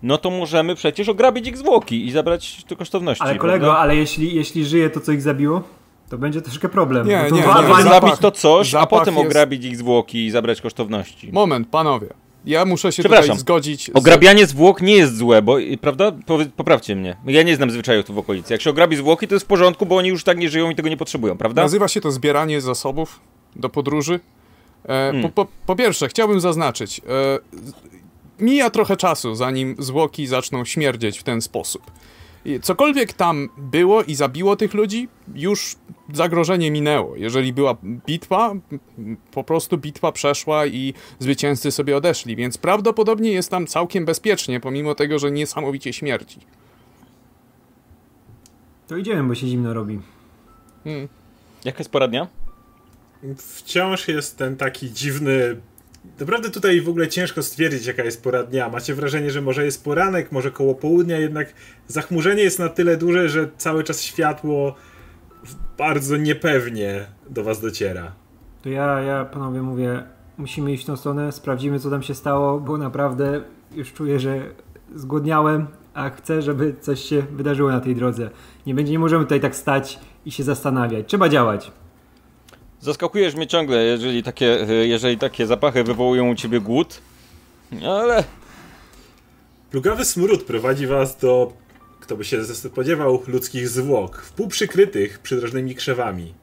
no 0.02 0.18
to 0.18 0.30
możemy 0.30 0.74
przecież 0.74 1.08
ograbić 1.08 1.46
ich 1.46 1.56
zwłoki 1.56 2.06
i 2.06 2.10
zabrać 2.10 2.64
tu 2.64 2.76
kosztowności. 2.76 3.24
Ale 3.24 3.38
kolego, 3.38 3.64
prawda? 3.66 3.80
ale 3.80 3.96
jeśli, 3.96 4.34
jeśli 4.34 4.64
żyje 4.64 4.90
to, 4.90 5.00
co 5.00 5.12
ich 5.12 5.22
zabiło, 5.22 5.62
to 6.10 6.18
będzie 6.18 6.42
troszkę 6.42 6.68
problem. 6.68 7.06
Nie, 7.06 7.24
to 7.28 7.36
nie, 7.36 7.42
wa- 7.42 7.78
nie. 7.78 7.84
zabić 7.84 8.18
to 8.20 8.30
coś, 8.30 8.68
a 8.68 8.70
zapach 8.70 8.88
potem 9.00 9.14
jest- 9.14 9.26
ograbić 9.26 9.64
ich 9.64 9.76
zwłoki 9.76 10.26
i 10.26 10.30
zabrać 10.30 10.60
kosztowności. 10.60 11.30
Moment, 11.32 11.68
panowie. 11.68 12.06
Ja 12.44 12.64
muszę 12.64 12.92
się 12.92 13.02
tutaj 13.02 13.38
zgodzić. 13.38 13.86
z- 13.86 13.96
Ograbianie 13.96 14.46
zwłok 14.46 14.82
nie 14.82 14.96
jest 14.96 15.16
złe, 15.16 15.42
bo 15.42 15.56
prawda? 15.80 16.12
Poprawcie 16.56 16.96
mnie. 16.96 17.16
Ja 17.26 17.42
nie 17.42 17.56
znam 17.56 17.70
zwyczajów 17.70 18.06
tu 18.06 18.14
w 18.14 18.18
okolicy. 18.18 18.52
Jak 18.54 18.62
się 18.62 18.70
ograbi 18.70 18.96
zwłoki, 18.96 19.28
to 19.28 19.34
jest 19.34 19.44
w 19.44 19.48
porządku, 19.48 19.86
bo 19.86 19.96
oni 19.96 20.08
już 20.08 20.24
tak 20.24 20.38
nie 20.38 20.48
żyją 20.48 20.70
i 20.70 20.74
tego 20.74 20.88
nie 20.88 20.96
potrzebują, 20.96 21.36
prawda? 21.38 21.62
Nazywa 21.62 21.88
się 21.88 22.00
to 22.00 22.10
zbieranie 22.10 22.60
zasobów 22.60 23.20
do 23.56 23.68
podróży. 23.68 24.20
E, 24.84 24.88
Hmm. 24.88 25.22
po, 25.22 25.28
po, 25.28 25.52
po 25.66 25.76
pierwsze, 25.76 26.08
chciałbym 26.08 26.40
zaznaczyć, 26.40 26.98
e, 26.98 27.02
mija 28.40 28.70
trochę 28.70 28.96
czasu, 28.96 29.34
zanim 29.34 29.76
zwłoki 29.78 30.26
zaczną 30.26 30.64
śmierdzieć 30.64 31.18
w 31.18 31.22
ten 31.22 31.42
sposób. 31.42 31.82
Cokolwiek 32.62 33.12
tam 33.12 33.48
było 33.58 34.02
i 34.02 34.14
zabiło 34.14 34.56
tych 34.56 34.74
ludzi, 34.74 35.08
już 35.34 35.76
zagrożenie 36.12 36.70
minęło. 36.70 37.16
Jeżeli 37.16 37.52
była 37.52 37.76
bitwa, 38.06 38.54
po 39.30 39.44
prostu 39.44 39.78
bitwa 39.78 40.12
przeszła 40.12 40.66
i 40.66 40.94
zwycięzcy 41.18 41.70
sobie 41.70 41.96
odeszli, 41.96 42.36
więc 42.36 42.58
prawdopodobnie 42.58 43.32
jest 43.32 43.50
tam 43.50 43.66
całkiem 43.66 44.04
bezpiecznie, 44.04 44.60
pomimo 44.60 44.94
tego, 44.94 45.18
że 45.18 45.30
niesamowicie 45.30 45.92
śmierdzi. 45.92 46.38
To 48.88 48.96
idziemy, 48.96 49.28
bo 49.28 49.34
się 49.34 49.46
zimno 49.46 49.74
robi. 49.74 50.00
Hmm. 50.84 51.08
Jaka 51.64 51.78
jest 51.78 51.90
pora 51.90 52.08
dnia? 52.08 52.26
Wciąż 53.36 54.08
jest 54.08 54.38
ten 54.38 54.56
taki 54.56 54.92
dziwny. 54.92 55.56
Naprawdę 56.20 56.50
tutaj 56.50 56.80
w 56.80 56.88
ogóle 56.88 57.08
ciężko 57.08 57.42
stwierdzić, 57.42 57.86
jaka 57.86 58.04
jest 58.04 58.22
pora 58.22 58.42
dnia. 58.42 58.68
Macie 58.68 58.94
wrażenie, 58.94 59.30
że 59.30 59.40
może 59.40 59.64
jest 59.64 59.84
poranek, 59.84 60.32
może 60.32 60.50
koło 60.50 60.74
południa, 60.74 61.18
jednak 61.18 61.54
zachmurzenie 61.88 62.42
jest 62.42 62.58
na 62.58 62.68
tyle 62.68 62.96
duże, 62.96 63.28
że 63.28 63.48
cały 63.56 63.84
czas 63.84 64.02
światło 64.02 64.74
bardzo 65.78 66.16
niepewnie 66.16 67.06
do 67.30 67.44
was 67.44 67.60
dociera. 67.60 68.12
To 68.62 68.68
ja, 68.68 69.00
ja 69.00 69.24
panowie 69.24 69.62
mówię, 69.62 70.02
musimy 70.38 70.72
iść 70.72 70.84
w 70.84 70.86
tą 70.86 70.96
stronę, 70.96 71.32
sprawdzimy 71.32 71.80
co 71.80 71.90
tam 71.90 72.02
się 72.02 72.14
stało, 72.14 72.60
bo 72.60 72.78
naprawdę 72.78 73.42
już 73.74 73.92
czuję, 73.92 74.20
że 74.20 74.40
zgłodniałem, 74.94 75.66
a 75.94 76.10
chcę, 76.10 76.42
żeby 76.42 76.74
coś 76.80 77.00
się 77.00 77.22
wydarzyło 77.32 77.70
na 77.70 77.80
tej 77.80 77.94
drodze. 77.94 78.30
Nie 78.66 78.74
będzie, 78.74 78.92
nie 78.92 78.98
możemy 78.98 79.24
tutaj 79.24 79.40
tak 79.40 79.56
stać 79.56 79.98
i 80.24 80.30
się 80.30 80.42
zastanawiać. 80.42 81.06
Trzeba 81.06 81.28
działać. 81.28 81.72
Zaskakujesz 82.82 83.34
mnie 83.34 83.46
ciągle, 83.46 83.84
jeżeli 83.84 84.22
takie, 84.22 84.70
y, 84.70 84.86
jeżeli 84.86 85.18
takie 85.18 85.46
zapachy 85.46 85.84
wywołują 85.84 86.30
u 86.30 86.34
ciebie 86.34 86.60
głód. 86.60 87.00
Ale 87.86 88.24
Plugawy 89.70 90.04
smród 90.04 90.42
prowadzi 90.42 90.86
was 90.86 91.18
do 91.18 91.52
kto 92.00 92.16
by 92.16 92.24
się 92.24 92.44
spodziewał 92.44 93.22
ludzkich 93.26 93.68
zwłok, 93.68 94.22
wpół 94.22 94.48
przykrytych 94.48 95.18
przydrożnymi 95.18 95.74
krzewami. 95.74 96.34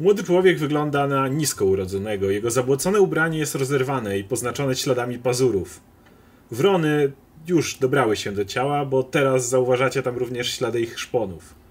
Młody 0.00 0.22
człowiek 0.22 0.58
wygląda 0.58 1.06
na 1.06 1.28
nisko 1.28 1.64
urodzonego. 1.64 2.30
Jego 2.30 2.50
zabłocone 2.50 3.00
ubranie 3.00 3.38
jest 3.38 3.54
rozerwane 3.54 4.18
i 4.18 4.24
poznaczone 4.24 4.74
śladami 4.74 5.18
pazurów. 5.18 5.80
Wrony 6.50 7.12
już 7.48 7.78
dobrały 7.78 8.16
się 8.16 8.32
do 8.32 8.44
ciała, 8.44 8.84
bo 8.84 9.02
teraz 9.02 9.48
zauważacie 9.48 10.02
tam 10.02 10.16
również 10.16 10.56
ślady 10.56 10.80
ich 10.80 11.00
szponów. 11.00 11.63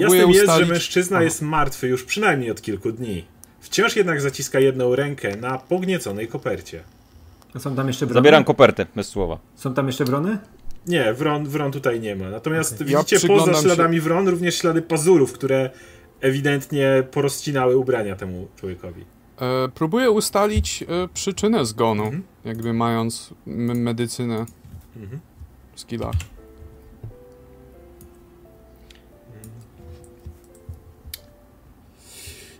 Próbuję 0.00 0.18
Jasnym 0.20 0.34
jest, 0.34 0.44
ustalić... 0.44 0.66
że 0.68 0.72
mężczyzna 0.72 1.16
Aha. 1.16 1.24
jest 1.24 1.42
martwy 1.42 1.88
już 1.88 2.04
przynajmniej 2.04 2.50
od 2.50 2.62
kilku 2.62 2.92
dni. 2.92 3.24
Wciąż 3.60 3.96
jednak 3.96 4.20
zaciska 4.20 4.60
jedną 4.60 4.94
rękę 4.96 5.36
na 5.36 5.58
pognieconej 5.58 6.28
kopercie. 6.28 6.82
A 7.54 7.58
są 7.58 7.76
tam 7.76 7.86
jeszcze 7.86 8.06
wrony? 8.06 8.18
Zabieram 8.18 8.44
kopertę, 8.44 8.86
bez 8.96 9.08
słowa. 9.08 9.38
Są 9.54 9.74
tam 9.74 9.86
jeszcze 9.86 10.04
wrony? 10.04 10.38
Nie, 10.86 11.12
wron, 11.14 11.46
wron 11.48 11.72
tutaj 11.72 12.00
nie 12.00 12.16
ma. 12.16 12.30
Natomiast 12.30 12.80
Ja 12.80 12.86
widzicie 12.86 13.16
przyglądam 13.16 13.48
poza 13.48 13.58
się- 13.58 13.64
śladami 13.68 14.00
wron 14.00 14.28
również 14.28 14.58
ślady 14.58 14.82
pazurów, 14.82 15.32
które 15.32 15.70
ewidentnie 16.20 17.02
porozcinały 17.10 17.76
ubrania 17.76 18.16
temu 18.16 18.48
człowiekowi. 18.56 19.04
E, 19.40 19.68
próbuję 19.74 20.10
ustalić 20.10 20.82
e, 20.82 20.86
przyczynę 21.14 21.66
zgonu, 21.66 22.04
Mhm. 22.04 22.22
jakby 22.44 22.72
mając 22.72 23.30
medycynę 23.46 24.46
Mhm. 24.96 25.20
w 25.74 25.80
skillach. 25.80 26.14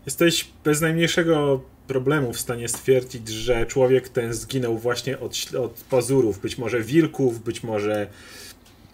Jesteś 0.07 0.51
bez 0.65 0.81
najmniejszego 0.81 1.63
problemu 1.87 2.33
w 2.33 2.41
stanie 2.41 2.69
stwierdzić, 2.69 3.29
że 3.29 3.67
człowiek 3.67 4.09
ten 4.09 4.33
zginął 4.35 4.79
właśnie 4.79 5.21
od, 5.21 5.55
od 5.55 5.85
pazurów, 5.91 6.41
być 6.41 6.59
może 6.59 6.81
wilków, 6.81 7.43
być 7.45 7.63
może 7.63 8.07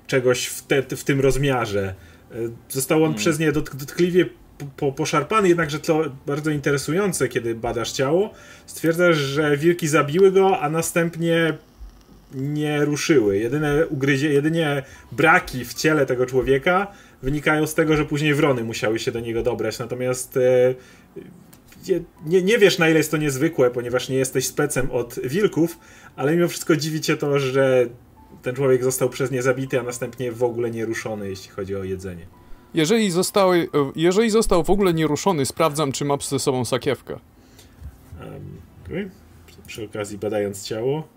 czegoś 0.07 0.47
w, 0.47 0.63
te, 0.63 0.83
w 0.83 1.05
tym 1.05 1.21
rozmiarze. 1.21 1.95
E, 2.33 2.35
Został 2.69 3.05
on 3.05 3.15
przez 3.15 3.39
nie 3.39 3.53
dotk- 3.53 3.75
dotkliwie 3.75 4.27
po, 4.59 4.65
po, 4.77 4.93
poszarpany, 4.93 5.49
jednakże 5.49 5.81
to 5.81 6.05
bardzo 6.27 6.51
interesujące, 6.51 7.29
kiedy 7.29 7.55
badasz 7.55 7.93
ciało. 7.93 8.35
Stwierdzasz, 8.67 9.17
że 9.17 9.57
wilki 9.57 9.89
zabiły 9.89 10.33
go, 10.33 10.61
a 10.61 10.71
następnie 10.71 11.55
nie 12.35 12.85
ruszyły. 12.85 13.39
Jedyne 13.39 13.87
ugryzie, 13.87 14.33
jedynie 14.33 14.83
braki 15.13 15.65
w 15.65 15.75
ciele 15.75 16.07
tego 16.07 16.27
człowieka 16.27 16.87
wynikają 17.23 17.66
z 17.66 17.75
tego, 17.75 17.97
że 17.97 18.05
później 18.05 18.35
wrony 18.35 18.64
musiały 18.64 18.99
się 18.99 19.12
do 19.12 19.21
niego 19.21 19.43
dobrać. 19.43 19.79
Natomiast 19.79 20.37
e, 20.37 20.75
nie, 22.27 22.43
nie, 22.43 22.59
wiesz, 22.59 22.79
na 22.79 22.89
ile 22.89 22.99
jest 22.99 23.11
to 23.11 23.16
niezwykłe, 23.16 23.71
ponieważ 23.71 24.09
nie 24.09 24.16
jesteś 24.16 24.47
specem 24.47 24.91
od 24.91 25.21
wilków, 25.25 25.79
ale 26.16 26.37
mimo 26.37 26.49
wszystko 26.49 26.77
dziwi 26.77 27.01
cię 27.01 27.16
to, 27.16 27.39
że 27.39 27.87
ten 28.43 28.55
człowiek 28.55 28.85
został 28.85 29.09
przez 29.09 29.31
nie 29.31 29.43
zabity, 29.43 29.81
a 29.81 29.83
następnie 29.83 30.33
w 30.33 30.43
ogóle 30.43 30.71
nie 30.71 30.87
ruszony, 30.87 31.29
jeśli 31.29 31.51
chodzi 31.51 31.77
o 31.77 31.85
jedzenie. 31.85 32.27
Jeżeli, 32.75 33.11
zostały, 33.11 33.69
e, 33.75 33.93
jeżeli 33.97 34.31
został 34.31 34.64
w 34.64 34.71
ogóle 34.71 34.95
nieruszony, 34.95 35.47
sprawdzam, 35.47 35.93
czy 35.93 36.05
ma 36.05 36.16
ze 36.29 36.39
sobą 36.39 36.64
sakiewkę. 36.64 37.19
Um, 38.21 38.31
okej. 38.87 39.11
Przy, 39.69 39.85
okazji 39.85 40.19
badając 40.19 40.64
ciało. 40.64 41.09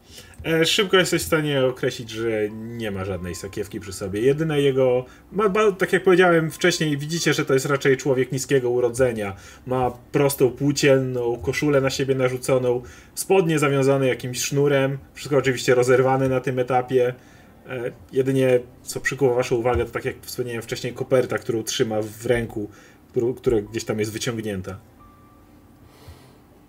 E, 0.45 0.65
szybko 0.65 0.97
jesteś 0.97 1.21
w 1.21 1.25
stanie 1.25 1.65
określić, 1.65 2.09
że 2.09 2.49
nie 2.51 2.91
ma 2.91 3.05
żadnej 3.05 3.35
sakiewki 3.35 3.79
przy 3.79 3.93
sobie. 3.93 4.21
Jedyne 4.21 4.61
jego. 4.61 5.05
Ma, 5.31 5.49
ma, 5.49 5.71
tak 5.71 5.93
jak 5.93 6.03
powiedziałem 6.03 6.51
wcześniej, 6.51 6.97
widzicie, 6.97 7.33
że 7.33 7.45
to 7.45 7.53
jest 7.53 7.65
raczej 7.65 7.97
człowiek 7.97 8.31
niskiego 8.31 8.69
urodzenia. 8.69 9.35
Ma 9.65 9.91
prostą 10.11 10.51
płócienną, 10.51 11.37
koszulę 11.37 11.81
na 11.81 11.89
siebie 11.89 12.15
narzuconą, 12.15 12.81
spodnie 13.15 13.59
zawiązane 13.59 14.07
jakimś 14.07 14.41
sznurem. 14.41 14.97
Wszystko 15.13 15.37
oczywiście 15.37 15.75
rozerwane 15.75 16.29
na 16.29 16.39
tym 16.39 16.59
etapie. 16.59 17.13
E, 17.69 17.91
jedynie 18.11 18.59
co 18.83 18.99
przykuwa 18.99 19.35
Waszą 19.35 19.55
uwagę, 19.55 19.85
to 19.85 19.91
tak 19.91 20.05
jak 20.05 20.15
wspomniałem 20.21 20.61
wcześniej, 20.61 20.93
koperta, 20.93 21.37
którą 21.37 21.63
trzyma 21.63 22.01
w 22.01 22.25
ręku, 22.25 22.69
która 23.37 23.61
gdzieś 23.61 23.83
tam 23.83 23.99
jest 23.99 24.13
wyciągnięta. 24.13 24.79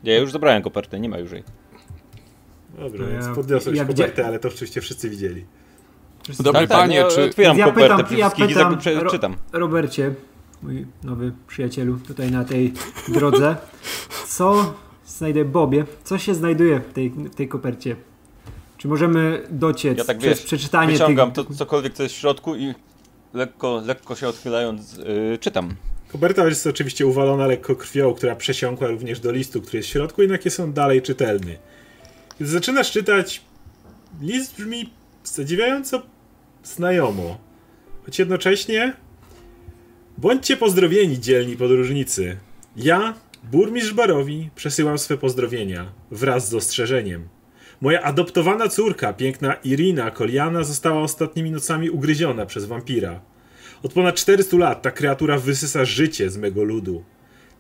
Ja 0.05 0.19
już 0.19 0.33
zabrałem 0.33 0.63
kopertę, 0.63 1.01
nie 1.01 1.09
ma 1.09 1.19
już 1.19 1.33
jej. 1.33 1.45
Dobrze, 2.79 3.05
To 3.05 3.11
więc 3.11 3.27
ja- 3.27 3.35
podniosłeś 3.35 3.77
ja 3.79 3.85
kopertę, 3.85 4.27
ale 4.27 4.39
to 4.39 4.49
oczywiście 4.49 4.81
wszyscy 4.81 5.11
widzieli. 5.11 5.45
Dobry 6.41 6.67
panie, 6.67 6.97
ja 6.97 7.09
czy- 7.09 7.23
otwieram 7.25 7.59
Ja 7.59 7.65
kopertę 7.65 8.05
pytam- 8.05 8.19
ja 8.19 8.31
pytam- 8.31 8.79
i 9.07 9.11
czytam. 9.11 9.37
Robercie, 9.53 10.15
mój 10.63 10.87
nowy 11.05 11.33
przyjacielu 11.49 11.97
tutaj 12.07 12.31
na 12.31 12.45
tej 12.45 12.73
drodze, 13.09 13.57
co 14.29 14.75
znajdę 15.07 15.45
Bobie, 15.45 15.85
co 16.05 16.19
się 16.19 16.35
znajduje 16.35 16.81
w 16.81 16.93
tej, 16.93 17.11
w 17.11 17.35
tej 17.35 17.49
kopercie? 17.49 17.97
Czy 18.79 18.89
możemy 18.89 19.43
dociec 19.51 19.99
Ja 19.99 20.05
tak, 20.05 20.19
przez 20.19 20.39
wiesz, 20.39 20.47
przeczytanie 20.47 20.93
Wyciągam 20.93 21.33
tych... 21.33 21.47
to 21.47 21.55
cokolwiek, 21.55 21.95
co 21.95 22.03
jest 22.03 22.15
w 22.15 22.19
środku 22.19 22.57
i 22.57 22.75
lekko, 23.35 23.83
lekko 23.87 24.15
się 24.17 24.29
odchylając 24.29 24.97
yy, 24.97 25.39
czytam. 25.41 25.75
Koperta 26.13 26.47
jest 26.49 26.67
oczywiście 26.67 27.07
uwalona 27.07 27.47
lekko 27.47 27.77
krwią, 27.77 28.15
która 28.15 28.37
przesiąkła 28.37 28.89
również 28.89 29.21
do 29.21 29.33
listu, 29.33 29.63
który 29.63 29.77
jest 29.79 29.89
w 29.89 29.93
środku, 29.93 30.23
jednak 30.23 30.45
jest 30.45 30.61
on 30.61 30.73
dalej 30.73 31.03
czytelny. 31.03 31.59
Kiedy 32.39 32.51
zaczynasz 32.51 32.91
czytać, 32.91 33.43
list 34.21 34.57
brzmi 34.57 34.91
zadziwiająco 35.25 36.03
znajomo, 36.65 37.39
choć 38.05 38.19
jednocześnie 38.19 38.97
bądźcie 40.19 40.57
pozdrowieni, 40.57 41.21
dzielni 41.21 41.57
podróżnicy. 41.57 42.37
Ja, 42.77 43.15
burmistrz 43.43 43.93
Barowi, 43.93 44.51
przesyłam 44.55 44.99
swe 44.99 45.19
pozdrowienia 45.19 45.93
wraz 46.11 46.49
z 46.49 46.55
ostrzeżeniem. 46.55 47.29
Moja 47.81 48.03
adoptowana 48.03 48.69
córka, 48.69 49.13
piękna 49.13 49.55
Irina 49.55 50.11
Koliana, 50.11 50.65
została 50.65 51.01
ostatnimi 51.03 51.51
nocami 51.51 51.91
ugryziona 51.91 52.47
przez 52.47 52.65
wampira. 52.65 53.21
Od 53.83 53.93
ponad 53.93 54.15
400 54.15 54.57
lat 54.57 54.83
ta 54.83 54.91
kreatura 54.91 55.39
wysysa 55.39 55.85
życie 55.85 56.31
z 56.31 56.37
mego 56.37 56.63
ludu. 56.65 57.05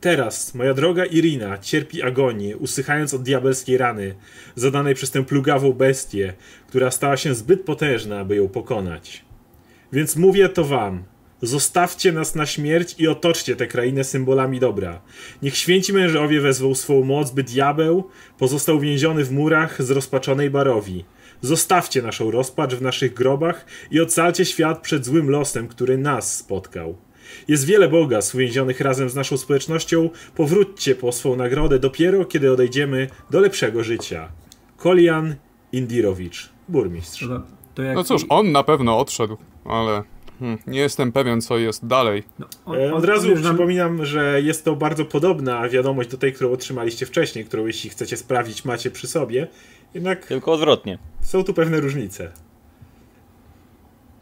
Teraz 0.02 0.54
moja 0.54 0.74
droga 0.74 1.04
Irina 1.04 1.58
cierpi 1.58 2.02
agonię, 2.02 2.56
usychając 2.56 3.14
od 3.14 3.22
diabelskiej 3.22 3.78
rany, 3.78 4.14
zadanej 4.54 4.94
przez 4.94 5.10
tę 5.10 5.24
plugawą 5.24 5.72
bestię, 5.72 6.32
która 6.68 6.90
stała 6.90 7.16
się 7.16 7.34
zbyt 7.34 7.64
potężna, 7.64 8.18
aby 8.18 8.36
ją 8.36 8.48
pokonać. 8.48 9.24
Więc 9.92 10.16
mówię 10.16 10.48
to 10.48 10.64
wam. 10.64 11.04
Zostawcie 11.42 12.12
nas 12.12 12.34
na 12.34 12.46
śmierć 12.46 12.94
i 12.98 13.08
otoczcie 13.08 13.56
tę 13.56 13.66
krainę 13.66 14.04
symbolami 14.04 14.60
dobra. 14.60 15.02
Niech 15.42 15.56
święci 15.56 15.92
mężowie 15.92 16.40
wezwą 16.40 16.74
swą 16.74 17.04
moc, 17.04 17.30
by 17.30 17.42
diabeł 17.42 18.04
pozostał 18.38 18.80
więziony 18.80 19.24
w 19.24 19.32
murach 19.32 19.82
zrozpaczonej 19.82 20.50
barowi. 20.50 21.04
Zostawcie 21.40 22.02
naszą 22.02 22.30
rozpacz 22.30 22.74
w 22.74 22.82
naszych 22.82 23.14
grobach 23.14 23.66
i 23.90 24.00
ocalcie 24.00 24.44
świat 24.44 24.82
przed 24.82 25.04
złym 25.04 25.30
losem, 25.30 25.68
który 25.68 25.98
nas 25.98 26.36
spotkał. 26.36 26.96
Jest 27.48 27.64
wiele 27.64 27.88
bogactw 27.88 28.34
uwięzionych 28.34 28.80
razem 28.80 29.10
z 29.10 29.14
naszą 29.14 29.36
społecznością. 29.36 30.10
Powróćcie 30.34 30.94
po 30.94 31.12
swą 31.12 31.36
nagrodę 31.36 31.78
dopiero, 31.78 32.24
kiedy 32.24 32.52
odejdziemy 32.52 33.08
do 33.30 33.40
lepszego 33.40 33.84
życia. 33.84 34.28
Kolian 34.76 35.34
Indirowicz, 35.72 36.48
burmistrz. 36.68 37.24
To 37.74 37.82
jak, 37.82 37.94
No 37.96 38.04
cóż, 38.04 38.22
on 38.28 38.52
na 38.52 38.62
pewno 38.62 38.98
odszedł, 38.98 39.36
ale 39.64 40.02
hmm, 40.38 40.58
nie 40.66 40.80
jestem 40.80 41.12
pewien, 41.12 41.40
co 41.40 41.58
jest 41.58 41.86
dalej. 41.86 42.22
no, 42.38 42.46
on- 42.66 42.76
E, 42.78 42.86
on- 42.86 42.92
Od 42.98 43.04
razu 43.04 43.34
nam- 43.34 43.42
przypominam, 43.42 44.04
że 44.04 44.40
jest 44.42 44.64
to 44.64 44.76
bardzo 44.76 45.04
podobna 45.04 45.68
wiadomość 45.68 46.08
do 46.10 46.16
tej, 46.18 46.32
którą 46.32 46.52
otrzymaliście 46.52 47.06
wcześniej, 47.06 47.44
którą 47.44 47.66
jeśli 47.66 47.90
chcecie 47.90 48.16
sprawdzić 48.16 48.64
macie 48.64 48.90
przy 48.90 49.06
sobie. 49.06 49.48
Jednak 49.94 50.26
Tylko 50.26 50.52
odwrotnie. 50.52 50.98
są 51.20 51.44
tu 51.44 51.54
pewne 51.54 51.80
różnice. 51.80 52.32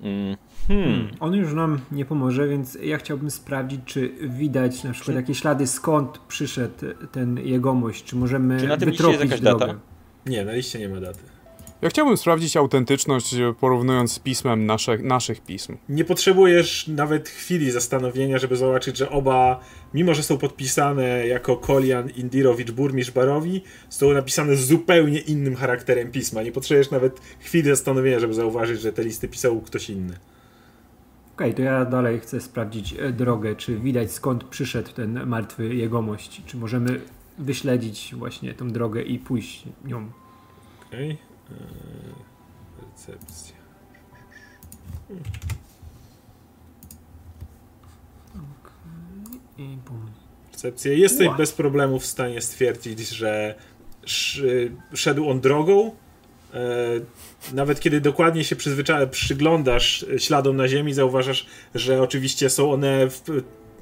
Mm. 0.02 0.36
Hmm. 0.70 1.08
On 1.20 1.34
już 1.34 1.54
nam 1.54 1.80
nie 1.92 2.04
pomoże, 2.04 2.48
więc 2.48 2.78
ja 2.82 2.98
chciałbym 2.98 3.30
sprawdzić, 3.30 3.80
czy 3.84 4.12
widać 4.20 4.84
na 4.84 4.92
przykład 4.92 5.16
jakieś 5.16 5.38
ślady, 5.38 5.66
skąd 5.66 6.18
przyszedł 6.18 6.74
ten 7.12 7.38
jegomość, 7.38 8.04
czy 8.04 8.16
możemy 8.16 8.60
Czy 8.60 8.66
na 8.68 8.76
tym 8.76 8.88
jest 8.88 9.02
wytropić 9.02 9.20
jakaś 9.20 9.40
drogę. 9.40 9.66
data? 9.66 9.78
Nie, 10.26 10.44
na 10.44 10.52
liście 10.52 10.78
nie 10.78 10.88
ma 10.88 11.00
daty. 11.00 11.18
Ja 11.82 11.88
chciałbym 11.88 12.16
sprawdzić 12.16 12.56
autentyczność, 12.56 13.34
e, 13.34 13.54
porównując 13.60 14.12
z 14.12 14.18
pismem 14.18 14.66
nasze, 14.66 14.98
naszych 14.98 15.40
pism. 15.40 15.76
Nie 15.88 16.04
potrzebujesz 16.04 16.88
nawet 16.88 17.28
chwili 17.28 17.70
zastanowienia, 17.70 18.38
żeby 18.38 18.56
zobaczyć, 18.56 18.96
że 18.96 19.10
oba, 19.10 19.60
mimo 19.94 20.14
że 20.14 20.22
są 20.22 20.38
podpisane 20.38 21.26
jako 21.26 21.56
Kolian 21.56 22.10
Indirowicz, 22.10 22.70
burmistrz 22.70 23.12
Barowi, 23.12 23.62
są 23.88 24.12
napisane 24.12 24.56
z 24.56 24.66
zupełnie 24.66 25.18
innym 25.18 25.56
charakterem 25.56 26.10
pisma. 26.10 26.42
Nie 26.42 26.52
potrzebujesz 26.52 26.90
nawet 26.90 27.20
chwili 27.40 27.68
zastanowienia, 27.68 28.20
żeby 28.20 28.34
zauważyć, 28.34 28.80
że 28.80 28.92
te 28.92 29.04
listy 29.04 29.28
pisał 29.28 29.60
ktoś 29.60 29.90
inny. 29.90 30.14
Okej, 31.40 31.54
to 31.54 31.62
ja 31.62 31.84
dalej 31.84 32.20
chcę 32.20 32.40
sprawdzić 32.40 32.92
e, 32.92 33.12
drogę, 33.12 33.56
czy 33.56 33.78
widać 33.78 34.12
skąd 34.12 34.44
przyszedł 34.44 34.92
ten 34.92 35.26
martwy 35.26 35.74
jegomość, 35.74 36.42
czy 36.46 36.56
możemy 36.56 37.00
wyśledzić 37.38 38.14
właśnie 38.14 38.54
tą 38.54 38.70
drogę 38.70 39.02
i 39.02 39.18
pójść 39.18 39.64
nią. 39.84 40.10
Okej. 40.86 41.10
Eee, 41.10 41.16
Recepcja. 42.82 43.56
I 49.58 49.78
bum. 49.86 50.10
Recepcja. 50.52 50.92
Jesteś 50.92 51.28
bez 51.36 51.52
problemu 51.52 51.98
w 51.98 52.06
stanie 52.06 52.40
stwierdzić, 52.40 53.08
że 53.08 53.54
sz, 54.04 54.44
szedł 54.94 55.30
on 55.30 55.40
drogą, 55.40 55.96
nawet 57.52 57.80
kiedy 57.80 58.00
dokładnie 58.00 58.44
się 58.44 58.56
przyglądasz 59.10 60.06
śladom 60.18 60.56
na 60.56 60.68
ziemi, 60.68 60.94
zauważasz, 60.94 61.46
że 61.74 62.02
oczywiście 62.02 62.50
są 62.50 62.72
one 62.72 63.08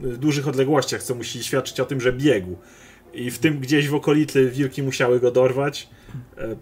w 0.01 0.19
dużych 0.19 0.49
odległościach, 0.49 1.03
co 1.03 1.15
musi 1.15 1.45
świadczyć 1.45 1.81
o 1.81 1.85
tym, 1.85 2.01
że 2.01 2.13
biegł. 2.13 2.57
I 3.13 3.31
w 3.31 3.39
tym 3.39 3.61
gdzieś 3.61 3.89
w 3.89 3.95
okolicy 3.95 4.51
wilki 4.51 4.83
musiały 4.83 5.21
go 5.21 5.31
dorwać. 5.31 5.89
E, 6.39 6.57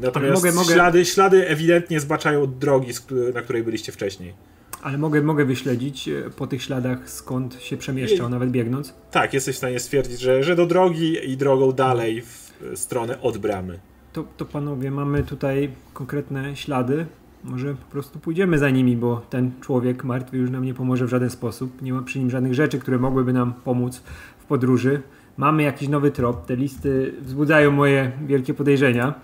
natomiast 0.00 0.34
mogę, 0.34 0.52
mogę... 0.52 0.74
Ślady, 0.74 1.04
ślady 1.04 1.48
ewidentnie 1.48 2.00
zbaczają 2.00 2.42
od 2.42 2.58
drogi, 2.58 2.92
na 3.34 3.42
której 3.42 3.62
byliście 3.62 3.92
wcześniej. 3.92 4.34
Ale 4.82 4.98
mogę, 4.98 5.22
mogę 5.22 5.44
wyśledzić 5.44 6.08
e, 6.08 6.30
po 6.36 6.46
tych 6.46 6.62
śladach, 6.62 7.10
skąd 7.10 7.62
się 7.62 7.76
przemieszczał, 7.76 8.28
nawet 8.28 8.50
biegnąc? 8.50 8.94
Tak, 9.10 9.34
jesteś 9.34 9.54
w 9.54 9.58
stanie 9.58 9.80
stwierdzić, 9.80 10.20
że, 10.20 10.42
że 10.42 10.56
do 10.56 10.66
drogi 10.66 11.30
i 11.30 11.36
drogą 11.36 11.72
dalej 11.72 12.22
w 12.22 12.52
stronę 12.74 13.20
od 13.20 13.38
bramy. 13.38 13.78
To, 14.12 14.24
to 14.36 14.44
panowie, 14.44 14.90
mamy 14.90 15.22
tutaj 15.22 15.70
konkretne 15.94 16.56
ślady. 16.56 17.06
Może 17.44 17.74
po 17.74 17.92
prostu 17.92 18.18
pójdziemy 18.18 18.58
za 18.58 18.70
nimi, 18.70 18.96
bo 18.96 19.22
ten 19.30 19.50
człowiek 19.60 20.04
martwy 20.04 20.38
już 20.38 20.50
nam 20.50 20.64
nie 20.64 20.74
pomoże 20.74 21.06
w 21.06 21.08
żaden 21.08 21.30
sposób. 21.30 21.82
Nie 21.82 21.92
ma 21.92 22.02
przy 22.02 22.18
nim 22.18 22.30
żadnych 22.30 22.54
rzeczy, 22.54 22.78
które 22.78 22.98
mogłyby 22.98 23.32
nam 23.32 23.52
pomóc 23.64 24.02
w 24.38 24.44
podróży 24.44 25.02
mamy 25.38 25.62
jakiś 25.62 25.88
nowy 25.88 26.10
trop. 26.10 26.46
Te 26.46 26.56
listy 26.56 27.14
wzbudzają 27.20 27.70
moje 27.70 28.12
wielkie 28.26 28.54
podejrzenia. 28.54 29.14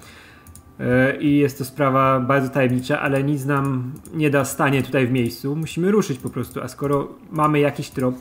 E, 0.81 1.17
I 1.17 1.37
jest 1.37 1.59
to 1.59 1.65
sprawa 1.65 2.21
bardzo 2.21 2.49
tajemnicza, 2.49 3.01
ale 3.01 3.25
nic 3.25 3.45
nam 3.45 3.93
nie 4.15 4.31
da 4.31 4.45
stanie 4.45 4.83
tutaj 4.83 5.07
w 5.07 5.13
miejscu. 5.13 5.57
Musimy 5.57 5.91
ruszyć 5.91 6.19
po 6.19 6.31
prostu. 6.31 6.61
A 6.63 6.69
skoro 6.69 7.09
mamy 7.31 7.61
jakiś 7.61 7.91
trop 7.91 8.15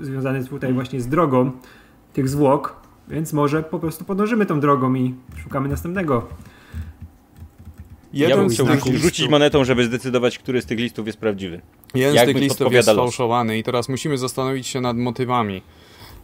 związany 0.00 0.44
tutaj 0.44 0.72
właśnie 0.72 1.00
z 1.00 1.08
drogą 1.08 1.50
tych 2.12 2.28
zwłok, 2.28 2.76
więc 3.08 3.32
może 3.32 3.62
po 3.62 3.78
prostu 3.78 4.04
podążymy 4.04 4.46
tą 4.46 4.60
drogą 4.60 4.94
i 4.94 5.14
szukamy 5.42 5.68
następnego. 5.68 6.28
Jeden 8.12 8.30
ja 8.30 8.36
bym 8.36 8.48
chciał 8.48 8.66
rzucić 8.94 9.28
monetą, 9.28 9.64
żeby 9.64 9.84
zdecydować, 9.84 10.38
który 10.38 10.62
z 10.62 10.66
tych 10.66 10.78
listów 10.78 11.06
jest 11.06 11.18
prawdziwy. 11.18 11.60
Jeden 11.94 12.14
Jak 12.14 12.24
z 12.24 12.32
tych 12.32 12.42
listów 12.42 12.72
jest 12.72 12.88
sfałszowany 12.88 13.58
i 13.58 13.62
teraz 13.62 13.88
musimy 13.88 14.18
zastanowić 14.18 14.66
się 14.66 14.80
nad 14.80 14.96
motywami. 14.96 15.62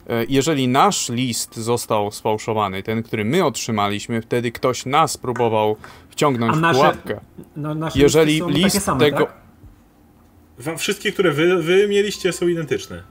E, 0.09 0.25
jeżeli 0.29 0.69
nasz 0.69 1.09
list 1.09 1.57
został 1.57 2.11
sfałszowany, 2.11 2.83
ten, 2.83 3.03
który 3.03 3.25
my 3.25 3.45
otrzymaliśmy, 3.45 4.23
wtedy 4.23 4.53
ktoś 4.53 4.87
nas 4.87 5.17
próbował 5.17 5.77
wciągnąć 6.11 6.61
nasze, 6.61 6.75
w 6.75 6.77
pułapkę. 6.77 7.21
No, 7.57 7.75
jeżeli 7.95 8.43
list 8.47 8.83
same, 8.83 9.01
tego. 9.01 9.27
Tak? 10.65 10.79
Wszystkie, 10.79 11.13
które 11.13 11.33
wy, 11.33 11.63
wy 11.63 11.89
mieliście, 11.89 12.33
są 12.33 12.49
identyczne. 12.49 13.03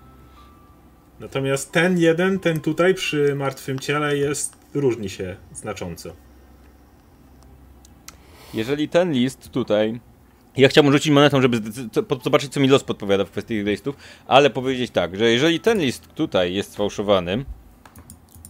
Natomiast 1.21 1.71
ten 1.71 1.97
jeden, 1.97 2.39
ten 2.39 2.61
tutaj 2.61 2.93
przy 2.93 3.35
martwym 3.35 3.79
ciele 3.79 4.17
jest 4.17 4.57
różni 4.73 5.09
się 5.09 5.35
znacząco. 5.53 6.13
Jeżeli 8.53 8.89
ten 8.89 9.11
list 9.11 9.51
tutaj 9.51 9.99
ja 10.57 10.67
chciałbym 10.67 10.93
rzucić 10.93 11.11
monetą, 11.11 11.41
żeby 11.41 11.61
zobaczyć, 12.23 12.53
co 12.53 12.59
mi 12.59 12.67
los 12.67 12.83
podpowiada 12.83 13.25
w 13.25 13.31
kwestii 13.31 13.63
listów, 13.63 13.95
ale 14.27 14.49
powiedzieć 14.49 14.91
tak, 14.91 15.17
że 15.17 15.31
jeżeli 15.31 15.59
ten 15.59 15.79
list 15.79 16.07
tutaj 16.07 16.53
jest 16.53 16.71
sfałszowany, 16.71 17.45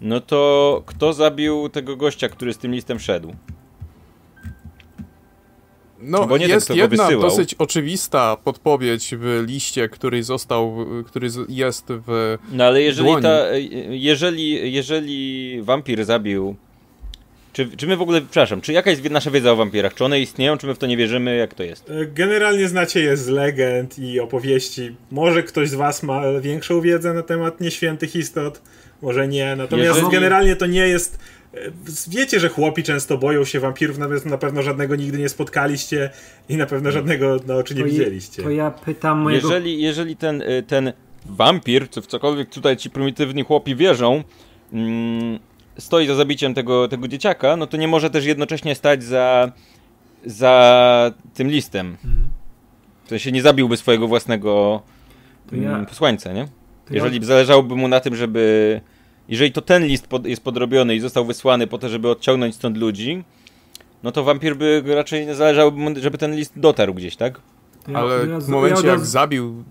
no 0.02 0.22
to 0.22 0.84
kto 0.86 1.14
zabił 1.14 1.70
tego 1.70 1.96
gościa, 1.96 2.30
który 2.30 2.54
z 2.54 2.58
tym 2.58 2.72
listem 2.72 3.00
szedł? 3.00 3.36
No, 6.02 6.28
Bo 6.28 6.38
nie 6.38 6.48
jest 6.48 6.68
ten, 6.68 6.78
jedna 6.78 7.12
dosyć 7.12 7.54
oczywista 7.54 8.38
podpowiedź 8.44 9.16
w 9.18 9.44
liście, 9.48 9.90
który 9.90 10.24
został, 10.24 10.86
który 11.06 11.28
jest 11.50 11.86
w. 11.88 12.38
No 12.52 12.64
ale 12.64 12.82
jeżeli, 12.82 13.22
ta, 13.22 13.46
jeżeli, 13.90 14.74
jeżeli 14.74 15.62
wampir 15.62 16.06
zabił 16.06 16.56
czy, 17.54 17.70
czy 17.78 17.88
my 17.88 17.98
w 17.98 18.02
ogóle, 18.02 18.22
przepraszam, 18.22 18.62
czy 18.62 18.74
jaka 18.74 18.90
jest 18.90 19.10
nasza 19.10 19.32
wiedza 19.32 19.52
o 19.52 19.56
wampirach? 19.56 19.94
Czy 19.94 20.06
one 20.06 20.20
istnieją, 20.20 20.58
czy 20.58 20.68
my 20.68 20.76
w 20.76 20.78
to 20.78 20.88
nie 20.88 20.98
wierzymy? 20.98 21.36
Jak 21.36 21.54
to 21.54 21.64
jest? 21.64 21.90
E, 21.90 22.06
generalnie 22.06 22.68
znacie 22.68 23.00
je 23.00 23.18
z 23.18 23.28
legend 23.28 24.00
i 24.00 24.20
opowieści. 24.20 24.96
Może 25.12 25.44
ktoś 25.44 25.70
z 25.70 25.74
was 25.74 26.04
ma 26.04 26.22
większą 26.42 26.82
wiedzę 26.82 27.14
na 27.14 27.24
temat 27.24 27.62
nieświętych 27.62 28.16
istot, 28.16 28.62
może 29.02 29.28
nie. 29.28 29.56
Natomiast 29.56 29.96
Jeżeli... 29.96 30.12
generalnie 30.12 30.56
to 30.56 30.66
nie 30.66 30.88
jest... 30.88 31.20
E, 31.54 31.72
wiecie, 32.08 32.40
że 32.40 32.50
chłopi 32.50 32.84
często 32.84 33.18
boją 33.18 33.46
się 33.46 33.60
wampirów, 33.60 33.98
natomiast 33.98 34.26
na 34.26 34.38
pewno 34.38 34.62
żadnego 34.62 34.96
nigdy 34.96 35.18
nie 35.18 35.30
spotkaliście 35.30 36.10
i 36.50 36.58
na 36.58 36.66
pewno 36.66 36.92
żadnego 36.92 37.40
na 37.48 37.56
oczy 37.56 37.76
nie 37.76 37.82
to 37.82 37.88
widzieliście. 37.88 38.42
Je, 38.42 38.48
to 38.48 38.52
ja 38.52 38.72
pytam 38.72 39.20
mojego... 39.20 39.48
Jeżeli, 39.48 39.82
jeżeli 39.82 40.16
ten, 40.16 40.42
y, 40.42 40.64
ten 40.68 40.94
wampir, 41.26 41.90
czy 41.90 42.02
w 42.02 42.08
cokolwiek 42.08 42.50
tutaj 42.50 42.78
ci 42.78 42.90
prymitywni 42.90 43.44
chłopi 43.44 43.76
wierzą, 43.76 44.24
mm, 44.74 45.40
stoi 45.78 46.08
za 46.08 46.16
zabiciem 46.16 46.54
tego, 46.54 46.88
tego 46.88 47.08
dzieciaka, 47.08 47.56
no 47.56 47.68
to 47.68 47.78
nie 47.78 47.88
może 47.88 48.10
też 48.10 48.26
jednocześnie 48.26 48.76
stać 48.76 49.04
za, 49.04 49.52
za 50.26 51.14
tym 51.34 51.50
listem. 51.50 51.88
Mhm. 51.88 52.30
W 53.06 53.10
sensie 53.10 53.32
nie 53.32 53.42
zabiłby 53.42 53.78
swojego 53.78 54.08
własnego 54.08 54.82
ja... 55.52 55.70
Mm, 55.70 55.86
posłańca, 55.86 56.34
nie? 56.34 56.48
Jeżeli 56.90 57.20
ja... 57.20 57.26
zależałoby 57.26 57.76
mu 57.76 57.88
na 57.88 58.00
tym, 58.00 58.16
żeby... 58.16 58.82
Jeżeli 59.30 59.52
to 59.52 59.62
ten 59.62 59.86
list 59.86 60.08
pod, 60.08 60.26
jest 60.26 60.44
podrobiony 60.44 60.96
i 60.96 61.00
został 61.00 61.26
wysłany 61.26 61.68
po 61.68 61.78
to, 61.78 61.90
żeby 61.90 62.10
odciągnąć 62.10 62.56
stąd 62.56 62.78
ludzi, 62.78 63.24
no 64.04 64.12
to 64.12 64.24
wampir 64.24 64.56
by 64.58 64.84
raczej 64.86 65.26
nie 65.26 65.36
zależałoby 65.36 65.78
mu, 65.78 65.90
żeby 66.00 66.18
ten 66.18 66.36
list 66.36 66.54
dotarł 66.56 66.94
gdzieś, 66.94 67.16
tak? 67.16 67.42
Ale 67.94 68.40
w 68.40 68.48
momencie, 68.48 68.88
jak 68.88 69.06
zabił 69.06 69.64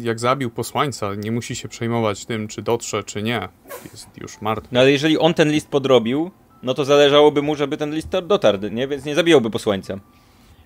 jak 0.00 0.20
zabił 0.20 0.50
posłańca, 0.50 1.14
nie 1.14 1.32
musi 1.32 1.56
się 1.56 1.68
przejmować 1.68 2.24
tym, 2.24 2.48
czy 2.48 2.62
dotrze, 2.62 3.04
czy 3.04 3.22
nie. 3.22 3.48
Jest 3.92 4.08
już 4.20 4.40
martwy. 4.40 4.68
No 4.72 4.80
ale 4.80 4.92
jeżeli 4.92 5.18
on 5.18 5.34
ten 5.34 5.50
list 5.50 5.68
podrobił, 5.68 6.30
no 6.62 6.74
to 6.74 6.84
zależałoby 6.84 7.42
mu, 7.42 7.54
żeby 7.54 7.76
ten 7.76 7.94
list 7.94 8.08
dotarł, 8.08 8.58
nie? 8.70 8.88
Więc 8.88 9.04
nie 9.04 9.14
zabijałby 9.14 9.50
posłańca. 9.50 9.98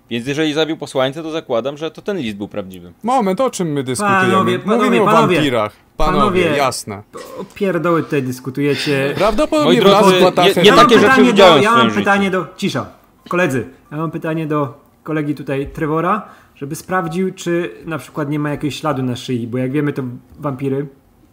Więc 0.09 0.27
jeżeli 0.27 0.53
zabił 0.53 0.77
posłańca, 0.77 1.23
to 1.23 1.31
zakładam, 1.31 1.77
że 1.77 1.91
to 1.91 2.01
ten 2.01 2.17
list 2.17 2.37
był 2.37 2.47
prawdziwy. 2.47 2.93
Moment, 3.03 3.41
o 3.41 3.49
czym 3.49 3.67
my 3.67 3.83
dyskutujemy? 3.83 4.31
Panowie, 4.31 4.59
panowie, 4.59 4.85
Mówimy 4.85 5.05
panowie, 5.05 5.37
o 5.37 5.37
wampirach. 5.37 5.73
Panowie, 5.97 6.19
panowie, 6.19 6.57
jasne. 6.57 7.03
O 7.39 7.43
pierdoły 7.55 8.03
tutaj 8.03 8.23
dyskutujecie. 8.23 9.13
Prawdopodobnie 9.15 9.81
Moi 9.81 9.81
drodzy, 9.81 10.19
nie, 10.55 10.63
nie 10.63 10.73
takie 10.73 10.99
rzeczy 10.99 11.23
widziałem 11.23 11.63
Ja 11.63 11.71
mam 11.71 11.91
pytanie 11.91 12.31
do... 12.31 12.47
Cisza. 12.57 12.85
Koledzy, 13.29 13.67
ja 13.91 13.97
mam 13.97 14.11
pytanie 14.11 14.47
do 14.47 14.73
kolegi 15.03 15.35
tutaj 15.35 15.67
Trevora 15.73 16.27
żeby 16.55 16.75
sprawdził, 16.75 17.33
czy 17.33 17.71
na 17.85 17.97
przykład 17.97 18.29
nie 18.29 18.39
ma 18.39 18.49
jakiegoś 18.49 18.75
śladu 18.75 19.03
na 19.03 19.15
szyi, 19.15 19.47
bo 19.47 19.57
jak 19.57 19.71
wiemy, 19.71 19.93
to 19.93 20.03
wampiry 20.39 20.87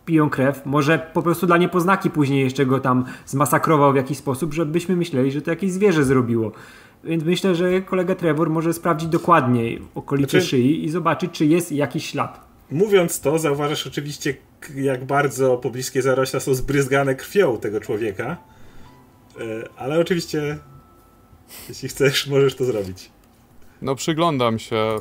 piją 0.05 0.31
krew. 0.31 0.63
Może 0.67 1.11
po 1.13 1.23
prostu 1.23 1.47
dla 1.47 1.57
niepoznaki 1.57 2.11
później 2.11 2.45
jeszcze 2.45 2.67
go 2.67 2.81
tam 2.81 3.05
zmasakrował 3.27 3.93
w 3.93 3.97
jakiś 3.97 4.19
sposób, 4.19 4.55
żebyśmy 4.55 4.97
myśleli, 4.97 5.33
że 5.33 5.43
to 5.43 5.51
jakieś 5.51 5.73
zwierzę 5.73 6.05
zrobiło. 6.05 6.53
Więc 7.05 7.25
myślę, 7.25 7.55
że 7.55 7.81
kolega 7.81 8.15
Trevor 8.15 8.51
może 8.51 8.73
sprawdzić 8.73 9.09
dokładniej 9.09 9.83
okolice 9.95 10.31
znaczy, 10.31 10.47
szyi 10.47 10.85
i 10.85 10.91
zobaczyć, 10.91 11.31
czy 11.33 11.47
jest 11.47 11.73
jakiś 11.73 12.07
ślad. 12.07 12.41
Mówiąc 12.71 13.21
to, 13.21 13.39
zauważasz 13.39 13.87
oczywiście, 13.87 14.35
jak 14.75 15.05
bardzo 15.05 15.57
pobliskie 15.57 16.03
zarośla 16.03 16.41
są 16.41 16.55
zbryzgane 16.55 17.15
krwią 17.15 17.59
tego 17.59 17.81
człowieka. 17.81 18.37
E, 19.41 19.69
ale 19.77 19.99
oczywiście, 19.99 20.59
jeśli 21.69 21.89
chcesz, 21.89 22.27
możesz 22.27 22.55
to 22.55 22.65
zrobić. 22.65 23.11
No 23.83 23.95
przyglądam 23.95 24.59
się 24.59 24.97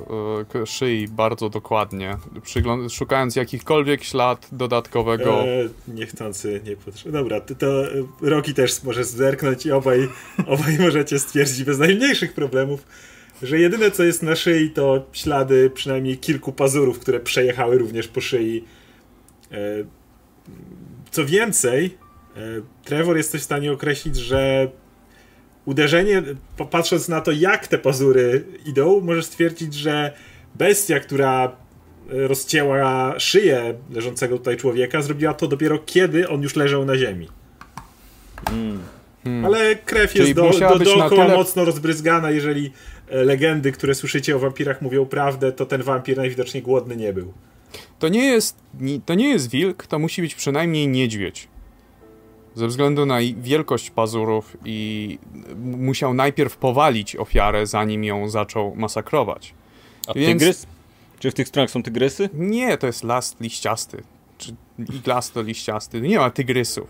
y, 0.55 0.65
szyi 0.65 1.07
bardzo 1.07 1.49
dokładnie, 1.49 2.17
Przygląd 2.43 2.93
szukając 2.93 3.36
jakichkolwiek 3.36 4.03
ślad 4.03 4.47
dodatkowego. 4.51 5.43
E, 5.43 5.69
niechcący, 5.88 6.61
nie 6.65 6.75
potrzebny. 6.75 7.19
Dobra, 7.19 7.41
to, 7.41 7.55
to 7.55 7.86
e, 7.86 7.89
Roki 8.21 8.53
też 8.53 8.84
może 8.84 9.03
zerknąć 9.03 9.65
i 9.65 9.71
obaj, 9.71 10.09
obaj 10.47 10.77
możecie 10.80 11.19
stwierdzić 11.19 11.63
bez 11.63 11.80
najmniejszych 11.80 12.34
problemów, 12.34 12.86
że 13.41 13.59
jedyne 13.59 13.91
co 13.91 14.03
jest 14.03 14.23
na 14.23 14.36
szyi 14.36 14.71
to 14.71 15.05
ślady 15.11 15.71
przynajmniej 15.73 16.17
kilku 16.17 16.51
pazurów, 16.51 16.99
które 16.99 17.19
przejechały 17.19 17.77
również 17.77 18.07
po 18.07 18.21
szyi. 18.21 18.63
E, 19.51 19.57
co 21.11 21.25
więcej, 21.25 21.97
e, 22.36 22.39
Trevor 22.84 23.17
jesteś 23.17 23.41
w 23.41 23.45
stanie 23.45 23.71
określić, 23.71 24.15
że 24.15 24.71
uderzenie, 25.70 26.24
patrząc 26.70 27.07
na 27.07 27.22
to, 27.22 27.32
jak 27.32 27.67
te 27.67 27.78
pazury 27.78 28.43
idą, 28.65 29.01
możesz 29.01 29.26
stwierdzić, 29.26 29.74
że 29.74 30.13
bestia, 30.55 30.99
która 30.99 31.45
e, 31.45 32.28
rozcięła 32.28 33.20
szyję 33.20 33.74
leżącego 33.91 34.38
tutaj 34.38 34.57
człowieka, 34.57 35.01
zrobiła 35.01 35.34
to 35.34 35.47
dopiero 35.47 35.80
kiedy 35.80 36.30
on 36.30 36.41
już 36.41 36.55
leżał 36.55 36.86
na 36.86 36.97
ziemi. 36.97 37.28
Hmm. 38.49 38.80
Hmm. 39.24 39.45
Ale 39.45 39.76
krew 39.76 40.15
jest 40.15 40.34
do, 40.34 40.49
do, 40.49 40.80
dookoła 40.80 41.26
tyle... 41.26 41.38
mocno 41.38 41.65
rozbryzgana. 41.65 42.32
Jeżeli 42.32 42.72
e, 43.09 43.24
legendy, 43.24 43.72
które 43.72 43.95
słyszycie 43.95 44.36
o 44.36 44.39
wampirach 44.39 44.82
mówią 44.82 45.05
prawdę, 45.05 45.51
to 45.51 45.65
ten 45.65 45.84
wampir 45.84 46.17
najwidoczniej 46.17 46.63
głodny 46.63 46.95
nie 46.95 47.13
był. 47.13 47.34
To 47.99 48.07
nie 48.07 48.26
jest, 48.26 48.57
to 49.05 49.13
nie 49.13 49.30
jest 49.30 49.49
wilk, 49.49 49.88
to 49.88 49.99
musi 49.99 50.22
być 50.22 50.36
przynajmniej 50.36 50.88
niedźwiedź 50.88 51.47
ze 52.60 52.68
względu 52.68 53.05
na 53.05 53.18
wielkość 53.38 53.89
pazurów 53.89 54.57
i 54.66 55.18
musiał 55.57 56.14
najpierw 56.14 56.57
powalić 56.57 57.16
ofiarę, 57.16 57.68
zanim 57.68 58.03
ją 58.03 58.30
zaczął 58.30 58.76
masakrować. 58.76 59.53
A 60.07 60.14
Więc... 60.14 60.39
tygrys? 60.39 60.68
Czy 61.20 61.32
w 61.32 61.34
tych 61.34 61.47
stronach 61.47 61.70
są 61.70 61.84
tygrysy? 61.84 62.30
Nie, 62.34 62.78
to 62.78 62.88
jest 62.88 63.03
las 63.03 63.36
liściasty. 63.41 64.03
Czy 64.38 64.53
las 65.05 65.32
to 65.32 65.41
liściasty. 65.41 66.01
Nie 66.01 66.18
ma 66.18 66.30
tygrysów. 66.30 66.88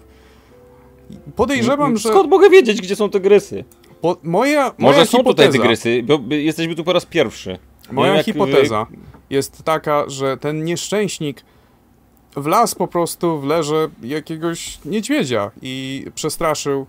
Podejrzewam, 1.35 1.97
że... 1.97 2.09
Skąd 2.09 2.29
mogę 2.29 2.49
wiedzieć, 2.49 2.81
gdzie 2.81 2.95
są 2.95 3.09
tygrysy? 3.09 3.63
Po, 4.01 4.17
moja, 4.23 4.73
Może 4.77 4.97
moja 4.97 5.05
są 5.05 5.17
hipoteza, 5.17 5.47
tutaj 5.47 5.61
tygrysy, 5.61 6.03
bo 6.03 6.35
jesteśmy 6.35 6.75
tu 6.75 6.83
po 6.83 6.93
raz 6.93 7.05
pierwszy. 7.05 7.59
Moja 7.91 8.23
hipoteza 8.23 8.87
jest 9.29 9.63
taka, 9.63 10.09
że 10.09 10.37
ten 10.37 10.63
nieszczęśnik 10.63 11.43
wlazł 12.35 12.75
po 12.75 12.87
prostu 12.87 13.39
w 13.39 13.43
leże 13.45 13.87
jakiegoś 14.03 14.79
niedźwiedzia 14.85 15.51
i 15.61 16.05
przestraszył 16.15 16.85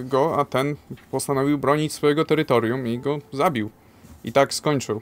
y, 0.00 0.04
go, 0.04 0.38
a 0.38 0.44
ten 0.44 0.76
postanowił 1.10 1.58
bronić 1.58 1.92
swojego 1.92 2.24
terytorium 2.24 2.86
i 2.86 2.98
go 2.98 3.18
zabił. 3.32 3.70
I 4.24 4.32
tak 4.32 4.54
skończył. 4.54 5.00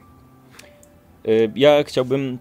Y, 1.27 1.51
Ja 1.55 1.83
chciałbym 1.83 2.37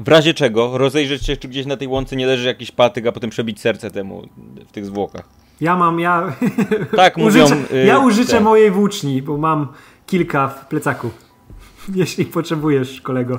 w 0.00 0.08
razie 0.08 0.34
czego 0.34 0.78
rozejrzeć 0.78 1.26
się, 1.26 1.36
czy 1.36 1.48
gdzieś 1.48 1.66
na 1.66 1.76
tej 1.76 1.88
łące 1.88 2.16
nie 2.16 2.26
leży 2.26 2.46
jakiś 2.46 2.70
patyk, 2.70 3.06
a 3.06 3.12
potem 3.12 3.30
przebić 3.30 3.60
serce 3.60 3.90
temu 3.90 4.22
w 4.68 4.72
tych 4.72 4.86
zwłokach. 4.86 5.28
Ja 5.60 5.76
mam, 5.76 6.00
ja... 6.00 6.32
Tak 6.96 7.16
mówią. 7.24 7.44
użyczę, 7.44 7.74
y, 7.76 7.86
ja 7.86 7.98
użyczę 7.98 8.32
te. 8.32 8.40
mojej 8.40 8.70
włóczni, 8.70 9.22
bo 9.22 9.36
mam 9.36 9.68
kilka 10.06 10.48
w 10.48 10.66
plecaku. 10.68 11.10
Jeśli 11.94 12.24
potrzebujesz, 12.24 13.00
kolego. 13.00 13.38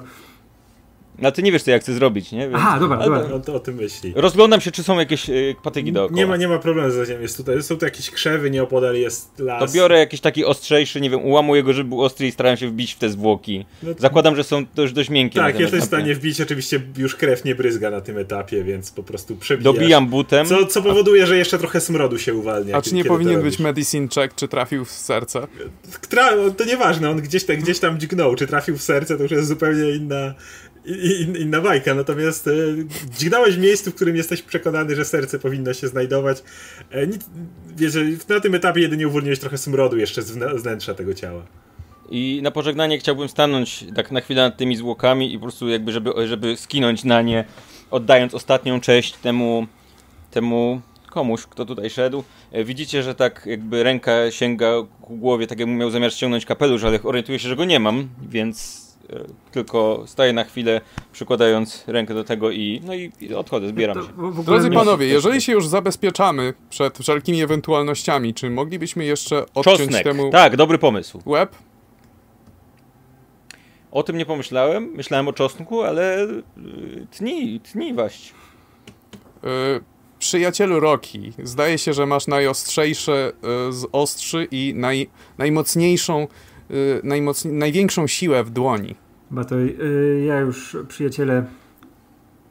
No 1.21 1.31
ty 1.31 1.43
nie 1.43 1.51
wiesz, 1.51 1.63
co 1.63 1.71
ja 1.71 1.79
chcę 1.79 1.93
zrobić, 1.93 2.31
nie? 2.31 2.39
Więc... 2.39 2.55
Aha, 2.55 2.79
dobra, 2.79 2.97
dobra. 2.97 3.35
On 3.35 3.41
to 3.41 3.53
o 3.55 3.59
tym 3.59 3.75
myśli. 3.75 4.13
Rozglądam 4.15 4.61
się, 4.61 4.71
czy 4.71 4.83
są 4.83 4.99
jakieś 4.99 5.29
y, 5.29 5.55
patyki 5.63 5.91
dookoła. 5.91 6.17
Nie 6.17 6.25
ma, 6.25 6.37
nie 6.37 6.47
ma 6.47 6.59
problemu 6.59 6.91
z 6.91 7.07
ziemią. 7.07 7.21
Jest 7.21 7.37
tutaj, 7.37 7.63
są 7.63 7.77
tu 7.77 7.85
jakieś 7.85 8.11
krzewy, 8.11 8.51
nieopodal 8.51 8.95
jest 8.95 9.39
las. 9.39 9.71
To 9.71 9.77
biorę 9.77 9.99
jakiś 9.99 10.21
taki 10.21 10.45
ostrzejszy, 10.45 11.01
nie 11.01 11.09
wiem, 11.09 11.25
ułamuję 11.25 11.63
go, 11.63 11.73
żeby 11.73 11.89
był 11.89 12.01
ostry 12.01 12.27
i 12.27 12.31
staram 12.31 12.57
się 12.57 12.67
wbić 12.67 12.93
w 12.93 12.97
te 12.97 13.09
zwłoki. 13.09 13.65
No 13.83 13.93
to- 13.93 14.01
Zakładam, 14.01 14.35
że 14.35 14.43
są 14.43 14.65
też 14.65 14.93
dość 14.93 15.09
miękkie. 15.09 15.39
Tak, 15.39 15.59
jesteś 15.59 15.81
w 15.81 15.85
stanie 15.85 16.15
wbić, 16.15 16.41
oczywiście 16.41 16.81
już 16.97 17.15
krew 17.15 17.45
nie 17.45 17.55
bryzga 17.55 17.89
na 17.89 18.01
tym 18.01 18.17
etapie, 18.17 18.63
więc 18.63 18.91
po 18.91 19.03
prostu 19.03 19.35
przebijasz. 19.35 19.63
Dobijam 19.75 20.07
butem. 20.07 20.45
Co, 20.47 20.65
co 20.65 20.81
powoduje, 20.81 21.25
że 21.27 21.37
jeszcze 21.37 21.57
trochę 21.59 21.81
smrodu 21.81 22.17
się 22.17 22.33
uwalnia. 22.33 22.75
A 22.77 22.81
czy 22.81 22.95
nie 22.95 23.05
powinien 23.05 23.41
być 23.41 23.59
medicine 23.59 24.07
check, 24.15 24.35
czy 24.35 24.47
trafił 24.47 24.85
w 24.85 24.91
serce? 24.91 25.47
Tra 26.09 26.29
to 26.57 26.65
nieważne, 26.65 27.09
on 27.09 27.21
gdzieś, 27.21 27.43
tam- 27.45 27.55
gdzieś 27.57 27.79
tam 27.79 27.99
dźgnął, 27.99 28.35
czy 28.35 28.47
trafił 28.47 28.77
w 28.77 28.81
serce, 28.81 29.17
to 29.17 29.23
już 29.23 29.31
jest 29.31 29.47
zupełnie 29.47 29.91
inna, 29.91 30.33
in, 30.85 31.35
inna 31.35 31.61
bajka. 31.61 31.93
Natomiast 31.93 32.47
e, 32.47 32.51
dźgnąłeś 33.17 33.55
w 33.55 33.59
miejscu, 33.59 33.91
w 33.91 33.95
którym 33.95 34.15
jesteś 34.15 34.41
przekonany, 34.41 34.95
że 34.95 35.05
serce 35.05 35.39
powinno 35.39 35.73
się 35.73 35.87
znajdować. 35.87 36.43
E, 36.91 37.07
wiesz, 37.77 37.93
na 38.29 38.39
tym 38.39 38.55
etapie 38.55 38.81
jedynie 38.81 39.07
uwolniłeś 39.07 39.39
trochę 39.39 39.57
smrodu 39.57 39.97
jeszcze 39.97 40.21
z 40.21 40.31
wnętrza 40.61 40.93
tego 40.93 41.13
ciała. 41.13 41.45
I 42.11 42.39
na 42.43 42.51
pożegnanie 42.51 42.99
chciałbym 42.99 43.29
stanąć 43.29 43.85
tak 43.95 44.11
na 44.11 44.21
chwilę 44.21 44.41
nad 44.41 44.57
tymi 44.57 44.75
zwłokami 44.75 45.33
i 45.33 45.37
po 45.37 45.41
prostu 45.41 45.69
jakby, 45.69 45.91
żeby, 45.91 46.27
żeby 46.27 46.57
skinąć 46.57 47.03
na 47.03 47.21
nie, 47.21 47.45
oddając 47.91 48.33
ostatnią 48.33 48.81
cześć 48.81 49.13
temu, 49.13 49.67
temu 50.31 50.81
komuś, 51.09 51.45
kto 51.45 51.65
tutaj 51.65 51.89
szedł. 51.89 52.23
E, 52.51 52.63
Widzicie, 52.63 53.03
że 53.03 53.15
tak 53.15 53.43
jakby 53.45 53.83
ręka 53.83 54.11
sięga 54.31 54.73
ku 55.01 55.17
głowie, 55.17 55.47
tak 55.47 55.59
jakbym 55.59 55.77
miał 55.77 55.89
zamiar 55.89 56.13
ściągnąć 56.13 56.45
kapelusz, 56.45 56.83
ale 56.83 57.03
orientuję 57.03 57.39
się, 57.39 57.49
że 57.49 57.55
go 57.55 57.65
nie 57.65 57.79
mam, 57.79 58.09
więc 58.29 58.88
tylko 59.51 60.03
staję 60.05 60.33
na 60.33 60.43
chwilę, 60.43 60.81
przykładając 61.11 61.83
rękę 61.87 62.13
do 62.13 62.23
tego 62.23 62.51
i 62.51 62.81
no 62.85 62.93
i, 62.95 63.11
i 63.21 63.33
odchodzę, 63.33 63.67
zbieram 63.67 63.97
To 63.97 64.03
się. 64.03 64.43
Drodzy 64.43 64.71
panowie, 64.71 65.07
jeżeli 65.07 65.41
się 65.41 65.51
już 65.51 65.67
zabezpieczamy 65.67 66.53
przed 66.69 66.97
wszelkimi 66.97 67.41
ewentualnościami, 67.41 68.33
czy 68.33 68.49
moglibyśmy 68.49 69.05
jeszcze 69.05 69.45
odciąć 69.55 69.79
Czosnek, 69.79 70.03
temu 70.03 70.29
tak, 70.29 70.55
dobry 70.55 70.77
pomysł. 70.77 71.21
łeb? 71.25 71.55
O 73.91 74.03
tym 74.03 74.17
nie 74.17 74.25
pomyślałem, 74.25 74.91
myślałem 74.95 75.27
o 75.27 75.33
czosnku, 75.33 75.81
ale 75.81 76.27
tnij, 77.11 77.59
tnij 77.59 77.93
waść. 77.93 78.33
Y, 79.43 79.81
przyjacielu 80.19 80.79
Rocky, 80.79 81.33
zdaje 81.43 81.77
się, 81.77 81.93
że 81.93 82.05
masz 82.05 82.27
najostrzejsze 82.27 83.31
y, 83.69 83.73
z 83.73 83.85
ostrzy 83.91 84.47
i 84.51 84.73
naj, 84.75 85.09
najmocniejszą, 85.37 86.27
najmocniej, 87.03 87.53
największą 87.53 88.07
siłę 88.07 88.43
w 88.43 88.49
dłoni. 88.49 88.95
Chyba 89.29 89.43
to 89.43 89.55
y, 89.59 90.23
ja 90.27 90.39
już, 90.39 90.77
przyjaciele, 90.87 91.45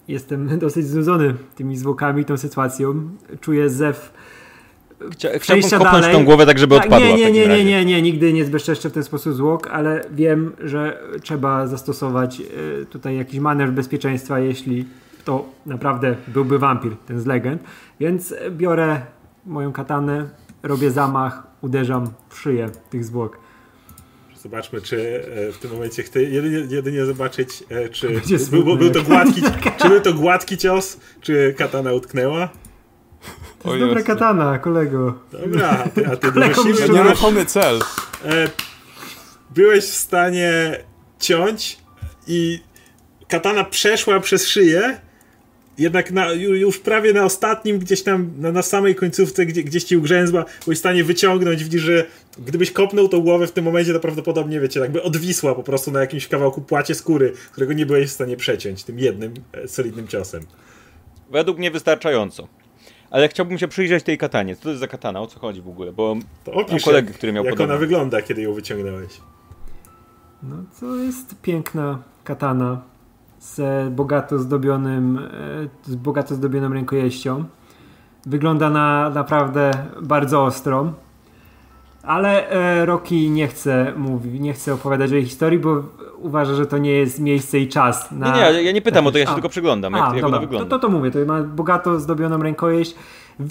jestem 0.08 0.48
dosyć 0.58 0.86
znudzony 0.86 1.34
tymi 1.54 1.76
zwłokami, 1.76 2.24
tą 2.24 2.36
sytuacją. 2.36 3.08
Czuję 3.40 3.70
zew 3.70 4.12
Chcia, 5.12 5.28
chciałbym 5.38 5.70
kopnąć 5.70 5.92
dalej. 5.92 6.12
tą 6.16 6.24
głowę 6.24 6.46
tak, 6.46 6.58
żeby 6.58 6.74
Tak, 6.74 6.84
odpadła 6.84 7.08
nie, 7.08 7.16
nie, 7.16 7.30
nie, 7.30 7.48
nie, 7.48 7.64
nie, 7.64 7.84
nie, 7.84 8.02
nigdy 8.02 8.32
nie 8.32 8.44
zbezczeszczę 8.44 8.90
w 8.90 8.92
ten 8.92 9.04
sposób 9.04 9.34
zwłok, 9.34 9.66
ale 9.66 10.04
wiem, 10.12 10.52
że 10.64 11.02
trzeba 11.22 11.66
zastosować 11.66 12.40
y, 12.40 12.86
tutaj 12.86 13.16
jakiś 13.16 13.40
manewr 13.40 13.72
bezpieczeństwa, 13.72 14.38
jeśli 14.38 14.84
to 15.24 15.48
naprawdę 15.66 16.16
byłby 16.28 16.58
wampir, 16.58 16.96
ten 17.06 17.20
z 17.20 17.26
legend. 17.26 17.62
Więc 18.00 18.34
biorę 18.50 19.00
moją 19.46 19.72
katanę, 19.72 20.28
robię 20.62 20.90
zamach, 20.90 21.42
uderzam 21.60 22.06
w 22.28 22.38
szyję 22.38 22.68
tych 22.90 23.04
zwłok. 23.04 23.38
Zobaczmy, 24.42 24.80
czy 24.80 25.24
e, 25.48 25.52
w 25.52 25.58
tym 25.58 25.70
momencie 25.70 26.02
chcę 26.02 26.22
jedynie, 26.22 26.74
jedynie 26.76 27.04
zobaczyć, 27.04 27.64
e, 27.70 27.88
czy 27.88 28.08
był, 28.08 28.38
smutno, 28.38 28.62
był, 28.62 28.76
był 28.76 28.90
to 28.90 29.02
gładki, 29.02 29.42
czy 29.82 29.88
był 29.88 30.00
to 30.00 30.14
gładki 30.14 30.58
cios, 30.58 30.96
czy 31.20 31.54
katana 31.58 31.92
utknęła. 31.92 32.48
To 33.62 33.68
O 33.68 33.74
jest 33.74 33.80
dobra 33.86 34.00
Jezu. 34.00 34.06
katana, 34.06 34.58
kolego. 34.58 35.18
Dobra, 35.32 35.68
a 35.70 35.88
ty, 35.88 36.06
a 36.06 36.16
ty 36.16 36.32
Kolego. 36.32 36.62
Nieruchomy 36.92 37.46
cel. 37.46 37.78
E, 38.24 38.48
byłeś 39.50 39.84
w 39.84 39.94
stanie 39.94 40.78
ciąć 41.18 41.78
i 42.26 42.60
katana 43.28 43.64
przeszła 43.64 44.20
przez 44.20 44.48
szyję, 44.48 45.00
jednak 45.78 46.10
na, 46.10 46.26
ju- 46.28 46.54
już 46.54 46.78
prawie 46.78 47.12
na 47.12 47.24
ostatnim, 47.24 47.78
gdzieś 47.78 48.02
tam 48.02 48.30
na, 48.38 48.52
na 48.52 48.62
samej 48.62 48.94
końcówce, 48.94 49.46
gdzie, 49.46 49.62
gdzieś 49.62 49.84
ci 49.84 49.96
ugrzęzła, 49.96 50.44
byłeś 50.64 50.78
w 50.78 50.80
stanie 50.80 51.04
wyciągnąć, 51.04 51.64
widzisz, 51.64 51.82
że 51.82 52.04
gdybyś 52.38 52.70
kopnął 52.70 53.08
tą 53.08 53.20
głowę 53.20 53.46
w 53.46 53.52
tym 53.52 53.64
momencie, 53.64 53.92
to 53.92 54.00
prawdopodobnie, 54.00 54.60
wiecie, 54.60 54.80
jakby 54.80 55.02
odwisła 55.02 55.54
po 55.54 55.62
prostu 55.62 55.90
na 55.90 56.00
jakimś 56.00 56.28
kawałku 56.28 56.60
płacie 56.60 56.94
skóry, 56.94 57.32
którego 57.52 57.72
nie 57.72 57.86
byłeś 57.86 58.08
w 58.08 58.12
stanie 58.12 58.36
przeciąć 58.36 58.84
tym 58.84 58.98
jednym 58.98 59.34
e, 59.52 59.68
solidnym 59.68 60.08
ciosem. 60.08 60.42
Według 61.30 61.58
mnie 61.58 61.70
wystarczająco. 61.70 62.48
Ale 63.10 63.28
chciałbym 63.28 63.58
się 63.58 63.68
przyjrzeć 63.68 64.04
tej 64.04 64.18
katanie. 64.18 64.56
Co 64.56 64.62
to 64.62 64.68
jest 64.68 64.80
za 64.80 64.86
katana? 64.88 65.20
O 65.20 65.26
co 65.26 65.38
chodzi 65.40 65.62
w 65.62 65.68
ogóle? 65.68 65.92
Bo 65.92 66.16
To 66.44 66.52
opisz, 66.52 66.84
kolegę, 66.84 67.08
jak, 67.08 67.16
który 67.18 67.32
miał 67.32 67.44
jak 67.44 67.60
ona 67.60 67.76
wygląda, 67.76 68.22
kiedy 68.22 68.42
ją 68.42 68.52
wyciągnąłeś. 68.54 69.10
No, 70.42 70.56
to 70.80 70.96
jest 70.96 71.34
piękna 71.42 72.02
katana 72.24 72.82
z 73.40 73.94
bogato 73.94 74.38
zdobionym, 74.38 75.18
e, 75.18 75.90
z 75.90 75.96
bogato 75.96 76.34
zdobioną 76.34 76.72
rękojeścią. 76.72 77.44
Wygląda 78.26 78.70
na 78.70 79.10
naprawdę 79.10 79.70
bardzo 80.02 80.44
ostro. 80.44 80.92
Ale 82.02 82.50
e, 82.50 82.86
Rocky 82.86 83.30
nie 83.30 83.48
chce 83.48 83.92
mówi, 83.96 84.40
nie 84.40 84.52
chce 84.52 84.74
opowiadać 84.74 85.12
o 85.12 85.14
jej 85.14 85.24
historii, 85.24 85.58
bo 85.58 85.82
uważa, 86.18 86.54
że 86.54 86.66
to 86.66 86.78
nie 86.78 86.90
jest 86.90 87.20
miejsce 87.20 87.58
i 87.58 87.68
czas. 87.68 88.12
Na... 88.12 88.36
Nie, 88.36 88.52
nie, 88.52 88.62
ja 88.62 88.72
nie 88.72 88.82
pytam 88.82 89.06
o 89.06 89.12
to, 89.12 89.18
ja 89.18 89.24
się 89.24 89.30
A. 89.30 89.34
tylko 89.34 89.48
przyglądam, 89.48 89.92
jak, 89.92 90.02
A, 90.02 90.16
jak 90.16 90.24
ona 90.24 90.36
to, 90.36 90.40
wygląda. 90.40 90.68
to 90.68 90.78
to 90.78 90.88
mówię, 90.88 91.10
to 91.10 91.18
ma 91.26 91.42
bogato 91.42 92.00
zdobioną 92.00 92.42
rękojeść. 92.42 92.94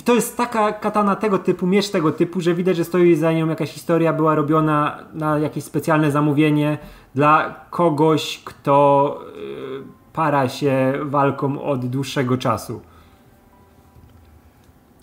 To 0.05 0.15
jest 0.15 0.37
taka 0.37 0.71
katana 0.71 1.15
tego 1.15 1.39
typu, 1.39 1.67
miecz 1.67 1.89
tego 1.89 2.11
typu, 2.11 2.41
że 2.41 2.53
widać, 2.53 2.77
że 2.77 2.83
stoi 2.83 3.15
za 3.15 3.31
nią 3.31 3.49
jakaś 3.49 3.71
historia, 3.71 4.13
była 4.13 4.35
robiona 4.35 4.99
na 5.13 5.39
jakieś 5.39 5.63
specjalne 5.63 6.11
zamówienie 6.11 6.77
dla 7.15 7.55
kogoś, 7.69 8.41
kto 8.45 9.19
y, 9.37 10.13
para 10.13 10.49
się 10.49 10.93
walką 11.03 11.61
od 11.61 11.85
dłuższego 11.85 12.37
czasu. 12.37 12.81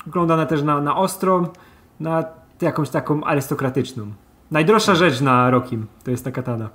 Wygląda 0.06 0.46
też 0.46 0.62
na, 0.62 0.80
na 0.80 0.96
ostrą, 0.96 1.46
na 2.00 2.24
jakąś 2.60 2.90
taką 2.90 3.24
arystokratyczną. 3.24 4.06
Najdroższa 4.50 4.94
rzecz 4.94 5.20
na 5.20 5.50
Rokim 5.50 5.86
to 6.04 6.10
jest 6.10 6.24
ta 6.24 6.30
katana. 6.30 6.68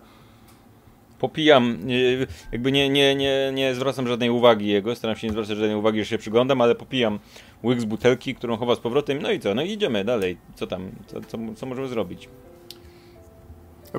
Popijam, 1.19 1.77
y, 1.89 2.27
jakby 2.51 2.71
nie, 2.71 2.89
nie, 2.89 3.15
nie, 3.15 3.51
nie 3.53 3.75
zwracam 3.75 4.07
żadnej 4.07 4.29
uwagi 4.29 4.67
jego, 4.67 4.95
staram 4.95 5.15
się 5.15 5.27
nie 5.27 5.33
zwracać 5.33 5.57
żadnej 5.57 5.75
uwagi, 5.75 5.99
że 5.99 6.05
się 6.05 6.17
przyglądam, 6.17 6.61
ale 6.61 6.75
popijam 6.75 7.19
łyk 7.63 7.81
z 7.81 7.85
butelki, 7.85 8.35
którą 8.35 8.57
chowa 8.57 8.75
z 8.75 8.79
powrotem. 8.79 9.21
No 9.21 9.31
i 9.31 9.39
co? 9.39 9.55
No 9.55 9.61
i 9.61 9.71
idziemy 9.71 10.05
dalej. 10.05 10.37
Co 10.55 10.67
tam? 10.67 10.91
Co, 11.07 11.21
co, 11.21 11.37
co 11.55 11.65
możemy 11.65 11.87
zrobić? 11.87 12.29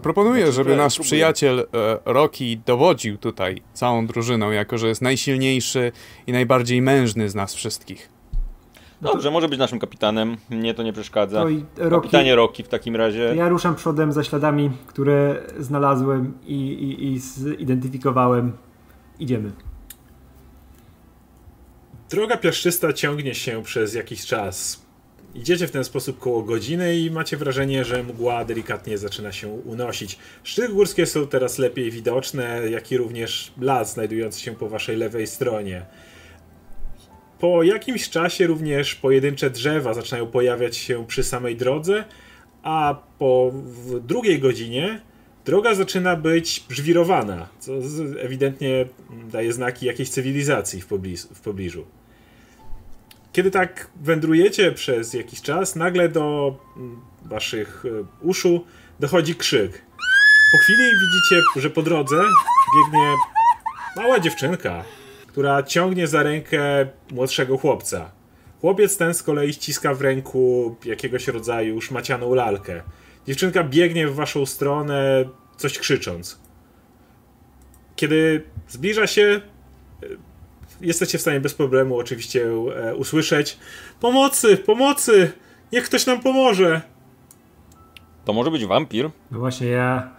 Proponuję, 0.02 0.42
Znaczy, 0.42 0.52
żeby 0.52 0.76
nasz 0.76 0.94
próbuję. 0.94 1.06
przyjaciel 1.06 1.58
e, 1.60 1.64
Rocky 2.04 2.60
dowodził 2.66 3.18
tutaj 3.18 3.62
całą 3.72 4.06
drużyną, 4.06 4.50
jako 4.50 4.78
że 4.78 4.88
jest 4.88 5.02
najsilniejszy 5.02 5.92
i 6.26 6.32
najbardziej 6.32 6.82
mężny 6.82 7.28
z 7.28 7.34
nas 7.34 7.54
wszystkich. 7.54 8.08
Dobrze, 9.02 9.30
może 9.30 9.48
być 9.48 9.58
naszym 9.58 9.78
kapitanem. 9.78 10.36
Mnie 10.50 10.74
to 10.74 10.82
nie 10.82 10.92
przeszkadza. 10.92 11.42
To 11.42 11.48
i 11.48 11.64
Rocky, 11.76 11.90
Kapitanie 11.90 12.36
Rocky 12.36 12.62
w 12.64 12.68
takim 12.68 12.96
razie. 12.96 13.34
Ja 13.36 13.48
ruszam 13.48 13.74
przodem 13.74 14.12
za 14.12 14.24
śladami, 14.24 14.70
które 14.86 15.42
znalazłem 15.58 16.34
i, 16.46 16.54
i, 16.54 17.04
i 17.12 17.18
zidentyfikowałem. 17.18 18.52
Idziemy. 19.18 19.52
Droga 22.10 22.36
piaszczysta 22.36 22.92
ciągnie 22.92 23.34
się 23.34 23.62
przez 23.62 23.94
jakiś 23.94 24.26
czas. 24.26 24.82
Idziecie 25.34 25.66
w 25.66 25.70
ten 25.70 25.84
sposób 25.84 26.18
koło 26.18 26.42
godziny 26.42 26.96
i 26.96 27.10
macie 27.10 27.36
wrażenie, 27.36 27.84
że 27.84 28.02
mgła 28.02 28.44
delikatnie 28.44 28.98
zaczyna 28.98 29.32
się 29.32 29.48
unosić. 29.48 30.18
Szczyty 30.44 30.68
górskie 30.68 31.06
są 31.06 31.26
teraz 31.26 31.58
lepiej 31.58 31.90
widoczne, 31.90 32.70
jak 32.70 32.92
i 32.92 32.96
również 32.96 33.52
las 33.60 33.92
znajdujący 33.92 34.40
się 34.40 34.54
po 34.54 34.68
waszej 34.68 34.96
lewej 34.96 35.26
stronie. 35.26 35.86
Po 37.38 37.62
jakimś 37.62 38.10
czasie 38.10 38.46
również 38.46 38.94
pojedyncze 38.94 39.50
drzewa 39.50 39.94
zaczynają 39.94 40.26
pojawiać 40.26 40.76
się 40.76 41.06
przy 41.06 41.24
samej 41.24 41.56
drodze, 41.56 42.04
a 42.62 43.02
po 43.18 43.52
drugiej 44.00 44.38
godzinie 44.38 45.00
droga 45.50 45.74
zaczyna 45.74 46.16
być 46.16 46.64
żwirowana, 46.68 47.48
co 47.58 47.72
ewidentnie 48.20 48.86
daje 49.32 49.52
znaki 49.52 49.86
jakiejś 49.86 50.10
cywilizacji 50.10 50.80
w 50.80 50.86
pobliżu. 50.86 51.28
W 51.34 51.40
pobliżu. 51.40 51.86
Kiedy 53.32 53.50
tak 53.50 53.90
wędrujecie 54.02 54.72
przez 54.72 55.14
jakiś 55.14 55.42
czas, 55.42 55.76
nagle 55.76 56.08
do 56.08 56.56
mm, 56.76 57.00
waszych 57.24 57.84
e, 57.86 58.04
uszu 58.26 58.64
dochodzi 59.00 59.34
krzyk. 59.34 59.82
Po 60.52 60.58
chwili 60.58 60.82
widzicie, 60.82 61.42
że 61.56 61.70
po 61.70 61.82
drodze 61.82 62.16
biegnie 62.76 63.14
mała 63.96 64.20
dziewczynka, 64.20 64.84
która 65.26 65.62
ciągnie 65.62 66.06
za 66.06 66.22
rękę 66.22 66.86
młodszego 67.12 67.58
chłopca. 67.58 68.10
Chłopiec 68.60 68.96
ten 68.96 69.14
z 69.14 69.22
kolei 69.22 69.52
ściska 69.52 69.94
w 69.94 70.00
ręku 70.00 70.76
jakiegoś 70.84 71.28
rodzaju 71.28 71.80
szmacianą 71.80 72.34
lalkę. 72.34 72.82
Dziewczynka 73.26 73.64
biegnie 73.64 74.08
w 74.08 74.14
waszą 74.14 74.46
stronę, 74.46 75.24
coś 75.60 75.78
krzycząc. 75.78 76.40
Kiedy 77.96 78.44
zbliża 78.68 79.06
się, 79.06 79.40
e, 80.02 80.06
jesteście 80.80 81.18
w 81.18 81.20
stanie 81.20 81.40
bez 81.40 81.54
problemu 81.54 81.98
oczywiście 81.98 82.46
e, 82.76 82.96
usłyszeć 82.96 83.58
Pomocy, 84.00 84.56
pomocy! 84.56 85.32
Niech 85.72 85.84
ktoś 85.84 86.06
nam 86.06 86.20
pomoże! 86.20 86.82
To 88.24 88.32
może 88.32 88.50
być 88.50 88.66
wampir? 88.66 89.10
No 89.30 89.38
właśnie, 89.38 89.66
ja... 89.66 90.10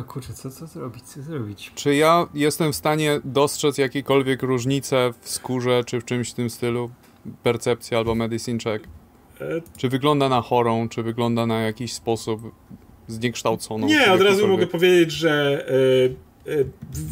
O 0.00 0.04
kurczę, 0.04 0.32
co, 0.32 0.50
co 0.50 0.66
zrobić, 0.66 1.04
co 1.04 1.22
zrobić? 1.22 1.72
Czy 1.74 1.94
ja 1.94 2.26
jestem 2.34 2.72
w 2.72 2.76
stanie 2.76 3.20
dostrzec 3.24 3.78
jakiekolwiek 3.78 4.42
różnice 4.42 5.12
w 5.20 5.30
skórze, 5.30 5.84
czy 5.86 6.00
w 6.00 6.04
czymś 6.04 6.30
w 6.30 6.34
tym 6.34 6.50
stylu? 6.50 6.90
Percepcja 7.42 7.98
albo 7.98 8.14
medicine 8.14 8.58
check? 8.58 8.86
E... 9.40 9.60
Czy 9.76 9.88
wygląda 9.88 10.28
na 10.28 10.40
chorą, 10.40 10.88
czy 10.88 11.02
wygląda 11.02 11.46
na 11.46 11.60
jakiś 11.60 11.92
sposób 11.92 12.40
zniekształconą? 13.08 13.86
Nie, 13.86 14.12
od 14.12 14.20
razu 14.20 14.48
mogę 14.48 14.66
powiedzieć, 14.66 15.12
że 15.12 15.66
e, 16.48 16.64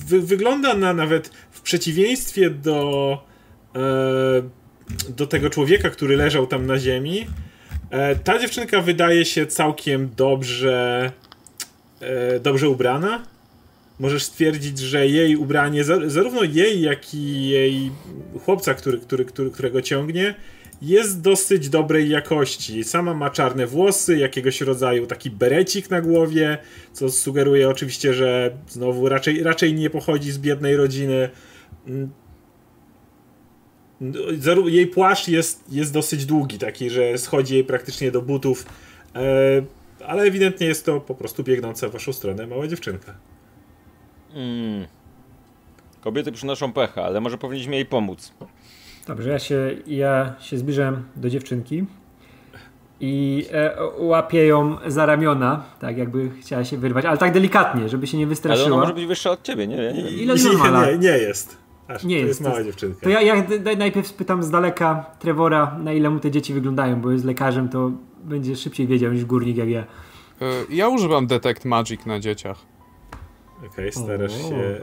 wy, 0.06 0.20
wygląda 0.20 0.74
na 0.74 0.94
nawet 0.94 1.28
w 1.50 1.60
przeciwieństwie 1.60 2.50
do 2.50 3.18
e, 3.74 4.62
do 5.08 5.26
tego 5.26 5.50
człowieka, 5.50 5.90
który 5.90 6.16
leżał 6.16 6.46
tam 6.46 6.66
na 6.66 6.78
ziemi, 6.78 7.26
ta 8.24 8.38
dziewczynka 8.38 8.80
wydaje 8.80 9.24
się 9.24 9.46
całkiem 9.46 10.10
dobrze 10.16 11.10
dobrze 12.40 12.68
ubrana. 12.68 13.22
Możesz 14.00 14.24
stwierdzić, 14.24 14.78
że 14.78 15.06
jej 15.06 15.36
ubranie, 15.36 15.84
zarówno 16.06 16.42
jej, 16.42 16.80
jak 16.80 17.14
i 17.14 17.48
jej 17.48 17.90
chłopca, 18.44 18.74
który, 18.74 18.98
który, 18.98 19.24
który, 19.24 19.50
którego 19.50 19.82
ciągnie, 19.82 20.34
jest 20.82 21.20
dosyć 21.20 21.68
dobrej 21.68 22.08
jakości. 22.08 22.84
Sama 22.84 23.14
ma 23.14 23.30
czarne 23.30 23.66
włosy, 23.66 24.16
jakiegoś 24.16 24.60
rodzaju 24.60 25.06
taki 25.06 25.30
berecik 25.30 25.90
na 25.90 26.00
głowie, 26.00 26.58
co 26.92 27.10
sugeruje 27.10 27.68
oczywiście, 27.68 28.14
że 28.14 28.56
znowu 28.68 29.08
raczej, 29.08 29.42
raczej 29.42 29.74
nie 29.74 29.90
pochodzi 29.90 30.32
z 30.32 30.38
biednej 30.38 30.76
rodziny. 30.76 31.30
Mm, 31.86 32.10
jej 34.66 34.86
płaszcz 34.86 35.28
jest, 35.28 35.64
jest 35.72 35.92
dosyć 35.92 36.26
długi, 36.26 36.58
taki, 36.58 36.90
że 36.90 37.18
schodzi 37.18 37.54
jej 37.54 37.64
praktycznie 37.64 38.10
do 38.10 38.22
butów, 38.22 38.66
e, 39.14 39.62
ale 40.06 40.22
ewidentnie 40.22 40.66
jest 40.66 40.86
to 40.86 41.00
po 41.00 41.14
prostu 41.14 41.44
biegnąca 41.44 41.88
w 41.88 41.92
waszą 41.92 42.12
stronę 42.12 42.46
mała 42.46 42.66
dziewczynka. 42.66 43.14
Mm. 44.34 44.86
Kobiety 46.00 46.32
przynoszą 46.32 46.72
pecha, 46.72 47.04
ale 47.04 47.20
może 47.20 47.38
powinniśmy 47.38 47.74
jej 47.74 47.86
pomóc. 47.86 48.32
Dobrze, 49.06 49.30
ja 49.30 49.38
się, 49.38 49.76
ja 49.86 50.34
się 50.40 50.58
zbliżam 50.58 51.02
do 51.16 51.30
dziewczynki 51.30 51.86
i 53.00 53.46
e, 53.52 53.76
łapię 53.98 54.46
ją 54.46 54.76
za 54.86 55.06
ramiona, 55.06 55.64
tak 55.80 55.98
jakby 55.98 56.30
chciała 56.40 56.64
się 56.64 56.78
wyrwać, 56.78 57.04
ale 57.04 57.18
tak 57.18 57.32
delikatnie, 57.32 57.88
żeby 57.88 58.06
się 58.06 58.18
nie 58.18 58.26
wystraszyła. 58.26 58.66
Ale 58.66 58.74
ona 58.74 58.82
może 58.82 58.94
być 58.94 59.06
wyższa 59.06 59.30
od 59.30 59.42
ciebie, 59.42 59.66
nie? 59.66 59.76
nie, 59.76 59.92
nie. 59.92 60.10
Ile 60.10 60.34
nie, 60.34 60.92
nie, 60.92 60.98
nie 60.98 61.18
jest. 61.18 61.56
Aż, 61.88 62.04
nie 62.04 62.20
to 62.20 62.26
jest, 62.26 62.28
jest 62.28 62.40
mała 62.40 62.64
dziewczynka. 62.64 63.00
To 63.00 63.08
ja, 63.08 63.22
ja 63.22 63.44
najpierw 63.78 64.06
spytam 64.06 64.42
z 64.42 64.50
daleka 64.50 65.04
Trevora, 65.18 65.78
na 65.78 65.92
ile 65.92 66.10
mu 66.10 66.20
te 66.20 66.30
dzieci 66.30 66.54
wyglądają, 66.54 67.00
bo 67.00 67.10
jest 67.10 67.24
lekarzem, 67.24 67.68
to 67.68 67.90
będzie 68.24 68.56
szybciej 68.56 68.86
wiedział 68.86 69.12
niż 69.12 69.24
górnik 69.24 69.56
jak 69.56 69.68
ja. 69.68 69.80
E, 69.80 69.84
ja 70.70 70.88
używam 70.88 71.26
Detect 71.26 71.64
Magic 71.64 72.06
na 72.06 72.20
dzieciach. 72.20 72.58
Okej, 73.58 73.68
okay, 73.70 73.92
starasz 73.92 74.32
o. 74.32 74.48
się... 74.48 74.80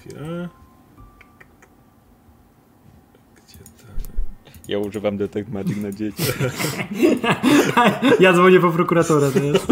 Chwila. 0.00 0.61
Gdzie 3.54 3.64
tam? 3.64 4.22
Ja 4.68 4.78
używam 4.78 5.16
Detect 5.16 5.48
Magic 5.48 5.76
na 5.76 5.92
dzieci. 5.92 6.22
ja 8.20 8.32
dzwonię 8.32 8.60
po 8.60 8.70
prokuratora 8.70 9.30
teraz. 9.30 9.66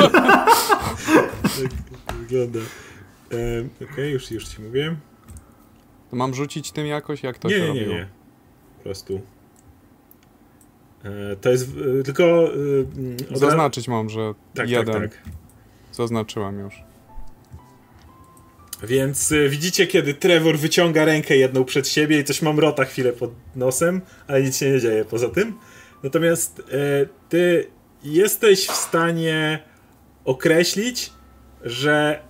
tak 2.07 2.17
wygląda. 2.17 2.59
Um, 2.59 3.71
Okej, 3.77 3.89
okay, 3.93 4.09
już, 4.09 4.31
już 4.31 4.49
ci 4.49 4.63
mówię. 4.63 4.97
To 6.11 6.17
mam 6.17 6.35
rzucić 6.35 6.73
tym 6.73 6.87
jakoś? 6.87 7.23
Jak 7.23 7.39
to 7.39 7.49
nie, 7.49 7.55
się 7.55 7.61
nie, 7.61 7.67
robiło? 7.69 7.87
Nie, 7.87 7.95
nie, 7.95 8.09
Po 8.77 8.83
prostu. 8.83 9.21
E, 11.05 11.37
to 11.37 11.51
jest 11.51 11.71
e, 12.01 12.03
tylko... 12.03 12.25
E, 13.33 13.39
Zaznaczyć 13.39 13.89
mam, 13.89 14.09
że 14.09 14.35
tak, 14.35 14.37
tak 14.55 14.71
jeden. 14.71 15.03
Tak, 15.03 15.11
tak. 15.11 15.23
Zaznaczyłem 15.93 16.59
już. 16.59 16.90
Więc 18.83 19.33
widzicie, 19.49 19.87
kiedy 19.87 20.15
Trevor 20.15 20.59
wyciąga 20.59 21.05
rękę 21.05 21.37
jedną 21.37 21.65
przed 21.65 21.89
siebie 21.89 22.21
i 22.21 22.25
coś 22.25 22.43
mam 22.43 22.59
rota 22.59 22.85
chwilę 22.85 23.13
pod 23.13 23.31
nosem, 23.57 24.01
ale 24.27 24.43
nic 24.43 24.59
się 24.59 24.71
nie 24.71 24.81
dzieje 24.81 25.05
poza 25.05 25.29
tym. 25.29 25.55
Natomiast 26.03 26.63
ty 27.29 27.67
jesteś 28.05 28.67
w 28.67 28.73
stanie 28.73 29.63
określić, 30.25 31.13
że 31.65 32.21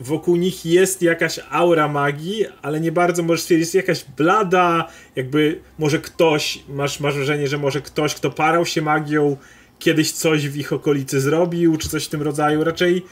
wokół 0.00 0.36
nich 0.36 0.66
jest 0.66 1.02
jakaś 1.02 1.40
aura 1.50 1.88
magii, 1.88 2.44
ale 2.62 2.80
nie 2.80 2.92
bardzo 2.92 3.22
możesz 3.22 3.42
stwierdzić, 3.42 3.74
jakaś 3.74 4.04
blada, 4.04 4.88
jakby 5.16 5.60
może 5.78 5.98
ktoś, 5.98 6.64
masz, 6.68 7.00
masz 7.00 7.14
wrażenie, 7.14 7.48
że 7.48 7.58
może 7.58 7.80
ktoś, 7.80 8.14
kto 8.14 8.30
parał 8.30 8.66
się 8.66 8.82
magią, 8.82 9.36
kiedyś 9.78 10.12
coś 10.12 10.48
w 10.48 10.56
ich 10.56 10.72
okolicy 10.72 11.20
zrobił, 11.20 11.76
czy 11.76 11.88
coś 11.88 12.04
w 12.04 12.08
tym 12.08 12.22
rodzaju. 12.22 12.64
Raczej 12.64 13.02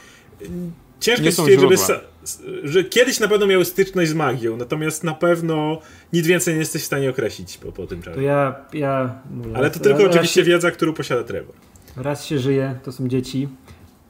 ciężko 1.05 1.25
jest 1.25 1.37
stwierdzić, 1.39 1.79
żeby, 1.79 2.67
że 2.67 2.83
kiedyś 2.83 3.19
na 3.19 3.27
pewno 3.27 3.47
miały 3.47 3.65
styczność 3.65 4.11
z 4.11 4.13
magią, 4.13 4.57
natomiast 4.57 5.03
na 5.03 5.13
pewno 5.13 5.81
nic 6.13 6.27
więcej 6.27 6.53
nie 6.53 6.59
jesteś 6.59 6.81
w 6.81 6.85
stanie 6.85 7.09
określić 7.09 7.57
po, 7.57 7.71
po 7.71 7.87
tym 7.87 8.01
czasie. 8.01 8.15
To 8.15 8.21
ja, 8.21 8.55
ja 8.73 9.19
mówię, 9.31 9.57
Ale 9.57 9.71
to 9.71 9.79
tylko 9.79 10.03
oczywiście 10.03 10.41
się, 10.41 10.49
wiedza, 10.49 10.71
którą 10.71 10.93
posiada 10.93 11.23
Trevor. 11.23 11.55
Raz 11.97 12.25
się 12.25 12.39
żyje, 12.39 12.79
to 12.83 12.91
są 12.91 13.07
dzieci, 13.07 13.47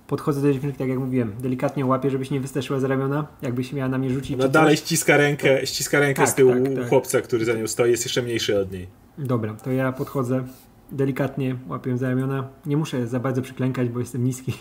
podchodzę 0.08 0.42
do 0.42 0.54
dziewczynki, 0.54 0.78
tak 0.78 0.88
jak 0.88 1.00
mówiłem, 1.00 1.36
delikatnie 1.40 1.86
łapię, 1.86 2.10
żebyś 2.10 2.32
nie 2.32 2.40
wystraszyła 2.40 2.80
z 2.80 2.84
ramiona, 2.84 3.28
jakbyś 3.42 3.74
miała 3.74 3.90
na 3.90 3.98
mnie 3.98 4.10
rzucić. 4.10 4.40
Ona 4.40 4.48
dalej 4.48 4.78
ściska 4.78 5.18
rękę, 5.18 5.68
ściska 5.68 6.00
rękę 6.00 6.22
tak, 6.22 6.30
z 6.30 6.36
tyłu 6.36 6.52
tak, 6.52 6.76
tak. 6.76 6.90
chłopca, 6.90 7.22
który 7.22 7.46
za 7.46 7.54
nią 7.54 7.68
stoi, 7.68 7.92
jest 7.92 8.06
jeszcze 8.06 8.22
mniejszy 8.22 8.60
od 8.60 8.72
niej. 8.72 8.88
Dobra, 9.18 9.54
to 9.54 9.72
ja 9.72 9.92
podchodzę, 9.92 10.44
delikatnie 10.92 11.56
łapię 11.68 11.98
za 11.98 12.10
ramiona. 12.10 12.48
Nie 12.66 12.78
muszę 12.78 13.08
za 13.08 13.20
bardzo 13.20 13.42
przyklękać, 13.42 13.90
bo 13.90 14.00
jestem 14.00 14.24
niski. 14.24 14.54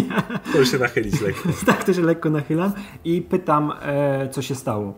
Możesz 0.54 0.70
się 0.70 0.78
nachylić 0.78 1.20
lekko. 1.26 1.48
tak, 1.66 1.84
to 1.84 1.94
się 1.94 2.02
lekko 2.02 2.30
nachylam 2.30 2.72
i 3.04 3.22
pytam, 3.22 3.72
e, 3.82 4.28
co 4.28 4.42
się 4.42 4.54
stało. 4.54 4.94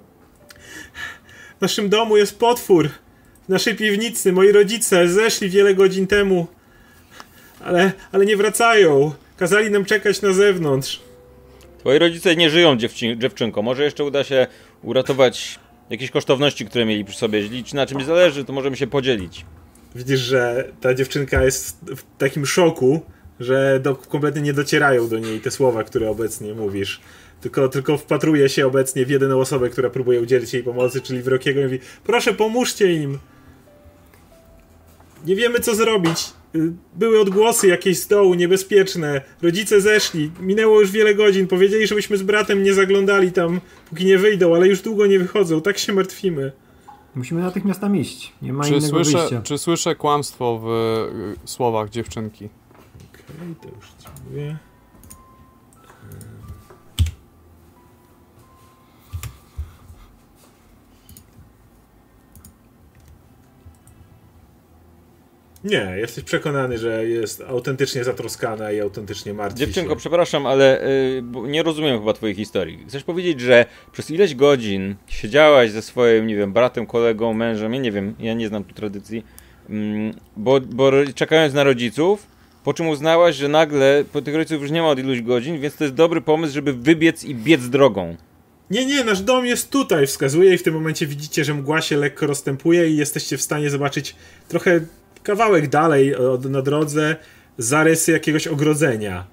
W 1.59 1.61
naszym 1.61 1.89
domu 1.89 2.17
jest 2.17 2.39
potwór. 2.39 2.89
W 3.45 3.49
naszej 3.49 3.75
piwnicy 3.75 4.33
moi 4.33 4.53
rodzice 4.53 5.09
zeszli 5.09 5.49
wiele 5.49 5.75
godzin 5.75 6.07
temu, 6.07 6.47
ale, 7.65 7.93
ale 8.13 8.27
nie 8.27 8.37
wracają. 8.37 9.13
Kazali 9.37 9.71
nam 9.71 9.85
czekać 9.85 10.23
na 10.23 10.33
zewnątrz. 10.33 11.03
Twoi 11.79 11.99
rodzice 11.99 12.37
nie 12.37 12.51
żyją, 12.51 12.77
dziewczyn 12.77 13.21
dziewczynko. 13.21 13.63
Może 13.63 13.85
jeszcze 13.85 14.05
uda 14.05 14.25
się 14.25 14.47
uratować 14.83 15.59
jakieś 15.91 16.11
kosztowności, 16.11 16.67
które 16.67 16.85
mieli 16.85 17.05
przy 17.05 17.19
sobie. 17.19 17.41
Jeśli 17.41 17.65
na 17.75 17.87
czymś 17.87 18.05
zależy, 18.05 18.45
to 18.45 18.53
możemy 18.53 18.77
się 18.77 18.87
podzielić. 18.87 19.45
Widzisz, 19.95 20.21
że 20.21 20.69
ta 20.81 20.95
dziewczynka 20.95 21.45
jest 21.45 21.77
w 21.97 22.03
takim 22.19 22.47
szoku, 22.47 23.01
że 23.41 23.81
do, 23.83 23.97
kompletnie 23.97 24.43
nie 24.43 24.53
docierają 24.53 25.09
do 25.09 25.19
niej 25.19 25.41
te 25.41 25.51
słowa, 25.51 25.85
które 25.85 26.11
obecnie 26.11 26.55
mówisz. 26.55 27.01
Tylko, 27.41 27.69
tylko 27.69 27.99
wpatruje 27.99 28.49
się 28.49 28.67
obecnie 28.67 29.07
w 29.07 29.11
jedyną 29.11 29.41
osobę, 29.41 29.71
która 29.71 29.91
próbuje 29.91 30.21
udzielić 30.21 30.55
jej 30.55 30.63
pomocy, 30.63 31.01
czyli 31.01 31.23
w 31.23 31.29
Rokiego 31.29 31.61
i 31.61 31.65
mówi 31.65 31.79
proszę 32.05 32.35
pomóżcie 32.35 32.93
im. 32.93 33.19
Nie 35.27 35.37
wiemy 35.37 35.61
co 35.61 35.75
zrobić. 35.75 36.33
Y, 36.55 36.73
były 36.95 37.21
odgłosy 37.21 37.67
jakieś 37.69 37.99
z 37.99 38.07
dołu, 38.07 38.35
niebezpieczne. 38.35 39.21
Rodzice 39.43 39.81
zeszli. 39.81 40.31
Minęło 40.41 40.81
już 40.81 40.91
wiele 40.91 41.15
godzin. 41.15 41.47
Powiedzieli, 41.47 41.87
żebyśmy 41.87 42.17
z 42.17 42.23
bratem 42.23 42.63
nie 42.63 42.75
zaglądali 42.75 43.33
tam, 43.33 43.61
póki 43.89 44.05
nie 44.05 44.19
wyjdą, 44.19 44.55
ale 44.55 44.69
już 44.69 44.81
długo 44.81 45.07
nie 45.07 45.19
wychodzą. 45.19 45.61
Tak 45.61 45.79
się 45.79 45.93
martwimy. 45.93 46.53
Musimy 47.15 47.41
natychmiast 47.43 47.81
tam 47.81 47.97
iść. 47.97 48.33
Nie 48.43 48.53
ma 48.53 48.65
czy 48.65 48.71
innego 48.71 48.87
słyszę, 48.87 49.19
wyjścia. 49.19 49.43
Czy 49.43 49.59
słyszę 49.59 49.97
kłamstwo 49.97 50.59
w 50.59 50.69
y, 51.45 51.49
słowach 51.49 51.91
dziewczynki? 51.91 52.49
Okej, 53.15 53.25
okay, 53.37 53.55
to 53.63 53.77
już 53.77 53.87
ci 53.89 54.09
mówię. 54.25 54.59
Nie, 65.65 65.95
jesteś 65.97 66.25
przekonany, 66.25 66.79
że 66.79 67.07
jest 67.07 67.43
autentycznie 67.49 68.05
zatroskana 68.05 68.73
i 68.73 68.81
autentycznie 68.81 69.35
martwi 69.35 69.59
Dziewczynko, 69.59 69.91
się. 69.91 69.97
przepraszam, 69.97 70.47
ale 70.47 70.87
y, 70.87 71.23
nie 71.47 71.63
rozumiem 71.63 71.99
chyba 71.99 72.13
twojej 72.13 72.37
historii. 72.37 72.85
Chcesz 72.89 73.05
powiedzieć, 73.05 73.41
że 73.41 73.67
przez 73.93 74.11
ileś 74.11 74.35
godzin 74.35 74.95
siedziałaś 75.07 75.71
ze 75.71 75.83
swoim, 75.83 76.27
nie 76.27 76.37
wiem, 76.37 76.53
bratem, 76.53 76.87
kolegą, 76.87 77.35
mężem, 77.35 77.75
ja 77.75 77.81
nie 77.81 77.93
wiem, 77.93 78.15
ja 78.19 78.35
nie 78.35 78.49
znam 78.49 78.65
tu 78.65 78.75
tradycji, 78.75 79.25
mm, 79.71 80.15
bo, 80.37 80.61
bo 80.61 80.91
czekając 81.15 81.55
na 81.55 81.65
rodziców, 81.65 82.27
po 82.65 82.75
czym 82.75 82.89
uznałaś, 82.89 83.37
że 83.37 83.49
nagle 83.49 84.05
po 84.13 84.23
tych 84.23 84.35
rodziców 84.35 84.63
już 84.63 84.71
nie 84.71 84.83
ma 84.83 84.89
od 84.89 84.99
iluś 84.99 85.23
godzin, 85.23 85.61
więc 85.61 85.77
to 85.77 85.85
jest 85.85 85.97
dobry 85.97 86.21
pomysł, 86.21 86.55
żeby 86.55 86.73
wybiec 86.73 87.25
i 87.25 87.35
biec 87.35 87.69
drogą. 87.69 88.17
Nie, 88.71 88.87
nie, 88.87 89.05
nasz 89.05 89.21
dom 89.21 89.47
jest 89.47 89.71
tutaj, 89.71 90.07
wskazuje 90.07 90.55
i 90.55 90.59
w 90.59 90.63
tym 90.63 90.75
momencie 90.75 91.07
widzicie, 91.07 91.45
że 91.45 91.55
mgła 91.55 91.81
się 91.81 91.97
lekko 91.97 92.27
rozstępuje 92.27 92.89
i 92.89 92.97
jesteście 92.97 93.37
w 93.37 93.43
stanie 93.43 93.71
zobaczyć 93.71 94.17
trochę 94.49 94.81
kawałek 95.25 95.69
dalej 95.69 96.15
od, 96.17 96.45
na 96.45 96.63
drodze 96.63 97.17
zarysy 97.59 98.13
jakiegoś 98.13 98.47
ogrodzenia. 98.47 99.27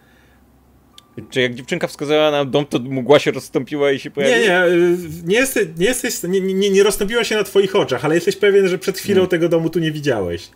Czy 1.29 1.41
jak 1.41 1.53
dziewczynka 1.55 1.87
wskazała 1.87 2.31
na 2.31 2.45
dom, 2.45 2.65
to 2.65 2.79
mgła 2.79 3.19
się 3.19 3.31
rozstąpiła 3.31 3.91
i 3.91 3.99
się 3.99 4.11
pojawiła? 4.11 4.37
Nie, 4.39 4.47
nie, 4.47 4.97
nie, 5.25 5.35
jesteś, 5.35 5.67
nie, 5.77 5.85
jesteś, 5.85 6.23
nie, 6.23 6.41
nie, 6.41 6.69
nie 6.69 6.83
rozstąpiła 6.83 7.23
się 7.23 7.35
na 7.35 7.43
twoich 7.43 7.75
oczach, 7.75 8.05
ale 8.05 8.15
jesteś 8.15 8.35
pewien, 8.35 8.67
że 8.67 8.77
przed 8.77 8.97
chwilą 8.97 9.27
tego 9.27 9.49
domu 9.49 9.69
tu 9.69 9.79
nie 9.79 9.91
widziałeś. 9.91 10.49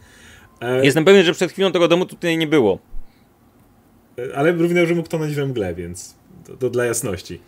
E, 0.62 0.86
Jestem 0.86 1.06
pewien, 1.06 1.24
że 1.26 1.34
przed 1.34 1.52
chwilą 1.52 1.72
tego 1.72 1.88
domu 1.88 2.06
tutaj 2.06 2.38
nie 2.38 2.48
było. 2.48 2.80
ale 4.36 4.52
również 4.52 4.92
mógł 4.92 5.10
tonąć 5.10 5.36
we 5.36 5.46
mgle, 5.46 5.76
więc 5.76 6.16
to, 6.46 6.58
to 6.58 6.70
dla 6.70 6.86
jasności. 6.86 7.40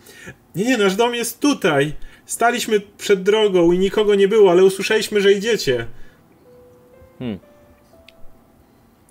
Nie, 0.56 0.64
nie, 0.64 0.76
nasz 0.78 0.96
dom 0.96 1.14
jest 1.14 1.40
tutaj. 1.40 1.92
Staliśmy 2.26 2.80
przed 2.98 3.22
drogą 3.22 3.72
i 3.72 3.78
nikogo 3.78 4.14
nie 4.14 4.28
było, 4.28 4.50
ale 4.50 4.64
usłyszeliśmy, 4.64 5.20
że 5.20 5.32
idziecie. 5.32 5.86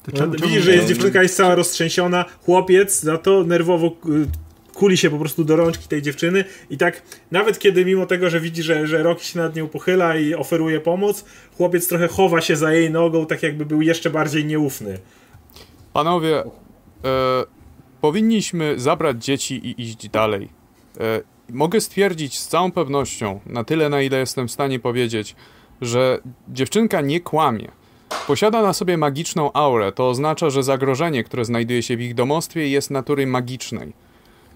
To 0.07 0.11
No, 0.13 0.17
czemu- 0.19 0.35
czemu- 0.35 0.47
widzisz, 0.47 0.63
że 0.65 0.75
jest 0.75 0.87
dziewczynka 0.87 1.23
jest 1.23 1.35
cała 1.37 1.55
roztrzęsiona, 1.55 2.25
chłopiec 2.45 2.99
za 2.99 3.17
to 3.17 3.43
nerwowo 3.43 3.91
kuli 4.73 4.97
się 4.97 5.09
po 5.09 5.17
prostu 5.19 5.43
do 5.43 5.55
rączki 5.55 5.87
tej 5.87 6.01
dziewczyny 6.01 6.43
i 6.69 6.77
tak 6.77 7.01
nawet 7.31 7.59
kiedy 7.59 7.85
mimo 7.85 8.05
tego, 8.05 8.29
że 8.29 8.39
widzi, 8.39 8.63
że, 8.63 8.87
że 8.87 9.03
Rocky 9.03 9.25
się 9.25 9.39
nad 9.39 9.55
nią 9.55 9.67
pochyla 9.67 10.15
i 10.17 10.33
oferuje 10.35 10.79
pomoc, 10.79 11.25
chłopiec 11.57 11.87
trochę 11.87 12.07
chowa 12.07 12.41
się 12.41 12.55
za 12.55 12.73
jej 12.73 12.91
nogą, 12.91 13.25
tak 13.25 13.43
jakby 13.43 13.65
był 13.65 13.81
jeszcze 13.81 14.09
bardziej 14.09 14.45
nieufny. 14.45 14.97
Panowie, 15.93 16.39
e, 16.39 16.43
powinniśmy 18.01 18.79
zabrać 18.79 19.23
dzieci 19.25 19.55
i 19.55 19.81
iść 19.81 20.09
dalej. 20.09 20.49
E, 20.99 21.21
mogę 21.49 21.81
stwierdzić 21.81 22.39
z 22.39 22.47
całą 22.47 22.71
pewnością, 22.71 23.39
na 23.45 23.63
tyle 23.63 23.89
na 23.89 24.01
ile 24.01 24.19
jestem 24.19 24.47
w 24.47 24.51
stanie 24.51 24.79
powiedzieć, 24.79 25.35
że 25.81 26.19
dziewczynka 26.49 27.01
nie 27.01 27.19
kłamie. 27.19 27.71
Posiada 28.27 28.61
na 28.61 28.73
sobie 28.73 28.97
magiczną 28.97 29.53
aurę, 29.53 29.91
to 29.91 30.09
oznacza, 30.09 30.49
że 30.49 30.63
zagrożenie, 30.63 31.23
które 31.23 31.45
znajduje 31.45 31.83
się 31.83 31.97
w 31.97 32.01
ich 32.01 32.15
domostwie, 32.15 32.69
jest 32.69 32.91
natury 32.91 33.27
magicznej. 33.27 33.93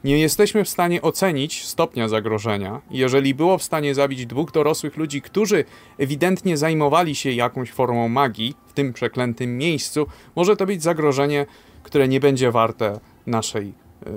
Nie 0.03 0.19
jesteśmy 0.19 0.63
w 0.63 0.69
stanie 0.69 1.01
ocenić 1.01 1.65
stopnia 1.65 2.07
zagrożenia. 2.07 2.81
Jeżeli 2.91 3.33
było 3.33 3.57
w 3.57 3.63
stanie 3.63 3.95
zabić 3.95 4.25
dwóch 4.25 4.51
dorosłych 4.51 4.97
ludzi, 4.97 5.21
którzy 5.21 5.65
ewidentnie 5.97 6.57
zajmowali 6.57 7.15
się 7.15 7.31
jakąś 7.31 7.71
formą 7.71 8.09
magii 8.09 8.55
w 8.67 8.73
tym 8.73 8.93
przeklętym 8.93 9.57
miejscu, 9.57 10.07
może 10.35 10.55
to 10.55 10.65
być 10.65 10.83
zagrożenie, 10.83 11.45
które 11.83 12.07
nie 12.07 12.19
będzie 12.19 12.51
warte 12.51 12.99
naszej. 13.27 13.73
Yy, 14.05 14.11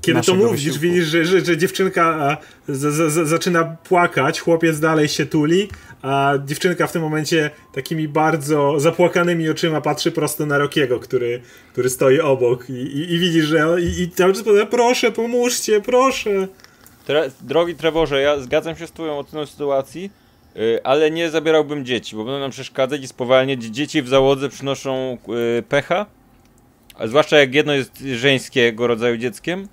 Kiedy 0.00 0.22
to 0.22 0.34
mówisz, 0.34 0.50
wysiłku. 0.64 0.80
widzisz, 0.80 1.04
że, 1.04 1.24
że, 1.24 1.44
że 1.44 1.58
dziewczynka 1.58 2.36
z, 2.68 2.94
z, 2.94 3.12
z, 3.12 3.28
zaczyna 3.28 3.64
płakać, 3.64 4.40
chłopiec 4.40 4.80
dalej 4.80 5.08
się 5.08 5.26
tuli, 5.26 5.68
a 6.04 6.34
dziewczynka 6.44 6.86
w 6.86 6.92
tym 6.92 7.02
momencie 7.02 7.50
takimi 7.72 8.08
bardzo 8.08 8.80
zapłakanymi 8.80 9.48
oczyma 9.48 9.80
patrzy 9.80 10.12
prosto 10.12 10.46
na 10.46 10.58
Rokiego, 10.58 11.00
który, 11.00 11.40
który 11.72 11.90
stoi 11.90 12.20
obok 12.20 12.70
i, 12.70 12.72
i, 12.72 13.12
i 13.12 13.18
widzisz, 13.18 13.44
że 13.44 13.76
i, 13.80 14.02
i 14.02 14.10
cały 14.10 14.32
czas 14.32 14.42
powiada, 14.42 14.66
proszę, 14.66 15.12
pomóżcie, 15.12 15.80
proszę. 15.80 16.48
Tre 17.06 17.30
drogi 17.40 17.74
Trevorze, 17.74 18.20
ja 18.20 18.40
zgadzam 18.40 18.76
się 18.76 18.86
z 18.86 18.92
twoją 18.92 19.18
oceną 19.18 19.46
sytuacji, 19.46 20.10
yy, 20.54 20.80
ale 20.84 21.10
nie 21.10 21.30
zabierałbym 21.30 21.84
dzieci, 21.84 22.16
bo 22.16 22.24
będą 22.24 22.40
nam 22.40 22.50
przeszkadzać 22.50 23.02
i 23.02 23.08
spowalniać. 23.08 23.62
Dzieci 23.62 24.02
w 24.02 24.08
załodze 24.08 24.48
przynoszą 24.48 25.18
yy, 25.28 25.62
pecha, 25.68 26.06
a 26.98 27.06
zwłaszcza 27.06 27.38
jak 27.38 27.54
jedno 27.54 27.72
jest 27.74 27.98
żeńskiego 27.98 28.86
rodzaju 28.86 29.16
dzieckiem, 29.16 29.68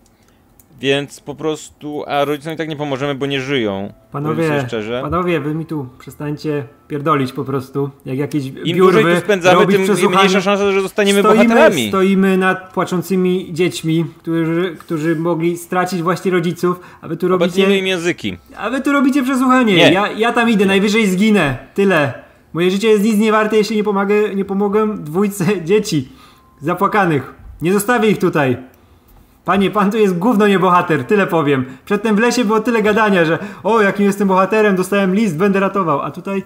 więc 0.81 1.19
po 1.19 1.35
prostu, 1.35 2.03
a 2.07 2.25
rodzicom 2.25 2.53
i 2.53 2.57
tak 2.57 2.69
nie 2.69 2.75
pomożemy, 2.75 3.15
bo 3.15 3.25
nie 3.25 3.41
żyją. 3.41 3.93
Panowie, 4.11 4.63
szczerze. 4.67 4.99
panowie, 5.03 5.39
wy 5.39 5.55
mi 5.55 5.65
tu 5.65 5.87
przestańcie 5.99 6.63
pierdolić 6.87 7.33
po 7.33 7.43
prostu, 7.45 7.89
jak 8.05 8.17
jakieś 8.17 8.45
Im 8.45 8.53
biurwy 8.53 8.77
dłużej 8.77 9.15
tu 9.15 9.21
spędzamy, 9.21 9.67
tym 9.67 9.81
mniejsza 10.11 10.41
szansa, 10.41 10.71
że 10.71 10.81
zostaniemy 10.81 11.19
stoimy, 11.19 11.43
bohaterami. 11.43 11.87
Stoimy 11.89 12.37
nad 12.37 12.73
płaczącymi 12.73 13.53
dziećmi, 13.53 14.05
którzy, 14.17 14.75
którzy 14.79 15.15
mogli 15.15 15.57
stracić 15.57 16.01
właśnie 16.01 16.31
rodziców, 16.31 16.79
a 17.01 17.07
wy 17.07 17.17
tu 17.17 17.27
robicie, 17.27 17.45
Obecnijmy 17.45 17.77
im 17.77 17.87
języki. 17.87 18.37
a 18.57 18.69
wy 18.69 18.81
tu 18.81 18.91
robicie 18.91 19.23
przesłuchanie. 19.23 19.75
Nie. 19.75 19.93
Ja, 19.93 20.11
ja 20.11 20.33
tam 20.33 20.49
idę, 20.49 20.65
najwyżej 20.65 21.07
zginę. 21.07 21.57
Tyle. 21.73 22.13
Moje 22.53 22.71
życie 22.71 22.87
jest 22.87 23.03
nic 23.03 23.17
nie 23.17 23.31
warte, 23.31 23.57
jeśli 23.57 23.75
nie 23.75 23.83
pomogę, 23.83 24.35
nie 24.35 24.45
pomogę 24.45 24.97
dwójce 24.97 25.45
dzieci 25.63 26.09
zapłakanych. 26.61 27.33
Nie 27.61 27.73
zostawię 27.73 28.09
ich 28.09 28.17
tutaj. 28.17 28.57
Panie, 29.45 29.71
pan 29.71 29.91
tu 29.91 29.97
jest 29.97 30.17
gówno 30.17 30.47
nie 30.47 30.59
bohater, 30.59 31.03
tyle 31.03 31.27
powiem. 31.27 31.65
Przedtem 31.85 32.15
w 32.15 32.19
lesie 32.19 32.45
było 32.45 32.59
tyle 32.59 32.81
gadania, 32.81 33.25
że 33.25 33.39
o, 33.63 33.81
jakim 33.81 34.05
jestem 34.05 34.27
bohaterem, 34.27 34.75
dostałem 34.75 35.15
list, 35.15 35.37
będę 35.37 35.59
ratował, 35.59 36.01
a 36.01 36.11
tutaj 36.11 36.43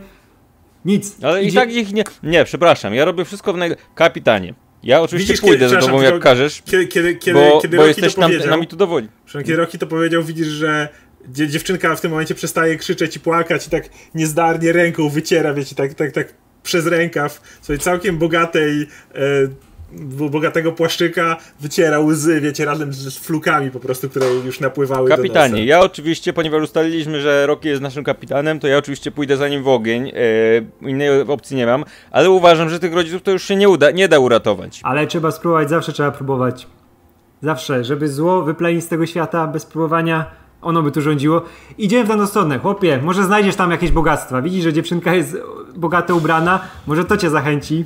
nic. 0.86 1.16
Ale 1.24 1.44
i 1.44 1.48
Idzie- 1.48 1.60
tak 1.60 1.74
ich 1.74 1.94
nie... 1.94 2.04
Nie, 2.24 2.44
przepraszam, 2.46 2.94
ja 2.94 3.06
robię 3.06 3.26
wszystko 3.26 3.54
w 3.54 3.58
naj... 3.58 3.76
Kapitanie, 3.96 4.54
ja 4.84 5.02
oczywiście 5.02 5.34
Widzisz, 5.34 5.42
pójdę 5.42 5.66
kiedy- 5.66 5.82
za 5.82 5.88
tobą 5.88 6.02
jak 6.02 6.12
tylko- 6.12 6.24
każesz, 6.24 6.62
Kiedy, 6.62 6.88
kiedy, 6.88 7.16
kiedy, 7.16 7.40
bo, 7.40 7.62
kiedy 7.62 7.78
bo 7.78 7.84
Rocky 7.86 8.02
jesteś 8.02 8.16
to 8.16 8.22
nam, 8.22 8.30
powiedział, 8.32 8.50
nami 8.50 8.68
tu 8.68 8.76
dowodzi. 8.76 9.08
Przynajmniej 9.26 9.48
kiedy 9.48 9.62
Rocky 9.62 9.78
to 9.78 9.88
powiedział, 9.88 10.24
widzisz, 10.24 10.48
że 10.48 10.90
dzie- 11.28 11.48
dziewczynka 11.48 11.96
w 11.96 12.02
tym 12.02 12.12
momencie 12.12 12.36
przestaje 12.36 12.76
krzyczeć 12.78 13.16
i 13.16 13.20
płakać 13.20 13.68
i 13.68 13.70
tak 13.70 13.90
niezdarnie 14.16 14.72
ręką 14.72 15.10
wyciera, 15.10 15.54
wiecie, 15.54 15.76
tak, 15.76 15.94
tak, 15.94 16.12
tak 16.12 16.34
przez 16.64 16.88
rękaw 16.88 17.42
swojej 17.62 17.80
całkiem 17.80 18.18
bogatej, 18.18 18.82
e, 18.82 18.88
bo- 19.48 19.65
bogatego 20.30 20.72
płaszczyka 20.72 21.38
wyciera 21.60 22.00
łzy, 22.00 22.42
wiecie, 22.42 22.66
razem 22.66 22.94
z, 22.94 23.18
flukami 23.18 23.72
po 23.72 23.80
prostu, 23.80 24.10
które 24.10 24.28
już 24.46 24.60
napływały 24.60 25.10
do 25.10 25.16
Kapitanie, 25.16 25.54
nosa. 25.54 25.64
ja 25.64 25.80
oczywiście, 25.80 26.34
ponieważ 26.34 26.64
ustaliliśmy, 26.64 27.22
że 27.22 27.48
Rocky 27.48 27.70
jest 27.70 27.82
naszym 27.82 28.04
kapitanem, 28.04 28.60
to 28.60 28.68
ja 28.68 28.78
oczywiście 28.78 29.12
pójdę 29.12 29.38
za 29.38 29.48
nim 29.48 29.64
w 29.64 29.68
ogień, 29.68 30.12
e, 30.84 30.90
innej 30.90 31.22
opcji 31.22 31.58
nie 31.58 31.66
mam, 31.66 31.86
ale 32.12 32.30
uważam, 32.30 32.70
że 32.70 32.80
tych 32.80 32.94
rodziców 32.94 33.22
to 33.22 33.32
już 33.32 33.44
się 33.44 33.56
nie 33.56 33.70
uda, 33.70 33.92
nie 33.92 34.08
da 34.08 34.20
uratować. 34.20 34.80
Ale 34.84 35.08
trzeba 35.08 35.32
spróbować, 35.32 35.70
zawsze 35.70 35.94
trzeba 35.94 36.12
próbować. 36.12 36.68
Zawsze, 37.42 37.84
żeby 37.84 38.08
zło 38.08 38.42
wyplenić 38.42 38.84
z 38.84 38.88
tego 38.88 39.06
świata 39.06 39.48
bez 39.48 39.66
próbowania, 39.66 40.26
ono 40.62 40.84
by 40.84 40.92
tu 40.92 41.02
rządziło. 41.02 41.42
Idziemy 41.78 42.04
w 42.04 42.08
daną 42.08 42.28
stronę, 42.28 42.60
chłopie, 42.60 43.00
może 43.04 43.24
znajdziesz 43.24 43.56
tam 43.56 43.72
jakieś 43.72 43.92
bogactwa. 43.92 44.42
Widzisz, 44.42 44.64
że 44.64 44.74
dziewczynka 44.74 45.14
jest 45.14 45.38
bogato 45.76 46.16
ubrana, 46.16 46.60
może 46.88 47.06
to 47.06 47.18
cię 47.18 47.30
zachęci 47.30 47.86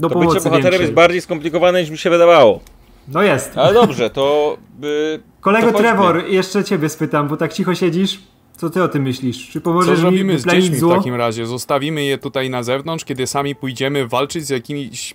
do 0.00 0.08
To 0.08 0.14
pomocy 0.14 0.34
bycie 0.34 0.44
bohaterem 0.44 0.62
większej. 0.62 0.80
jest 0.80 0.92
bardziej 0.92 1.20
skomplikowane 1.20 1.80
niż 1.80 1.90
mi 1.90 1.98
się 1.98 2.10
wydawało. 2.10 2.60
No 3.08 3.22
jest. 3.22 3.58
Ale 3.58 3.74
dobrze, 3.74 4.10
to... 4.10 4.56
By, 4.80 5.20
Kolego 5.40 5.72
to. 5.72 5.78
Trevor, 5.78 6.24
jeszcze 6.28 6.64
ciebie 6.64 6.88
spytam, 6.88 7.28
bo 7.28 7.36
tak 7.36 7.52
cicho 7.52 7.74
siedzisz. 7.74 8.20
Co 8.56 8.70
ty 8.70 8.82
o 8.82 8.88
tym 8.88 9.02
myślisz? 9.02 9.46
Czy 9.48 9.52
Co 9.60 9.64
pomożesz 9.64 9.94
mi 9.98 10.00
zrobimy 10.00 10.38
z 10.38 10.44
dziećmi 10.44 10.76
w 10.76 10.78
zło? 10.78 10.96
takim 10.96 11.14
razie? 11.14 11.46
Zostawimy 11.46 12.04
je 12.04 12.18
tutaj 12.18 12.50
na 12.50 12.62
zewnątrz, 12.62 13.04
kiedy 13.04 13.26
sami 13.26 13.54
pójdziemy 13.54 14.08
walczyć 14.08 14.46
z 14.46 14.50
jakimiś. 14.50 15.14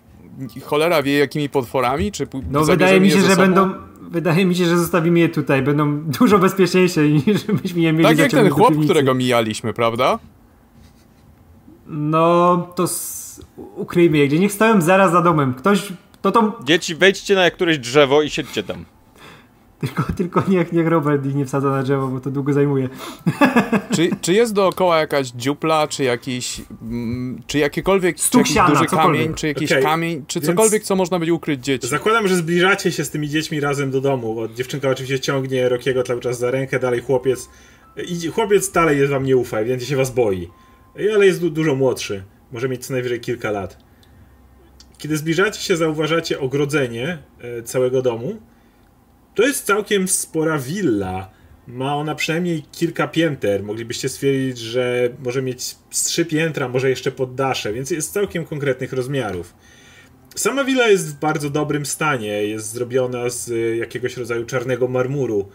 Cholera 0.63 1.03
wie 1.03 1.17
jakimi 1.17 1.49
potworami? 1.49 2.11
Czy 2.11 2.27
No 2.51 2.63
wydaje 2.63 2.99
mi 3.01 3.11
się, 3.11 3.21
że 3.21 3.29
sobą? 3.29 3.41
będą... 3.41 3.71
Wydaje 4.09 4.45
mi 4.45 4.55
się, 4.55 4.65
że 4.65 4.77
zostawimy 4.77 5.19
je 5.19 5.29
tutaj. 5.29 5.61
Będą 5.61 5.99
dużo 6.01 6.39
bezpieczniejsze 6.39 7.09
niż 7.09 7.45
żebyśmy 7.47 7.81
je 7.81 7.93
mieli 7.93 8.05
Tak 8.05 8.17
jak 8.17 8.31
ten 8.31 8.49
chłop, 8.49 8.73
którego 8.83 9.13
mijaliśmy, 9.13 9.73
prawda? 9.73 10.19
No, 11.87 12.57
to 12.75 12.87
ukryjmy 13.75 14.17
je 14.17 14.27
gdzie. 14.27 14.39
Niech 14.39 14.51
stoją 14.53 14.81
zaraz 14.81 15.11
za 15.11 15.21
domem. 15.21 15.53
Ktoś, 15.53 15.93
to 16.21 16.31
to 16.31 16.59
Dzieci, 16.63 16.95
wejdźcie 16.95 17.35
na 17.35 17.51
któreś 17.51 17.77
drzewo 17.79 18.21
i 18.21 18.29
siedźcie 18.29 18.63
tam. 18.63 18.85
tylko, 19.79 20.03
tylko 20.17 20.43
niech, 20.47 20.71
niech 20.73 20.87
Robert 20.87 21.25
ich 21.25 21.35
nie 21.35 21.45
wsadza 21.45 21.69
na 21.69 21.83
drzewo, 21.83 22.07
bo 22.07 22.19
to 22.19 22.31
długo 22.31 22.53
zajmuje. 22.53 22.89
Czy, 23.95 24.09
czy 24.21 24.33
jest 24.33 24.53
dookoła 24.53 24.97
jakaś 24.99 25.27
dziupla, 25.27 25.87
czy 25.87 26.03
jakiś. 26.03 26.61
Mm, 26.81 27.41
czy 27.47 27.57
jakiekolwiek. 27.57 28.15
Czy 28.17 28.23
Stuk 28.23 28.39
jakiś 28.41 28.53
siana, 28.53 28.69
duży 28.69 28.85
cokolwiek. 28.85 29.21
kamień, 29.21 29.33
czy 29.35 29.47
jakiś 29.47 29.71
Okej, 29.71 29.83
kamień, 29.83 30.23
czy 30.27 30.39
więc- 30.39 30.45
cokolwiek, 30.51 30.83
co 30.83 30.95
można 30.95 31.19
będzie 31.19 31.33
ukryć 31.33 31.63
dzieci. 31.65 31.87
Zakładam, 31.87 32.27
że 32.27 32.35
zbliżacie 32.35 32.91
się 32.91 33.03
z 33.05 33.09
tymi 33.09 33.29
dziećmi 33.29 33.59
razem 33.59 33.91
do 33.91 34.01
domu, 34.01 34.35
bo 34.35 34.47
dziewczynka 34.47 34.89
oczywiście 34.89 35.19
ciągnie 35.19 35.69
Rokiego 35.69 36.03
cały 36.03 36.21
czas 36.21 36.39
za 36.39 36.51
rękę, 36.51 36.79
dalej 36.79 37.01
chłopiec. 37.01 37.49
I 38.07 38.27
chłopiec 38.27 38.71
dalej 38.71 38.99
jest 38.99 39.11
wam 39.11 39.23
nie 39.23 39.37
ufa, 39.37 39.57
ewidentnie 39.59 39.87
się 39.87 39.95
was 39.95 40.11
boi. 40.11 40.49
Ale 41.15 41.25
jest 41.25 41.41
du 41.41 41.49
dużo 41.49 41.75
młodszy. 41.75 42.23
Może 42.51 42.69
mieć 42.69 42.85
co 42.85 42.93
najwyżej 42.93 43.19
kilka 43.19 43.51
lat. 43.51 43.85
Kiedy 44.97 45.17
zbliżacie 45.17 45.61
się, 45.61 45.77
zauważacie 45.77 46.39
ogrodzenie 46.39 47.17
e, 47.41 47.63
całego 47.63 48.01
domu. 48.01 48.37
To 49.35 49.43
jest 49.43 49.65
całkiem 49.65 50.07
spora 50.07 50.59
willa. 50.59 51.29
Ma 51.67 51.95
ona 51.95 52.15
przynajmniej 52.15 52.63
kilka 52.71 53.07
pięter. 53.07 53.63
Moglibyście 53.63 54.09
stwierdzić, 54.09 54.57
że 54.57 55.09
może 55.19 55.41
mieć 55.41 55.75
trzy 55.89 56.25
piętra, 56.25 56.67
może 56.67 56.89
jeszcze 56.89 57.11
poddasze, 57.11 57.73
więc 57.73 57.91
jest 57.91 58.13
całkiem 58.13 58.45
konkretnych 58.45 58.93
rozmiarów. 58.93 59.53
Sama 60.35 60.63
willa 60.63 60.87
jest 60.87 61.15
w 61.15 61.19
bardzo 61.19 61.49
dobrym 61.49 61.85
stanie. 61.85 62.43
Jest 62.43 62.71
zrobiona 62.71 63.29
z 63.29 63.47
y, 63.47 63.75
jakiegoś 63.75 64.17
rodzaju 64.17 64.45
czarnego 64.45 64.87
marmuru. 64.87 65.49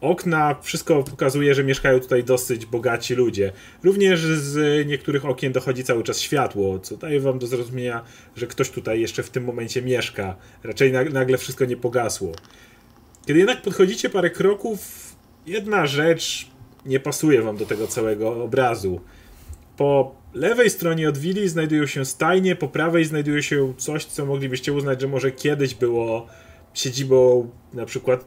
Okna, 0.00 0.56
wszystko 0.62 1.02
pokazuje, 1.02 1.54
że 1.54 1.64
mieszkają 1.64 2.00
tutaj 2.00 2.24
dosyć 2.24 2.66
bogaci 2.66 3.14
ludzie. 3.14 3.52
Również 3.84 4.20
z 4.20 4.86
niektórych 4.86 5.24
okien 5.24 5.52
dochodzi 5.52 5.84
cały 5.84 6.02
czas 6.02 6.20
światło, 6.20 6.78
co 6.78 6.96
daje 6.96 7.20
wam 7.20 7.38
do 7.38 7.46
zrozumienia, 7.46 8.04
że 8.36 8.46
ktoś 8.46 8.70
tutaj 8.70 9.00
jeszcze 9.00 9.22
w 9.22 9.30
tym 9.30 9.44
momencie 9.44 9.82
mieszka. 9.82 10.36
Raczej 10.64 10.92
nag- 10.92 11.12
nagle 11.12 11.38
wszystko 11.38 11.64
nie 11.64 11.76
pogasło. 11.76 12.32
Kiedy 13.26 13.38
jednak 13.38 13.62
podchodzicie 13.62 14.10
parę 14.10 14.30
kroków, 14.30 14.78
jedna 15.46 15.86
rzecz 15.86 16.46
nie 16.86 17.00
pasuje 17.00 17.42
wam 17.42 17.56
do 17.56 17.66
tego 17.66 17.86
całego 17.86 18.44
obrazu. 18.44 19.00
Po 19.76 20.14
lewej 20.34 20.70
stronie 20.70 21.08
od 21.08 21.18
willi 21.18 21.48
znajdują 21.48 21.86
się 21.86 22.04
stajnie, 22.04 22.56
po 22.56 22.68
prawej 22.68 23.04
znajduje 23.04 23.42
się 23.42 23.74
coś, 23.76 24.04
co 24.04 24.26
moglibyście 24.26 24.72
uznać, 24.72 25.00
że 25.00 25.08
może 25.08 25.30
kiedyś 25.32 25.74
było 25.74 26.26
siedzibą 26.78 27.50
na 27.74 27.84
przykład 27.84 28.24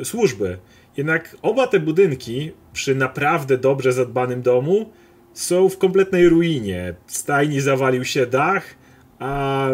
y, 0.00 0.04
służby. 0.04 0.58
Jednak 0.96 1.36
oba 1.42 1.66
te 1.66 1.80
budynki, 1.80 2.52
przy 2.72 2.94
naprawdę 2.94 3.58
dobrze 3.58 3.92
zadbanym 3.92 4.42
domu, 4.42 4.92
są 5.32 5.68
w 5.68 5.78
kompletnej 5.78 6.28
ruinie. 6.28 6.94
Stajni 7.06 7.60
zawalił 7.60 8.04
się 8.04 8.26
dach, 8.26 8.74
a 9.18 9.68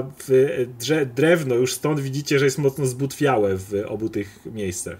drze- 0.78 1.06
drewno 1.06 1.54
już 1.54 1.72
stąd 1.72 2.00
widzicie, 2.00 2.38
że 2.38 2.44
jest 2.44 2.58
mocno 2.58 2.86
zbutwiałe 2.86 3.56
w 3.56 3.84
obu 3.88 4.08
tych 4.08 4.38
miejscach. 4.46 4.96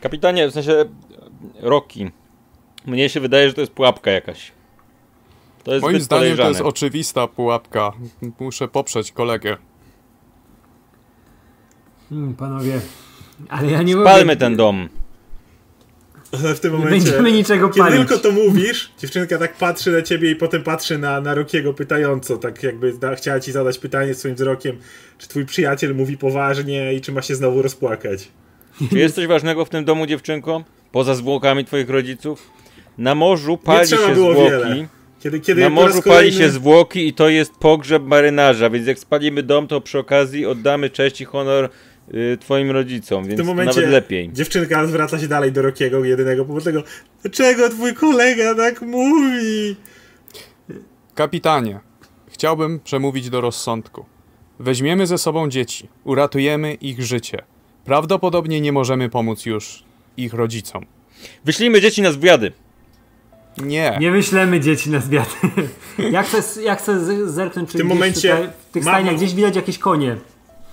Kapitanie, 0.00 0.48
w 0.48 0.52
sensie 0.52 0.84
Rocky. 1.60 2.10
Mnie 2.86 3.08
się 3.08 3.20
wydaje, 3.20 3.48
że 3.48 3.54
to 3.54 3.60
jest 3.60 3.72
pułapka 3.72 4.10
jakaś. 4.10 4.52
To 5.64 5.72
jest 5.74 5.82
Moim 5.82 6.00
zdaniem 6.00 6.08
to 6.08 6.16
podejrzane. 6.30 6.48
jest 6.48 6.60
oczywista 6.60 7.26
pułapka. 7.26 7.92
Muszę 8.40 8.68
poprzeć 8.68 9.12
kolegę. 9.12 9.56
Hmm, 12.08 12.34
panowie, 12.34 12.80
ale 13.48 13.70
ja 13.70 13.82
nie 13.82 13.94
Palmy 13.96 14.24
mogę... 14.24 14.36
ten 14.36 14.56
dom. 14.56 14.88
Ale 16.32 16.54
w 16.54 16.60
tym 16.60 16.72
Nie 16.72 16.78
momencie, 16.78 17.04
będziemy 17.10 17.32
niczego 17.32 17.68
kiedy 17.68 17.80
palić. 17.90 17.98
tylko 18.08 18.18
to 18.22 18.32
mówisz, 18.32 18.92
dziewczynka 18.98 19.38
tak 19.38 19.54
patrzy 19.56 19.92
na 19.92 20.02
ciebie 20.02 20.30
i 20.30 20.36
potem 20.36 20.62
patrzy 20.62 20.98
na, 20.98 21.20
na 21.20 21.34
Rokiego 21.34 21.74
pytająco, 21.74 22.36
tak 22.36 22.62
jakby 22.62 22.92
da, 22.98 23.14
chciała 23.14 23.40
ci 23.40 23.52
zadać 23.52 23.78
pytanie 23.78 24.14
swoim 24.14 24.34
wzrokiem, 24.34 24.78
czy 25.18 25.28
twój 25.28 25.46
przyjaciel 25.46 25.94
mówi 25.94 26.16
poważnie 26.18 26.94
i 26.94 27.00
czy 27.00 27.12
ma 27.12 27.22
się 27.22 27.34
znowu 27.34 27.62
rozpłakać. 27.62 28.28
Czy 28.90 28.98
jest 28.98 29.14
coś 29.14 29.26
ważnego 29.26 29.64
w 29.64 29.68
tym 29.68 29.84
domu, 29.84 30.06
dziewczynko? 30.06 30.64
Poza 30.92 31.14
zwłokami 31.14 31.64
twoich 31.64 31.90
rodziców? 31.90 32.50
Na 32.98 33.14
morzu 33.14 33.56
pali 33.56 33.88
się 33.88 33.96
zwłoki. 34.14 34.40
wiele. 34.40 34.88
Kiedy, 35.20 35.40
kiedy 35.40 35.60
Na 35.60 35.68
morzu 35.70 35.86
raz 35.96 36.04
pali 36.04 36.16
kolejny... 36.16 36.38
się 36.38 36.48
zwłoki 36.50 37.08
i 37.08 37.14
to 37.14 37.28
jest 37.28 37.52
pogrzeb 37.54 38.02
marynarza, 38.02 38.70
więc 38.70 38.86
jak 38.86 38.98
spalimy 38.98 39.42
dom, 39.42 39.66
to 39.66 39.80
przy 39.80 39.98
okazji 39.98 40.46
oddamy 40.46 40.90
cześć 40.90 41.20
i 41.20 41.24
honor 41.24 41.68
y, 42.14 42.38
twoim 42.40 42.70
rodzicom, 42.70 43.22
więc 43.24 43.34
W 43.34 43.36
tym 43.36 43.46
momencie 43.46 43.76
nawet 43.80 43.90
lepiej. 43.90 44.30
dziewczynka 44.32 44.86
zwraca 44.86 45.18
się 45.18 45.28
dalej 45.28 45.52
do 45.52 45.62
Rokiego, 45.62 46.04
jedynego 46.04 46.44
powodnego. 46.44 46.82
Dlaczego 47.22 47.68
twój 47.68 47.94
kolega 47.94 48.54
tak 48.54 48.82
mówi? 48.82 49.76
Kapitanie, 51.14 51.80
chciałbym 52.28 52.80
przemówić 52.80 53.30
do 53.30 53.40
rozsądku. 53.40 54.04
Weźmiemy 54.60 55.06
ze 55.06 55.18
sobą 55.18 55.48
dzieci, 55.48 55.88
uratujemy 56.04 56.74
ich 56.74 57.02
życie. 57.02 57.38
Prawdopodobnie 57.84 58.60
nie 58.60 58.72
możemy 58.72 59.08
pomóc 59.08 59.46
już 59.46 59.82
ich 60.16 60.34
rodzicom. 60.34 60.86
Wyślijmy 61.44 61.80
dzieci 61.80 62.02
na 62.02 62.12
zwiady. 62.12 62.52
Nie. 63.64 63.96
Nie 64.00 64.10
wyślemy 64.10 64.60
dzieci 64.60 64.90
na 64.90 65.00
zwiat. 65.00 65.36
ja 66.12 66.22
chcę, 66.22 66.62
ja 66.62 66.74
chcę 66.74 67.04
zerknąć, 67.30 67.68
czy 67.70 67.74
W 67.74 67.78
tym 67.78 67.86
gdzieś 67.86 67.96
momencie 67.98 68.30
tutaj, 68.36 68.50
w 68.68 68.72
tych 68.72 68.82
stajniach 68.82 69.16
gdzieś 69.16 69.34
widać 69.34 69.56
jakieś 69.56 69.78
konie. 69.78 70.16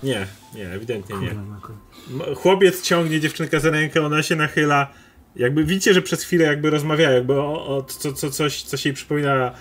Nie, 0.04 0.28
nie, 0.56 0.68
ewidentnie 0.70 1.16
nie. 1.18 1.32
M- 1.32 2.36
Chłopiec 2.36 2.82
ciągnie 2.82 3.20
dziewczynkę 3.20 3.60
za 3.60 3.70
rękę, 3.70 4.06
ona 4.06 4.24
się 4.24 4.36
nachyla. 4.36 4.88
Jakby 5.36 5.64
widzicie, 5.64 5.94
że 5.94 6.02
przez 6.02 6.24
chwilę 6.24 6.46
jakby 6.46 6.70
rozmawia, 6.70 7.12
jakby 7.12 7.34
o, 7.42 7.78
o 7.78 7.84
co, 7.84 8.14
co, 8.14 8.32
coś, 8.32 8.64
coś 8.64 8.86
jej 8.86 8.94
przypomina. 8.94 9.52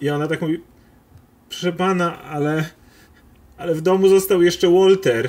I 0.00 0.10
ona 0.10 0.28
tak 0.28 0.40
mówi, 0.40 0.60
proszę 1.48 1.72
pana, 1.72 2.22
ale, 2.22 2.68
ale 3.58 3.74
w 3.74 3.80
domu 3.80 4.08
został 4.08 4.42
jeszcze 4.42 4.70
Walter. 4.70 5.28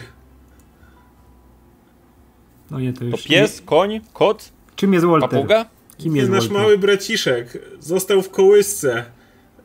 No 2.72 2.80
nie, 2.80 2.94
to 2.94 3.00
To 3.00 3.06
już... 3.06 3.24
pies, 3.24 3.62
koń, 3.66 4.02
kot, 4.14 4.52
Czym 4.76 4.94
jest 4.94 5.06
Walter? 5.06 5.30
papuga? 5.30 5.66
Kim 6.00 6.16
jest 6.16 6.30
nasz 6.30 6.48
Walter? 6.48 6.62
mały 6.62 6.78
braciszek. 6.78 7.58
Został 7.80 8.22
w 8.22 8.30
kołysce. 8.30 9.06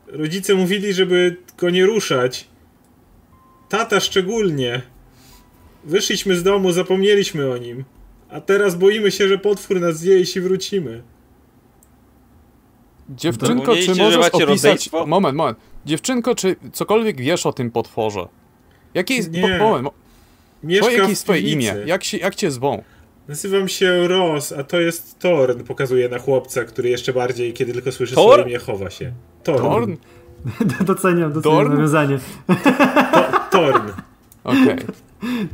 Rodzice 0.07 0.55
mówili, 0.55 0.93
żeby 0.93 1.37
go 1.57 1.69
nie 1.69 1.85
ruszać. 1.85 2.47
Tata 3.69 3.99
szczególnie. 3.99 4.81
Wyszliśmy 5.83 6.35
z 6.35 6.43
domu, 6.43 6.71
zapomnieliśmy 6.71 7.51
o 7.51 7.57
nim. 7.57 7.83
A 8.29 8.41
teraz 8.41 8.75
boimy 8.75 9.11
się, 9.11 9.27
że 9.27 9.37
potwór 9.37 9.81
nas 9.81 9.97
zje, 9.97 10.19
jeśli 10.19 10.41
wrócimy. 10.41 11.03
Dziewczynko, 13.09 13.75
czy 13.75 13.95
możesz 13.95 14.25
opisać... 14.25 14.41
rodzeństwo? 14.41 15.05
Moment, 15.05 15.37
moment. 15.37 15.57
Dziewczynko, 15.85 16.35
czy 16.35 16.55
cokolwiek 16.73 17.21
wiesz 17.21 17.45
o 17.45 17.53
tym 17.53 17.71
potworze? 17.71 18.27
Jakie 18.93 19.15
jest... 19.15 19.31
Nie. 19.31 19.41
Po, 19.41 19.47
moment, 19.47 19.83
mo- 19.83 19.93
Mieszka 20.63 20.85
twoje, 20.85 20.97
jakie 20.97 21.09
jest 21.09 21.23
twoje 21.23 21.41
imię? 21.41 21.75
Jak, 21.85 22.03
się, 22.03 22.17
jak 22.17 22.35
cię 22.35 22.51
zwą? 22.51 22.83
Nazywam 23.27 23.67
się 23.67 24.07
Ross, 24.07 24.51
a 24.51 24.63
to 24.63 24.79
jest 24.79 25.19
Torn. 25.19 25.63
Pokazuje 25.63 26.09
na 26.09 26.19
chłopca, 26.19 26.63
który 26.63 26.89
jeszcze 26.89 27.13
bardziej, 27.13 27.53
kiedy 27.53 27.73
tylko 27.73 27.91
słyszy 27.91 28.15
Thor? 28.15 28.33
swoje 28.33 28.49
imię, 28.49 28.59
chowa 28.59 28.89
się. 28.89 29.11
Torn. 29.43 29.61
Torn? 29.63 29.95
doceniam, 30.85 31.33
doceniam 31.33 31.41
Dorn? 31.41 31.73
nawiązanie. 31.73 32.19
Torn. 33.51 33.89
Okej. 34.43 34.77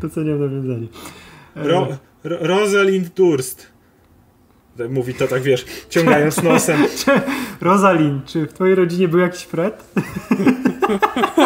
Doceniam 0.02 0.40
nawiązanie. 0.40 0.88
Ro, 1.56 1.88
Ro, 2.24 2.38
Rosalind 2.40 3.08
Durst. 3.08 3.68
Mówi 4.90 5.14
to 5.14 5.28
tak, 5.28 5.42
wiesz, 5.42 5.66
ciągając 5.90 6.44
nosem. 6.44 6.86
Rosalind, 7.62 8.26
czy 8.26 8.48
w 8.48 8.54
twojej 8.54 8.76
rodzinie 8.76 9.08
był 9.08 9.20
jakiś 9.20 9.44
Fred? 9.44 9.84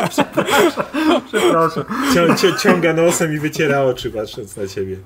Przepraszam. 0.09 0.85
Przepraszam. 1.27 1.83
Cią, 2.13 2.35
cią, 2.35 2.57
ciąga 2.57 2.93
nosem 2.93 3.33
i 3.33 3.39
wyciera 3.39 3.81
oczy, 3.83 4.11
patrząc 4.11 4.57
na 4.57 4.67
ciebie. 4.67 4.97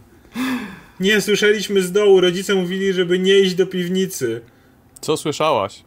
Nie, 1.00 1.22
słyszeliśmy 1.22 1.82
z 1.82 1.92
dołu. 1.92 2.22
Rodzice 2.22 2.56
mówili, 2.56 2.94
żeby 2.94 3.20
nie 3.20 3.40
iść 3.40 3.56
do 3.56 3.68
piwnicy. 3.68 4.42
Co 5.02 5.18
słyszałaś? 5.18 5.84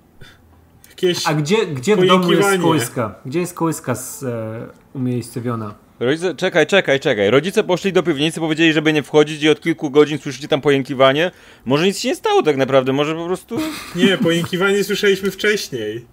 Jakieś... 0.88 1.26
A 1.26 1.34
gdzie, 1.34 1.66
gdzie 1.66 1.96
w 1.96 2.06
domu 2.06 2.32
jest 2.32 2.60
kołyska? 2.62 3.14
Gdzie 3.26 3.40
jest 3.40 3.54
kołyska 3.54 3.94
z, 3.94 4.22
e, 4.22 4.66
umiejscowiona? 4.92 5.74
Rodzice, 6.00 6.34
czekaj, 6.34 6.66
czekaj, 6.66 7.00
czekaj. 7.00 7.30
Rodzice 7.30 7.64
poszli 7.64 7.92
do 7.92 8.02
piwnicy, 8.02 8.40
powiedzieli, 8.40 8.72
żeby 8.72 8.92
nie 8.92 9.02
wchodzić 9.02 9.42
i 9.42 9.48
od 9.48 9.60
kilku 9.60 9.90
godzin 9.90 10.18
słyszycie 10.18 10.48
tam 10.48 10.60
pojękiwanie. 10.60 11.30
Może 11.64 11.86
nic 11.86 11.98
się 11.98 12.08
nie 12.08 12.16
stało 12.16 12.42
tak 12.42 12.56
naprawdę, 12.56 12.92
może 12.92 13.14
po 13.14 13.26
prostu... 13.26 13.58
Nie, 13.96 14.18
pojękiwanie 14.18 14.84
słyszeliśmy 14.84 15.30
wcześniej. 15.30 16.06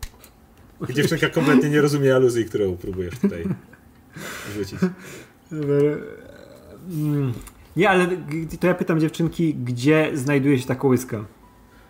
Dziewczynka 0.89 1.29
kompletnie 1.29 1.69
nie 1.69 1.81
rozumie 1.81 2.15
aluzji, 2.15 2.45
którą 2.45 2.77
próbujesz 2.77 3.19
tutaj 3.21 3.43
rzucić. 4.57 4.79
Mm, 5.51 7.33
Nie, 7.75 7.89
ale 7.89 8.07
to 8.59 8.67
ja 8.67 8.73
pytam 8.73 8.99
dziewczynki, 8.99 9.53
gdzie 9.55 10.09
znajduje 10.13 10.59
się 10.59 10.67
ta 10.67 10.75
kołyska? 10.75 11.25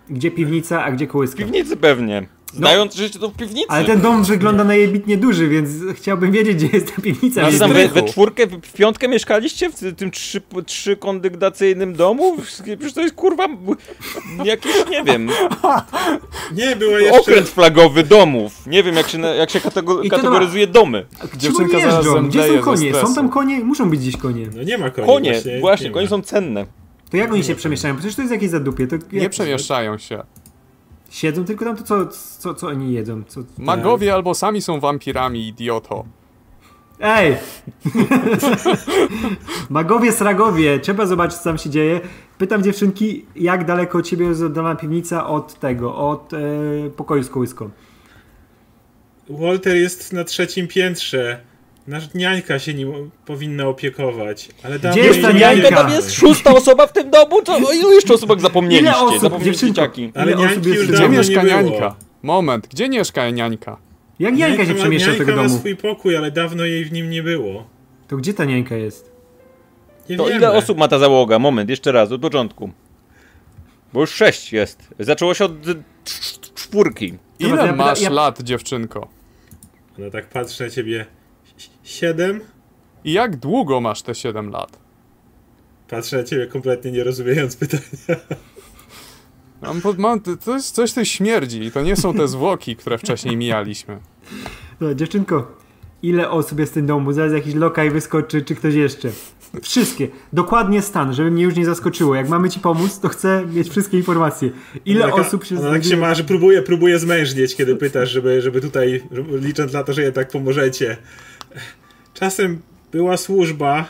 Gdzie 0.10 0.32
piwnica, 0.32 0.84
a 0.84 0.92
gdzie 0.92 1.06
W 1.08 1.10
kołyska? 1.10 1.38
piwnicy 1.38 1.78
pewnie. 1.78 2.28
Znając 2.54 2.96
życie, 2.96 3.20
to 3.20 3.30
w 3.30 3.36
piwnicy. 3.36 3.68
Ale 3.70 3.86
ten 3.86 4.02
dom 4.02 4.24
wygląda 4.24 4.64
na 4.64 4.76
jebitnie 4.76 5.18
duży, 5.18 5.48
więc 5.48 5.70
chciałbym 5.96 6.32
wiedzieć, 6.32 6.56
gdzie 6.56 6.68
jest 6.78 6.96
ta 6.96 7.02
piwnica. 7.02 7.42
Tam 7.60 7.74
we, 7.74 7.88
we 7.88 8.04
czwórkę, 8.04 8.48
w 8.48 8.74
piątkę 8.74 9.08
mieszkaliście 9.08 9.70
w 9.70 9.96
tym 9.96 10.12
trzy, 10.12 10.42
trzykondygnacyjnym 10.66 11.94
domu? 11.94 12.38
Przecież 12.42 12.94
to 12.94 13.02
jest 13.02 13.16
kurwa 13.16 13.48
jakiś, 14.44 14.72
nie 14.90 15.04
wiem, 15.04 15.30
Nie, 16.56 16.76
była 16.76 17.00
jeszcze... 17.00 17.22
okręt 17.22 17.50
flagowy 17.50 18.04
domów. 18.04 18.68
Nie 18.68 18.84
wiem 18.84 18.96
jak 18.96 19.10
się, 19.10 19.20
jak 19.20 19.50
się 19.50 19.60
katego, 19.60 20.02
I 20.02 20.10
to 20.10 20.16
kategoryzuje 20.16 20.68
domy. 20.68 21.06
Gdzie 21.34 21.48
Dziewczynka 21.48 21.78
jeżdżą? 21.78 22.28
Gdzie 22.28 22.48
są 22.48 22.60
konie? 22.60 22.94
Są 22.94 23.16
tam 23.16 23.30
konie? 23.30 23.60
Muszą 23.60 23.90
być 23.90 24.00
gdzieś 24.00 24.18
konie. 24.18 24.48
No 24.56 24.64
nie 24.64 24.78
ma 24.78 24.90
koni. 24.90 25.08
Konie, 25.08 25.32
właśnie. 25.32 25.60
właśnie, 25.60 25.88
nie 25.88 25.94
konie 25.94 26.06
ma. 26.06 26.10
są 26.10 26.22
cenne. 26.22 26.66
To 27.12 27.18
jak 27.18 27.34
oni 27.34 27.44
się 27.44 27.56
przemieszczają? 27.56 27.96
Przecież 27.96 28.16
to 28.16 28.22
jest 28.22 28.32
jakieś 28.34 28.50
zadupie. 28.50 28.88
To 28.88 28.96
Nie 29.12 29.20
jak- 29.22 29.32
przemieszczają 29.32 29.98
się. 29.98 30.24
Siedzą 31.10 31.46
tylko 31.46 31.66
tam, 31.66 31.78
to 31.78 31.84
co, 31.84 32.08
co, 32.40 32.54
co 32.54 32.68
oni 32.68 32.94
jedzą? 32.94 33.24
Co... 33.28 33.42
Magowie 33.58 34.14
albo 34.14 34.36
sami 34.36 34.62
są 34.62 34.80
wampirami, 34.80 35.48
idioto. 35.48 36.06
Ej! 37.00 37.38
Magowie, 39.70 40.12
sragowie, 40.12 40.80
trzeba 40.80 41.06
zobaczyć, 41.06 41.38
co 41.38 41.44
tam 41.44 41.58
się 41.58 41.70
dzieje. 41.70 42.02
Pytam 42.38 42.64
dziewczynki, 42.64 43.26
jak 43.36 43.66
daleko 43.66 43.98
od 43.98 44.06
ciebie 44.06 44.26
jest 44.26 44.42
oddalona 44.42 44.76
piwnica 44.76 45.28
od 45.28 45.60
tego, 45.60 45.96
od 45.96 46.34
e, 46.34 46.38
pokoju 46.90 47.24
z 47.24 47.30
kołyską. 47.30 47.70
Walter 49.30 49.76
jest 49.76 50.14
na 50.14 50.24
trzecim 50.24 50.68
piętrze. 50.68 51.49
Nasz 51.88 52.14
niańka 52.14 52.60
się 52.60 52.74
nim 52.74 53.12
powinna 53.26 53.68
opiekować. 53.68 54.50
Ale 54.64 54.80
dawno 54.80 55.04
jest 55.04 55.22
ta 55.22 55.32
niańka? 55.32 55.70
Tam 55.70 55.92
jest 55.92 56.12
szósta 56.14 56.52
osoba 56.56 56.88
w 56.88 56.94
tym 56.94 57.10
domu? 57.10 57.42
To 57.42 57.54
o 57.58 57.74
ilu 57.74 57.92
jeszcze 57.92 58.14
osobach 58.14 58.38
Ile 58.38 58.42
zapomnieliście? 58.48 58.98
osób, 58.98 59.22
Zapomnieliście 59.22 59.68
dzieciaki. 59.68 60.12
Ale 60.16 60.32
Ile 60.32 60.36
osób 60.42 60.50
niańki 60.52 60.70
jest 60.70 60.82
już 60.82 60.92
Gdzie 60.92 61.10
mieszka 61.10 61.44
niańka? 61.44 61.96
Moment, 62.24 62.68
gdzie 62.68 62.90
mieszka 62.90 63.30
niańka? 63.30 63.78
Jak 64.20 64.38
Jańka 64.38 64.66
się 64.66 64.74
ma- 64.74 64.80
przemieszcza 64.80 65.12
do 65.12 65.18
tego 65.18 65.36
ma 65.36 65.44
domu? 65.44 65.58
swój 65.60 65.76
pokój, 65.76 66.18
ale 66.18 66.32
dawno 66.32 66.66
jej 66.66 66.86
w 66.86 66.92
nim 66.92 67.10
nie 67.10 67.24
było. 67.24 67.68
To 68.08 68.18
gdzie 68.18 68.34
ta 68.34 68.46
Jańka 68.46 68.76
jest? 68.76 69.12
Nie 70.10 70.18
To 70.18 70.24
wiemy. 70.26 70.38
ile 70.38 70.52
osób 70.52 70.78
ma 70.78 70.88
ta 70.88 71.00
załoga? 71.00 71.40
Moment, 71.40 71.70
jeszcze 71.70 71.92
raz, 71.92 72.12
od 72.12 72.22
początku. 72.22 72.70
Bo 73.94 74.02
już 74.02 74.10
sześć 74.12 74.54
jest. 74.54 74.88
Zaczęło 75.00 75.34
się 75.34 75.46
od 75.46 75.52
cz- 76.06 76.54
czwórki. 76.56 77.14
Ile 77.40 77.74
masz 77.76 78.02
ja- 78.02 78.10
lat, 78.10 78.42
dziewczynko? 78.42 79.08
Ona 80.00 80.10
tak 80.10 80.30
patrzy 80.30 80.64
na 80.64 80.70
ciebie. 80.70 81.06
Si- 81.90 81.96
Siedem? 82.00 82.40
I 83.04 83.12
jak 83.14 83.36
długo 83.38 83.82
masz 83.82 84.02
te 84.02 84.16
7 84.16 84.50
lat? 84.50 84.80
Patrzę 85.90 86.18
na 86.18 86.24
ciebie 86.24 86.48
kompletnie 86.48 86.92
nie 86.92 87.04
rozumiejąc 87.04 87.56
pytania. 87.56 87.84
Mam, 89.62 89.82
pod- 89.82 89.98
mam, 89.98 90.20
to 90.46 90.54
jest 90.54 90.76
coś 90.76 90.94
tu 90.94 91.06
śmierdzi 91.06 91.64
i 91.64 91.72
to 91.72 91.82
nie 91.82 91.96
są 91.96 92.14
te 92.14 92.28
zwłoki, 92.28 92.76
które 92.76 92.98
wcześniej 92.98 93.38
mijaliśmy. 93.38 94.00
No, 94.82 94.94
dziewczynko, 94.94 95.52
ile 96.04 96.30
osób 96.30 96.60
jest 96.60 96.72
w 96.72 96.76
tym 96.76 96.86
domu? 96.86 97.14
Zaraz 97.14 97.34
jakiś 97.34 97.56
lokaj 97.56 97.92
wyskoczy, 97.92 98.42
czy 98.42 98.56
ktoś 98.56 98.74
jeszcze. 98.74 99.10
Wszystkie. 99.62 100.08
Dokładnie 100.34 100.82
stan, 100.82 101.14
żeby 101.14 101.32
mnie 101.32 101.44
już 101.44 101.56
nie 101.56 101.66
zaskoczyło. 101.66 102.16
Jak 102.16 102.30
mamy 102.30 102.50
ci 102.50 102.60
pomóc, 102.60 103.00
to 103.00 103.10
chcę 103.10 103.46
mieć 103.54 103.70
wszystkie 103.70 103.98
informacje. 103.98 104.50
Ile 104.86 105.02
taka- 105.06 105.16
osób 105.16 105.46
się 105.46 105.56
Ona 105.60 105.70
tak 105.70 105.84
się 105.84 105.90
znajduje- 105.90 106.08
ma, 106.10 106.16
że 106.16 106.24
próbuje, 106.24 106.62
próbuje 106.62 107.00
zmężnieć, 107.00 107.56
kiedy 107.56 107.76
pytasz, 107.76 108.10
żeby, 108.12 108.42
żeby 108.42 108.62
tutaj, 108.62 109.04
licząc 109.32 109.74
na 109.74 109.84
to, 109.84 109.94
że 109.94 110.02
jednak 110.04 110.30
pomożecie. 110.32 110.98
Czasem 112.14 112.62
była 112.92 113.18
służba, 113.18 113.88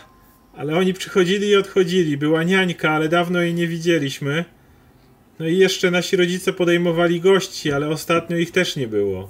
ale 0.58 0.78
oni 0.78 0.94
przychodzili 0.94 1.48
i 1.48 1.56
odchodzili. 1.56 2.18
Była 2.18 2.44
niańka, 2.44 2.92
ale 2.92 3.10
dawno 3.10 3.42
jej 3.42 3.54
nie 3.54 3.68
widzieliśmy. 3.68 4.46
No 5.40 5.48
i 5.48 5.58
jeszcze 5.58 5.92
nasi 5.92 6.16
rodzice 6.16 6.54
podejmowali 6.54 7.22
gości, 7.22 7.72
ale 7.72 7.90
ostatnio 7.90 8.38
ich 8.38 8.52
też 8.52 8.76
nie 8.76 8.88
było. 8.88 9.30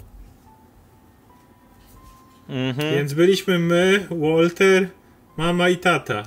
Mhm. 2.50 2.96
Więc 2.96 3.14
byliśmy 3.14 3.60
my, 3.60 4.08
Walter, 4.12 4.90
mama 5.38 5.70
i 5.70 5.78
tata. 5.78 6.24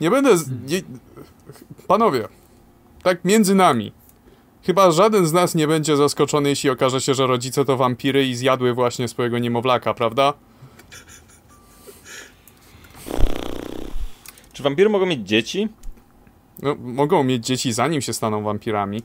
Nie 0.00 0.10
będę. 0.10 0.38
Z... 0.38 0.50
Nie... 0.50 0.82
Panowie, 1.86 2.28
tak 3.02 3.24
między 3.24 3.54
nami. 3.54 3.92
Chyba 4.66 4.90
żaden 4.90 5.26
z 5.26 5.32
nas 5.32 5.54
nie 5.54 5.66
będzie 5.66 5.96
zaskoczony, 5.96 6.48
jeśli 6.48 6.70
okaże 6.70 7.00
się, 7.00 7.14
że 7.14 7.26
rodzice 7.26 7.64
to 7.64 7.76
wampiry 7.76 8.26
i 8.26 8.34
zjadły 8.34 8.74
właśnie 8.74 9.08
swojego 9.08 9.38
niemowlaka, 9.38 9.94
prawda? 9.94 10.32
Czy 14.52 14.62
wampiry 14.62 14.88
mogą 14.88 15.06
mieć 15.06 15.28
dzieci? 15.28 15.68
No, 16.62 16.76
mogą 16.78 17.24
mieć 17.24 17.46
dzieci 17.46 17.72
zanim 17.72 18.00
się 18.00 18.12
staną 18.12 18.42
wampirami. 18.42 19.02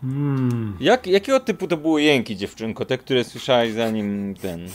Hmm. 0.00 0.76
Jak, 0.80 1.06
jakiego 1.06 1.40
typu 1.40 1.68
to 1.68 1.76
były 1.76 2.02
jęki, 2.02 2.36
dziewczynko? 2.36 2.84
Te, 2.84 2.98
które 2.98 3.24
słyszałeś 3.24 3.72
zanim 3.72 4.34
ten... 4.34 4.68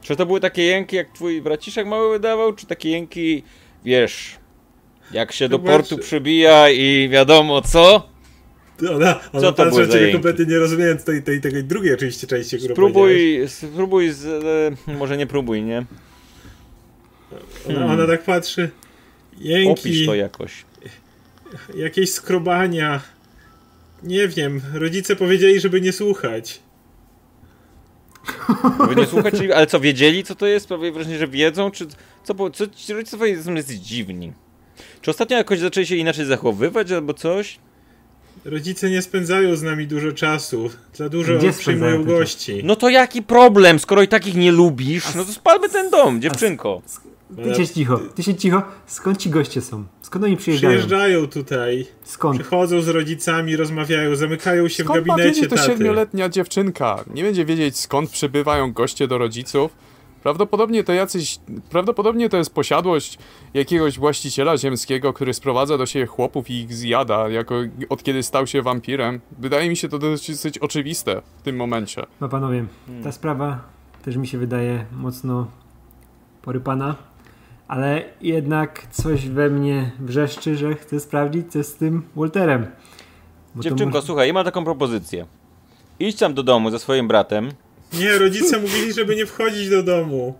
Czy 0.00 0.16
to 0.16 0.26
były 0.26 0.40
takie 0.40 0.62
jęki, 0.62 0.96
jak 0.96 1.12
twój 1.12 1.42
braciszek 1.42 1.86
mały 1.86 2.10
wydawał, 2.10 2.52
czy 2.52 2.66
takie 2.66 2.90
jęki, 2.90 3.42
wiesz, 3.84 4.38
jak 5.12 5.32
się 5.32 5.48
do 5.48 5.58
portu 5.58 5.98
przybija 5.98 6.70
i 6.70 7.08
wiadomo 7.08 7.62
co? 7.62 8.08
Ona, 8.94 9.20
ona 9.32 9.52
to 9.52 9.66
były 9.66 9.86
na 9.86 9.92
za 9.92 9.98
ciebie 9.98 10.12
kompletnie 10.12 10.44
nie 10.44 10.58
rozumiejąc 10.58 11.04
tej, 11.04 11.22
tej, 11.22 11.40
tej 11.40 11.64
drugiej 11.64 11.94
oczywiście 11.94 12.26
części, 12.26 12.58
którą. 12.58 12.74
Spróbuj, 12.74 13.42
spróbuj 13.48 14.10
z... 14.10 14.26
E, 14.86 14.92
może 14.92 15.16
nie 15.16 15.26
próbuj, 15.26 15.62
nie? 15.62 15.84
Ona, 17.68 17.86
ona 17.86 18.06
tak 18.06 18.22
patrzy. 18.22 18.70
Jęki, 19.38 19.80
Opisz 19.80 20.06
to 20.06 20.14
jakoś. 20.14 20.64
jakieś 21.76 22.12
skrobania. 22.12 23.00
Nie 24.02 24.28
wiem, 24.28 24.60
rodzice 24.74 25.16
powiedzieli, 25.16 25.60
żeby 25.60 25.80
nie 25.80 25.92
słuchać. 25.92 26.60
Wy 28.88 28.96
nie 28.96 29.06
słuchacie, 29.06 29.56
ale 29.56 29.66
co, 29.66 29.80
wiedzieli 29.80 30.24
co 30.24 30.34
to 30.34 30.46
jest? 30.46 30.64
Sprawię 30.64 30.92
wrażenie, 30.92 31.18
że 31.18 31.28
wiedzą, 31.28 31.70
czy 31.70 31.86
co, 32.24 32.34
było- 32.34 32.50
co 32.50 32.66
ci 32.66 32.92
rodzice 32.92 33.42
są 33.42 33.54
dziwni? 33.62 34.32
Czy 35.02 35.10
ostatnio 35.10 35.36
jakoś 35.36 35.58
zaczęli 35.58 35.86
się 35.86 35.96
inaczej 35.96 36.26
zachowywać 36.26 36.92
albo 36.92 37.14
coś? 37.14 37.58
Rodzice 38.44 38.90
nie 38.90 39.02
spędzają 39.02 39.56
z 39.56 39.62
nami 39.62 39.86
dużo 39.86 40.12
czasu. 40.12 40.70
Za 40.94 41.08
dużo 41.08 41.38
Gdzie 41.38 41.52
przyjmują 41.52 42.04
gości. 42.04 42.60
No 42.64 42.76
to 42.76 42.88
jaki 42.88 43.22
problem, 43.22 43.78
skoro 43.78 44.02
i 44.02 44.08
takich 44.08 44.34
nie 44.34 44.52
lubisz, 44.52 45.14
no 45.14 45.24
to 45.24 45.32
spalmy 45.32 45.68
ten 45.68 45.90
dom, 45.90 46.20
dziewczynko. 46.22 46.82
Ty 47.44 47.54
się 47.54 47.68
cicho, 47.68 48.00
ty 48.14 48.22
się 48.22 48.34
cicho. 48.34 48.62
Skąd 48.86 49.18
ci 49.18 49.30
goście 49.30 49.60
są? 49.60 49.84
Skąd 50.02 50.24
oni 50.24 50.36
przyjeżdżają? 50.36 50.72
Przyjeżdżają 50.72 51.26
tutaj, 51.26 51.86
Skąd? 52.04 52.40
przychodzą 52.40 52.82
z 52.82 52.88
rodzicami, 52.88 53.56
rozmawiają, 53.56 54.16
zamykają 54.16 54.68
się 54.68 54.84
Skąd 54.84 55.00
w 55.00 55.06
gabinecie 55.06 55.40
wiedzieć 55.40 55.50
to 55.50 55.56
siedmioletnia 55.66 56.28
dziewczynka? 56.28 57.04
Nie 57.14 57.22
będzie 57.22 57.44
wiedzieć 57.44 57.78
skąd 57.78 58.10
przybywają 58.10 58.72
goście 58.72 59.08
do 59.08 59.18
rodziców. 59.18 59.70
Prawdopodobnie 60.22 60.84
to 60.84 60.92
jacyś. 60.92 61.38
Prawdopodobnie 61.70 62.28
to 62.28 62.36
jest 62.36 62.54
posiadłość 62.54 63.18
jakiegoś 63.54 63.98
właściciela 63.98 64.56
ziemskiego, 64.56 65.12
który 65.12 65.34
sprowadza 65.34 65.78
do 65.78 65.86
siebie 65.86 66.06
chłopów 66.06 66.50
i 66.50 66.54
ich 66.54 66.74
zjada, 66.74 67.28
jako 67.28 67.54
od 67.88 68.02
kiedy 68.02 68.22
stał 68.22 68.46
się 68.46 68.62
wampirem. 68.62 69.20
Wydaje 69.38 69.68
mi 69.68 69.76
się 69.76 69.88
to 69.88 69.98
dosyć 69.98 70.58
oczywiste 70.58 71.22
w 71.38 71.42
tym 71.42 71.56
momencie. 71.56 72.06
No 72.20 72.28
panowie, 72.28 72.64
ta 73.04 73.12
sprawa 73.12 73.60
też 74.04 74.16
mi 74.16 74.26
się 74.26 74.38
wydaje 74.38 74.84
mocno 74.92 75.46
porypana, 76.42 76.94
ale 77.68 78.04
jednak 78.20 78.86
coś 78.90 79.28
we 79.28 79.50
mnie 79.50 79.90
wrzeszczy, 80.00 80.56
że 80.56 80.74
chcę 80.74 81.00
sprawdzić, 81.00 81.52
co 81.52 81.64
z 81.64 81.74
tym 81.74 82.02
Walterem. 82.16 82.66
Bo 83.54 83.62
Dziewczynko, 83.62 83.94
może- 83.94 84.06
słuchaj, 84.06 84.28
ja 84.28 84.34
mam 84.34 84.44
taką 84.44 84.64
propozycję. 84.64 85.26
Idź 86.00 86.16
tam 86.18 86.34
do 86.34 86.42
domu 86.42 86.70
ze 86.70 86.78
swoim 86.78 87.08
bratem. 87.08 87.48
Nie, 87.92 88.18
rodzice 88.18 88.58
mówili, 88.60 88.92
żeby 88.92 89.16
nie 89.16 89.26
wchodzić 89.26 89.70
do 89.70 89.82
domu. 89.82 90.34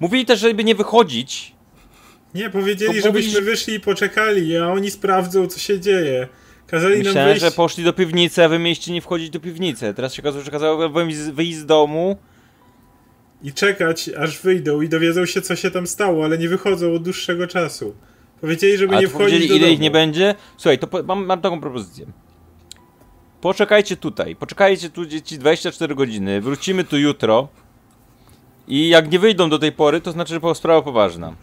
Mówili 0.00 0.26
też, 0.26 0.40
żeby 0.40 0.64
nie 0.64 0.74
wychodzić. 0.74 1.54
Nie, 2.34 2.50
powiedzieli, 2.50 2.94
To 3.00 3.06
żebyśmy 3.06 3.30
mówisz- 3.40 3.44
wyszli 3.44 3.74
i 3.74 3.80
poczekali, 3.80 4.56
a 4.56 4.68
oni 4.68 4.90
sprawdzą, 4.90 5.46
co 5.46 5.58
się 5.58 5.80
dzieje. 5.80 6.28
Kazali 6.66 6.94
nam 6.98 7.04
Myślałem, 7.06 7.28
wyjść. 7.30 7.40
że 7.44 7.50
poszli 7.50 7.84
do 7.84 7.92
piwnicy, 7.92 8.44
a 8.44 8.48
wy 8.48 8.58
mieliście 8.58 8.92
nie 8.92 9.00
wchodzić 9.00 9.30
do 9.30 9.40
piwnicy. 9.40 9.94
Teraz 9.94 10.14
się 10.14 10.22
okazuje, 10.22 10.44
że 10.44 10.50
kazało 10.50 10.88
wyjść 11.32 11.56
z 11.56 11.66
domu. 11.66 12.16
i 13.42 13.52
czekać, 13.52 14.10
aż 14.18 14.38
wyjdą 14.42 14.80
i 14.80 14.88
dowiedzą 14.88 15.26
się, 15.26 15.42
co 15.42 15.56
się 15.56 15.70
tam 15.70 15.86
stało, 15.86 16.24
ale 16.24 16.38
nie 16.38 16.48
wychodzą 16.48 16.94
od 16.94 17.02
dłuższego 17.02 17.46
czasu. 17.46 17.94
Powiedzieli, 18.40 18.78
żeby 18.78 18.96
A 18.96 19.00
nie 19.00 19.08
wchodzić 19.08 19.48
do 19.48 19.54
ile 19.54 19.60
domu. 19.60 19.72
ich 19.72 19.80
nie 19.80 19.90
będzie? 19.90 20.34
Słuchaj, 20.56 20.78
to 20.78 20.88
mam, 21.04 21.26
mam 21.26 21.40
taką 21.40 21.60
propozycję. 21.60 22.06
Poczekajcie 23.44 23.96
tutaj. 23.96 24.36
Poczekajcie 24.36 24.90
tu 24.90 25.06
dzieci 25.06 25.38
24 25.38 25.94
godziny. 25.94 26.40
Wrócimy 26.40 26.84
tu 26.84 26.98
jutro. 26.98 27.48
I 28.68 28.88
jak 28.88 29.10
nie 29.12 29.18
wyjdą 29.18 29.50
do 29.50 29.58
tej 29.58 29.72
pory, 29.72 30.00
to 30.00 30.12
znaczy, 30.12 30.40
że 30.44 30.54
sprawa 30.54 30.82
poważna. 30.82 31.34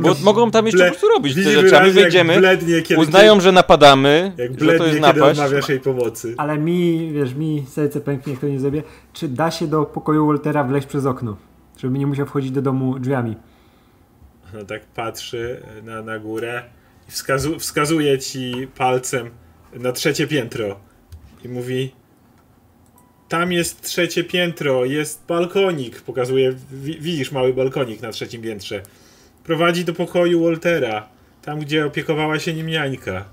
Bo 0.00 0.14
mogą 0.22 0.50
tam 0.50 0.66
jeszcze 0.66 0.84
po 0.84 0.90
prostu 0.90 1.08
robić 1.08 1.34
te 1.34 1.42
rzeczy, 1.42 1.78
a 1.78 1.82
my 1.82 1.90
wyjdziemy, 1.90 2.38
blednie, 2.38 2.82
kiedy 2.82 3.00
Uznają, 3.00 3.40
że 3.40 3.52
napadamy, 3.52 4.32
jak 4.38 4.50
że 4.50 4.58
to 4.58 4.64
blednie, 4.64 4.86
jest 4.86 5.00
napaść. 5.00 5.40
odmawiasz 5.40 5.68
jej 5.68 5.80
pomocy. 5.80 6.34
Ale 6.36 6.58
mi, 6.58 7.12
wiesz, 7.12 7.34
mi 7.34 7.64
serce 7.68 8.00
pęknie, 8.00 8.32
jak 8.32 8.40
to 8.40 8.48
nie 8.48 8.60
zrobię. 8.60 8.82
Czy 9.12 9.28
da 9.28 9.50
się 9.50 9.66
do 9.66 9.84
pokoju 9.84 10.26
Waltera 10.26 10.64
wleźć 10.64 10.86
przez 10.86 11.06
okno? 11.06 11.36
Żeby 11.78 11.98
nie 11.98 12.06
musiał 12.06 12.26
wchodzić 12.26 12.50
do 12.50 12.62
domu 12.62 12.98
drzwiami. 12.98 13.36
No 14.54 14.64
tak 14.64 14.86
patrzy 14.86 15.62
na, 15.82 16.02
na 16.02 16.18
górę 16.18 16.62
i 17.08 17.12
wskazu, 17.12 17.58
wskazuje 17.58 18.18
ci 18.18 18.68
palcem 18.78 19.30
na 19.72 19.92
trzecie 19.92 20.26
piętro. 20.26 20.91
I 21.44 21.48
mówi: 21.48 21.92
Tam 23.28 23.52
jest 23.52 23.82
trzecie 23.82 24.24
piętro, 24.24 24.84
jest 24.84 25.24
balkonik. 25.28 26.00
Pokazuje, 26.00 26.52
wi, 26.72 27.00
widzisz 27.00 27.32
mały 27.32 27.54
balkonik 27.54 28.02
na 28.02 28.12
trzecim 28.12 28.42
piętrze. 28.42 28.82
Prowadzi 29.44 29.84
do 29.84 29.92
pokoju 29.92 30.44
Waltera, 30.44 31.08
tam 31.42 31.58
gdzie 31.60 31.86
opiekowała 31.86 32.38
się 32.38 32.54
nim 32.54 32.66
niańka. 32.66 33.24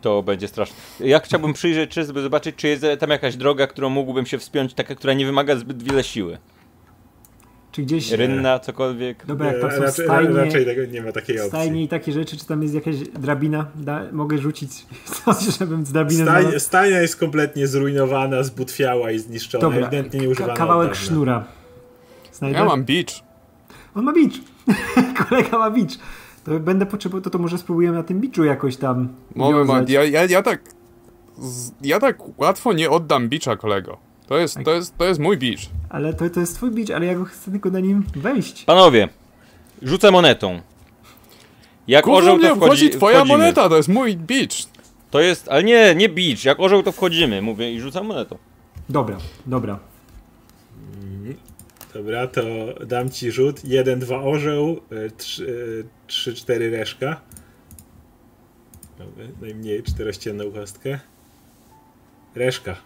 To 0.00 0.22
będzie 0.22 0.48
straszne. 0.48 0.76
Ja 1.00 1.20
chciałbym 1.20 1.52
przyjrzeć, 1.52 1.90
czy, 1.90 2.04
zobaczyć, 2.04 2.56
czy 2.56 2.68
jest 2.68 2.84
tam 3.00 3.10
jakaś 3.10 3.36
droga, 3.36 3.66
którą 3.66 3.90
mógłbym 3.90 4.26
się 4.26 4.38
wspiąć, 4.38 4.74
taka, 4.74 4.94
która 4.94 5.12
nie 5.12 5.26
wymaga 5.26 5.56
zbyt 5.56 5.82
wiele 5.82 6.04
siły. 6.04 6.38
Czy 7.74 7.82
gdzieś... 7.82 8.10
Rynna, 8.12 8.58
cokolwiek. 8.58 9.26
Dobra, 9.26 9.46
jak 9.52 9.60
tam 9.60 9.70
są 9.70 9.82
raczej, 9.82 10.04
stajnie, 10.04 10.34
raczej 10.36 10.64
tego, 10.64 10.84
nie 10.86 11.02
ma 11.02 11.12
takiej 11.12 11.36
opcji. 11.36 11.48
stajnie 11.48 11.84
i 11.84 11.88
takie 11.88 12.12
rzeczy, 12.12 12.36
czy 12.36 12.46
tam 12.46 12.62
jest 12.62 12.74
jakaś 12.74 12.96
drabina? 12.96 13.66
Da, 13.74 14.02
mogę 14.12 14.38
rzucić 14.38 14.70
coś, 15.24 15.58
żebym 15.58 15.86
z 15.86 15.92
drabiny 15.92 16.22
Staj, 16.22 16.60
stajnia 16.60 17.00
jest 17.00 17.16
kompletnie 17.16 17.66
zrujnowana, 17.66 18.42
zbutwiała 18.42 19.10
i 19.10 19.18
zniszczona, 19.18 19.62
Dobra, 19.62 19.78
ewidentnie 19.78 20.20
nie 20.20 20.26
ka- 20.26 20.32
używana 20.32 20.54
kawałek 20.54 20.94
sznura. 20.94 21.44
Znajdę? 22.32 22.58
Ja 22.58 22.64
mam 22.64 22.84
beach. 22.84 23.14
On 23.94 24.04
ma 24.04 24.12
bicz. 24.12 24.34
Kolega 25.28 25.58
ma 25.58 25.70
bicz. 25.70 25.98
To 26.44 26.60
będę 26.60 26.86
potrzebował, 26.86 27.20
to, 27.20 27.30
to 27.30 27.38
może 27.38 27.58
spróbujemy 27.58 27.96
na 27.96 28.02
tym 28.02 28.20
biczu 28.20 28.44
jakoś 28.44 28.76
tam 28.76 29.08
Moment, 29.34 29.90
ja, 29.90 30.04
ja, 30.04 30.24
ja 30.24 30.42
tak. 30.42 30.60
z- 31.38 31.70
Ja 31.82 32.00
tak 32.00 32.38
łatwo 32.38 32.72
nie 32.72 32.90
oddam 32.90 33.28
bicza, 33.28 33.56
kolego. 33.56 33.98
To 34.26 34.38
jest, 34.38 34.58
to 34.64 34.74
jest, 34.74 34.98
to 34.98 35.04
jest 35.04 35.20
mój 35.20 35.36
beach. 35.36 35.60
Ale 35.88 36.14
to, 36.14 36.30
to 36.30 36.40
jest 36.40 36.54
twój 36.54 36.70
bicz, 36.70 36.90
ale 36.90 37.06
ja 37.06 37.14
go 37.14 37.24
chcę 37.24 37.50
tylko 37.50 37.70
na 37.70 37.80
nim 37.80 38.04
wejść. 38.16 38.64
Panowie, 38.64 39.08
rzucę 39.82 40.10
monetą. 40.10 40.60
Jak 41.88 42.04
Gówno 42.04 42.18
orzeł 42.18 42.36
mnie 42.36 42.48
to 42.48 42.56
wchodzi 42.56 42.84
wchodzi, 42.84 42.90
twoja 42.90 43.16
wchodzimy. 43.18 43.38
moneta, 43.38 43.68
to 43.68 43.76
jest 43.76 43.88
mój 43.88 44.16
beach. 44.16 44.52
To 45.10 45.20
jest, 45.20 45.48
ale 45.48 45.64
nie, 45.64 45.94
nie 45.94 46.08
bicz. 46.08 46.44
Jak 46.44 46.60
orzeł 46.60 46.82
to 46.82 46.92
wchodzimy, 46.92 47.42
mówię 47.42 47.72
i 47.72 47.80
rzucam 47.80 48.06
monetą. 48.06 48.38
Dobra, 48.88 49.18
dobra. 49.46 49.78
Dobra, 51.94 52.26
to 52.26 52.42
dam 52.86 53.10
ci 53.10 53.32
rzut. 53.32 53.64
1, 53.64 53.98
2 53.98 54.22
orzeł, 54.22 54.80
3, 56.06 56.34
4 56.34 56.70
reszka. 56.70 57.20
Dobra, 58.98 59.24
najmniej 59.40 59.82
czterościenną 59.82 60.50
kostkę. 60.52 60.98
Reszka. 62.34 62.76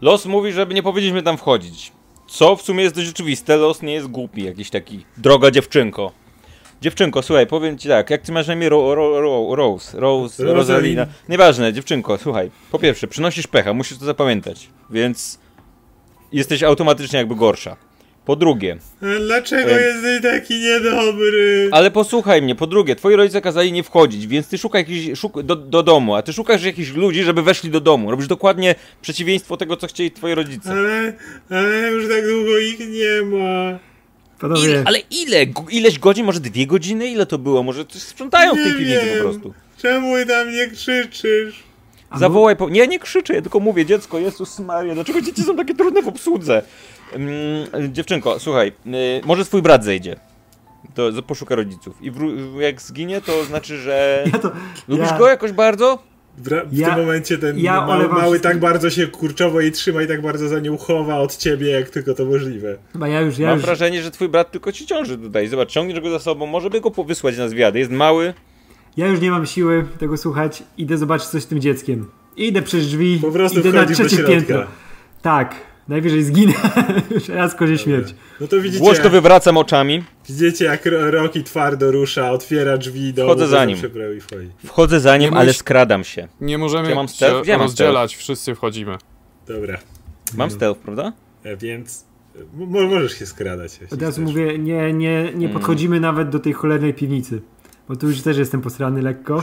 Los 0.00 0.26
mówi, 0.26 0.52
żeby 0.52 0.74
nie 0.74 0.82
powinniśmy 0.82 1.22
tam 1.22 1.36
wchodzić. 1.36 1.92
Co 2.26 2.56
w 2.56 2.62
sumie 2.62 2.82
jest 2.82 2.94
dość 2.94 3.06
rzeczywiste, 3.06 3.56
los 3.56 3.82
nie 3.82 3.92
jest 3.92 4.06
głupi, 4.06 4.44
jakiś 4.44 4.70
taki 4.70 5.04
droga 5.16 5.50
dziewczynko. 5.50 6.12
Dziewczynko, 6.80 7.22
słuchaj, 7.22 7.46
powiem 7.46 7.78
ci 7.78 7.88
tak, 7.88 8.10
jak 8.10 8.22
ty 8.22 8.32
masz 8.32 8.46
na 8.46 8.54
imię 8.54 8.68
Ro, 8.68 8.94
Ro, 8.94 9.20
Ro, 9.20 9.54
Rose, 9.56 10.00
Rose, 10.00 10.44
Rosalina. 10.44 10.54
Rosalina. 10.54 11.06
Nieważne, 11.28 11.72
dziewczynko, 11.72 12.18
słuchaj, 12.18 12.50
po 12.70 12.78
pierwsze, 12.78 13.08
przynosisz 13.08 13.46
pecha, 13.46 13.72
musisz 13.72 13.98
to 13.98 14.04
zapamiętać, 14.04 14.68
więc 14.90 15.38
jesteś 16.32 16.62
automatycznie 16.62 17.18
jakby 17.18 17.34
gorsza. 17.34 17.76
Po 18.26 18.36
drugie, 18.36 18.76
dlaczego 19.26 19.70
Em. 19.70 19.78
jesteś 19.78 20.22
taki 20.32 20.60
niedobry? 20.60 21.68
ale 21.72 21.90
posłuchaj 21.90 22.42
mnie, 22.42 22.54
po 22.54 22.66
drugie, 22.66 22.96
twoi 22.96 23.16
rodzice 23.16 23.40
kazali 23.40 23.72
nie 23.72 23.82
wchodzić, 23.82 24.26
więc 24.26 24.48
ty 24.48 24.58
szukaj 24.58 24.82
jakiś, 24.82 25.18
szuk 25.18 25.42
do, 25.42 25.56
do 25.56 25.82
domu, 25.82 26.14
a 26.14 26.22
ty 26.22 26.32
szukasz 26.32 26.64
jakichś 26.64 26.90
ludzi, 26.90 27.22
żeby 27.24 27.42
weszli 27.42 27.70
do 27.70 27.80
domu. 27.80 28.10
Robisz 28.10 28.26
dokładnie 28.26 28.74
przeciwieństwo 29.02 29.56
tego, 29.56 29.76
co 29.76 29.86
chcieli 29.86 30.10
twoi 30.10 30.34
rodzice. 30.34 30.70
Ale, 30.70 31.12
ale 31.50 31.92
już 31.92 32.08
tak 32.08 32.26
długo 32.26 32.58
ich 32.58 32.78
nie 32.78 33.22
ma. 33.22 33.78
Ile, 34.64 34.82
ale 34.86 34.98
ile? 34.98 35.46
Ileś 35.70 35.98
godzin? 35.98 36.26
Może 36.26 36.40
dwie 36.40 36.66
godziny? 36.66 37.06
Ile 37.06 37.26
to 37.26 37.38
było? 37.38 37.62
Może 37.62 37.84
coś 37.84 38.02
sprzątają 38.02 38.52
w 38.52 38.56
tej 38.56 38.64
Nie 38.64 38.72
piwnicy 38.72 39.06
po 39.16 39.22
prostu. 39.22 39.54
Czemu 39.82 40.14
tam 40.28 40.50
nie 40.52 40.66
krzyczysz? 40.66 41.62
Zawołaj 42.16 42.56
po... 42.56 42.68
Nie, 42.68 42.86
nie 42.86 42.98
krzyczę, 42.98 43.34
ja 43.34 43.42
tylko 43.42 43.60
mówię, 43.60 43.86
dziecko, 43.86 44.18
Jezus 44.18 44.58
Maria, 44.58 44.94
dlaczego 44.94 45.20
dzieci 45.20 45.42
są 45.42 45.56
takie 45.56 45.74
trudne 45.74 46.02
w 46.02 46.08
obsłudze? 46.08 46.62
Mm, 47.12 47.94
dziewczynko, 47.94 48.38
słuchaj, 48.38 48.72
y, 48.86 49.20
może 49.24 49.44
twój 49.44 49.62
brat 49.62 49.84
zejdzie. 49.84 50.16
To 50.94 51.22
poszuka 51.26 51.54
rodziców. 51.54 52.02
I 52.02 52.12
wró- 52.12 52.60
jak 52.60 52.82
zginie, 52.82 53.20
to 53.20 53.44
znaczy, 53.44 53.78
że... 53.78 54.24
ja 54.32 54.38
to... 54.38 54.52
Lubisz 54.88 55.10
ja, 55.10 55.18
go 55.18 55.28
jakoś 55.28 55.52
bardzo? 55.52 55.98
Bra- 56.42 56.66
w 56.66 56.72
Ja- 56.76 56.94
tym 56.94 57.04
momencie 57.04 57.38
ten 57.38 57.58
ja 57.58 57.86
mały, 57.86 58.08
mały 58.08 58.40
tak 58.40 58.60
bardzo 58.60 58.90
się 58.90 59.06
kurczowo 59.06 59.60
jej 59.60 59.72
trzyma 59.72 60.02
i 60.02 60.06
tak 60.06 60.22
bardzo 60.22 60.48
za 60.48 60.60
nią 60.60 60.76
chowa 60.78 61.18
od 61.18 61.36
ciebie, 61.36 61.70
jak 61.70 61.90
tylko 61.90 62.14
to 62.14 62.24
możliwe. 62.24 62.76
Chyba 62.92 63.08
ja 63.08 63.20
już, 63.20 63.38
ja 63.38 63.46
Mam 63.46 63.56
już... 63.56 63.64
wrażenie, 63.66 64.02
że 64.02 64.10
twój 64.10 64.28
brat 64.28 64.50
tylko 64.50 64.72
ci 64.72 64.86
ciąży 64.86 65.18
tutaj. 65.18 65.48
Zobacz, 65.48 65.70
ciągniesz 65.72 66.00
go 66.00 66.10
za 66.10 66.18
sobą, 66.18 66.46
może 66.46 66.70
by 66.70 66.80
go 66.80 66.90
powysłać 66.90 67.38
na 67.38 67.48
zwiady. 67.48 67.78
Jest 67.78 67.90
mały. 67.90 68.34
Ja 68.96 69.06
już 69.06 69.20
nie 69.20 69.30
mam 69.30 69.46
siły 69.46 69.84
tego 69.98 70.16
słuchać. 70.16 70.62
Idę 70.78 70.98
zobaczyć 70.98 71.28
coś 71.28 71.42
z 71.42 71.46
tym 71.46 71.60
dzieckiem. 71.60 72.10
Idę 72.36 72.62
przez 72.62 72.86
drzwi. 72.86 73.18
Po 73.22 73.30
prostu 73.30 73.60
idę 73.60 73.72
na 73.72 73.86
trzecie 73.86 74.24
piętro. 74.24 74.66
Tak. 75.22 75.54
Najwyżej 75.88 76.22
zginę. 76.24 76.52
Raz 77.28 77.54
kozie 77.54 77.78
śmierć. 77.78 78.14
No 78.40 78.46
to 78.46 78.60
widzicie, 78.60 78.94
to 78.94 79.10
wywracam 79.10 79.56
oczami. 79.56 80.04
widzicie 80.28 80.64
jak 80.64 80.86
Ro- 80.86 81.10
Rocky 81.10 81.42
twardo 81.42 81.92
rusza, 81.92 82.30
otwiera 82.30 82.78
drzwi 82.78 83.14
do 83.14 83.24
Wchodzę 83.24 83.46
za 83.48 83.64
nim. 83.64 83.78
Wchodzę 84.66 85.00
za 85.00 85.16
nim, 85.16 85.34
ale 85.34 85.52
skradam 85.52 86.04
się. 86.04 86.28
Nie 86.40 86.58
możemy 86.58 86.84
Gdzie 86.86 86.94
mam 86.94 87.08
stealth? 87.08 87.36
się 87.36 87.42
Gdzie 87.42 87.52
mam 87.52 87.60
rozdzielać, 87.62 88.16
wszyscy 88.16 88.54
wchodzimy. 88.54 88.96
Dobra, 89.48 89.78
Mam 90.36 90.50
stealth, 90.50 90.80
prawda? 90.80 91.12
e, 91.44 91.56
więc 91.56 92.04
e, 92.36 92.66
możesz 92.66 93.18
się 93.18 93.26
skradać. 93.26 93.80
Od 93.92 94.02
razu 94.02 94.22
mówię, 94.22 94.58
nie, 94.58 94.92
nie, 94.92 95.18
Mm. 95.20 95.38
nie 95.38 95.48
podchodzimy 95.48 96.00
nawet 96.00 96.28
do 96.28 96.38
tej 96.38 96.52
cholernej 96.52 96.94
piwnicy. 96.94 97.40
Bo 97.88 97.96
tu 97.96 98.08
już 98.08 98.20
też 98.22 98.36
jestem 98.38 98.60
posrany 98.60 99.02
lekko. 99.02 99.42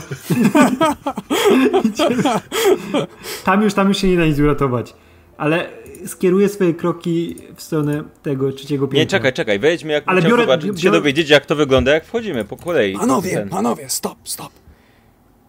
tam 3.44 3.62
już, 3.62 3.74
tam 3.74 3.88
już 3.88 3.98
się 3.98 4.08
nie 4.08 4.16
da 4.16 4.26
nic 4.26 4.38
uratować. 4.38 4.94
Ale 5.36 5.68
skieruję 6.06 6.48
swoje 6.48 6.74
kroki 6.74 7.36
w 7.56 7.62
stronę 7.62 8.04
tego 8.22 8.52
trzeciego 8.52 8.86
piętra. 8.88 8.98
Nie, 9.00 9.06
czekaj, 9.06 9.32
czekaj, 9.32 9.58
wejdźmy 9.58 9.92
jak 9.92 10.04
Ale 10.06 10.20
Ale 10.20 10.30
biorę- 10.30 10.42
zobaczyć, 10.42 10.80
się 10.80 10.88
biorę- 10.88 10.92
dowiedzieć 10.92 11.30
jak 11.30 11.46
to 11.46 11.56
wygląda, 11.56 11.92
jak 11.94 12.04
wchodzimy 12.04 12.44
po 12.44 12.56
kolei. 12.56 12.98
Panowie, 12.98 13.30
Ten. 13.30 13.48
panowie, 13.48 13.88
stop, 13.90 14.18
stop. 14.24 14.52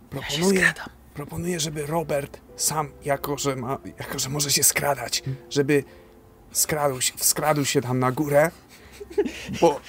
Proponuję, 0.10 0.74
proponuję, 1.14 1.60
żeby 1.60 1.86
Robert 1.86 2.40
sam, 2.56 2.88
jako 3.06 3.38
że, 3.38 3.56
ma, 3.56 3.78
jako 4.00 4.20
że 4.20 4.30
może 4.30 4.52
się 4.52 4.64
skradać, 4.64 5.24
żeby 5.50 5.84
skradł 6.52 7.02
się, 7.02 7.14
skradł 7.18 7.66
się 7.66 7.82
tam 7.82 8.00
na 8.00 8.12
górę, 8.12 8.52
bo 9.62 9.80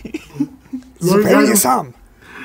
zupełnie 1.00 1.50
ja- 1.50 1.56
sam. 1.56 1.92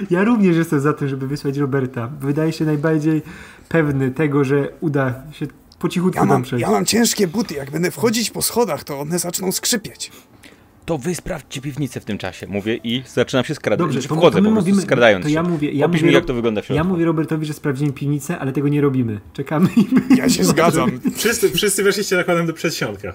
Ja 0.10 0.24
również 0.24 0.58
jestem 0.58 0.80
za 0.80 0.94
tym, 0.94 1.08
żeby 1.08 1.28
wysłać 1.28 1.58
Roberta. 1.58 2.08
Wydaje 2.20 2.54
się 2.54 2.66
najbardziej 2.66 3.22
pewny 3.70 4.12
tego, 4.12 4.44
że 4.44 4.70
uda 4.82 5.24
się 5.32 5.48
po 5.84 5.89
cichutku 5.89 6.15
Ja 6.15 6.22
tam 6.22 6.30
mam, 6.30 6.43
przejść. 6.43 6.61
ja 6.61 6.72
mam 6.72 6.85
ciężkie 6.85 7.27
buty, 7.27 7.53
jak 7.53 7.72
będę 7.72 7.91
wchodzić 7.91 8.30
po 8.31 8.41
schodach, 8.41 8.84
to 8.84 8.99
one 8.99 9.19
zaczną 9.19 9.51
skrzypieć. 9.51 10.11
To 10.85 10.97
wy 10.97 11.15
sprawdźcie 11.15 11.61
piwnicę 11.61 11.99
w 11.99 12.05
tym 12.05 12.18
czasie, 12.18 12.47
mówię 12.47 12.80
i 12.84 13.03
zaczynam 13.14 13.45
się 13.45 13.55
skradać. 13.55 13.80
Dobrze, 13.80 13.93
Znaczy, 14.01 14.07
to, 14.10 14.15
wchodzę 14.15 14.35
to 14.38 14.41
my 14.41 14.49
po 14.49 14.53
prostu 14.53 14.69
mówimy, 14.69 14.81
skradając 14.81 15.23
to 15.26 15.30
ja 15.30 15.43
się. 15.43 15.49
mówię, 15.49 15.72
ja 15.72 15.85
Opisz 15.85 16.01
mówię, 16.01 16.07
mi 16.10 16.15
jak 16.15 16.26
to 16.26 16.34
wygląda 16.34 16.61
w 16.61 16.65
środku. 16.65 16.77
ja 16.77 16.84
mówię 16.84 17.05
Robertowi, 17.05 17.45
że 17.45 17.53
sprawdzimy 17.53 17.93
piwnicę, 17.93 18.39
ale 18.39 18.51
tego 18.51 18.68
nie 18.68 18.81
robimy. 18.81 19.19
Czekamy 19.34 19.69
i 19.77 20.15
Ja 20.18 20.30
się 20.30 20.43
zgadzam. 20.43 20.99
Wszyscy, 21.15 21.49
wszyscy 21.49 21.84
weszliście 21.84 22.15
nakładem 22.15 22.45
do 22.47 22.53
przedsionka. 22.53 23.11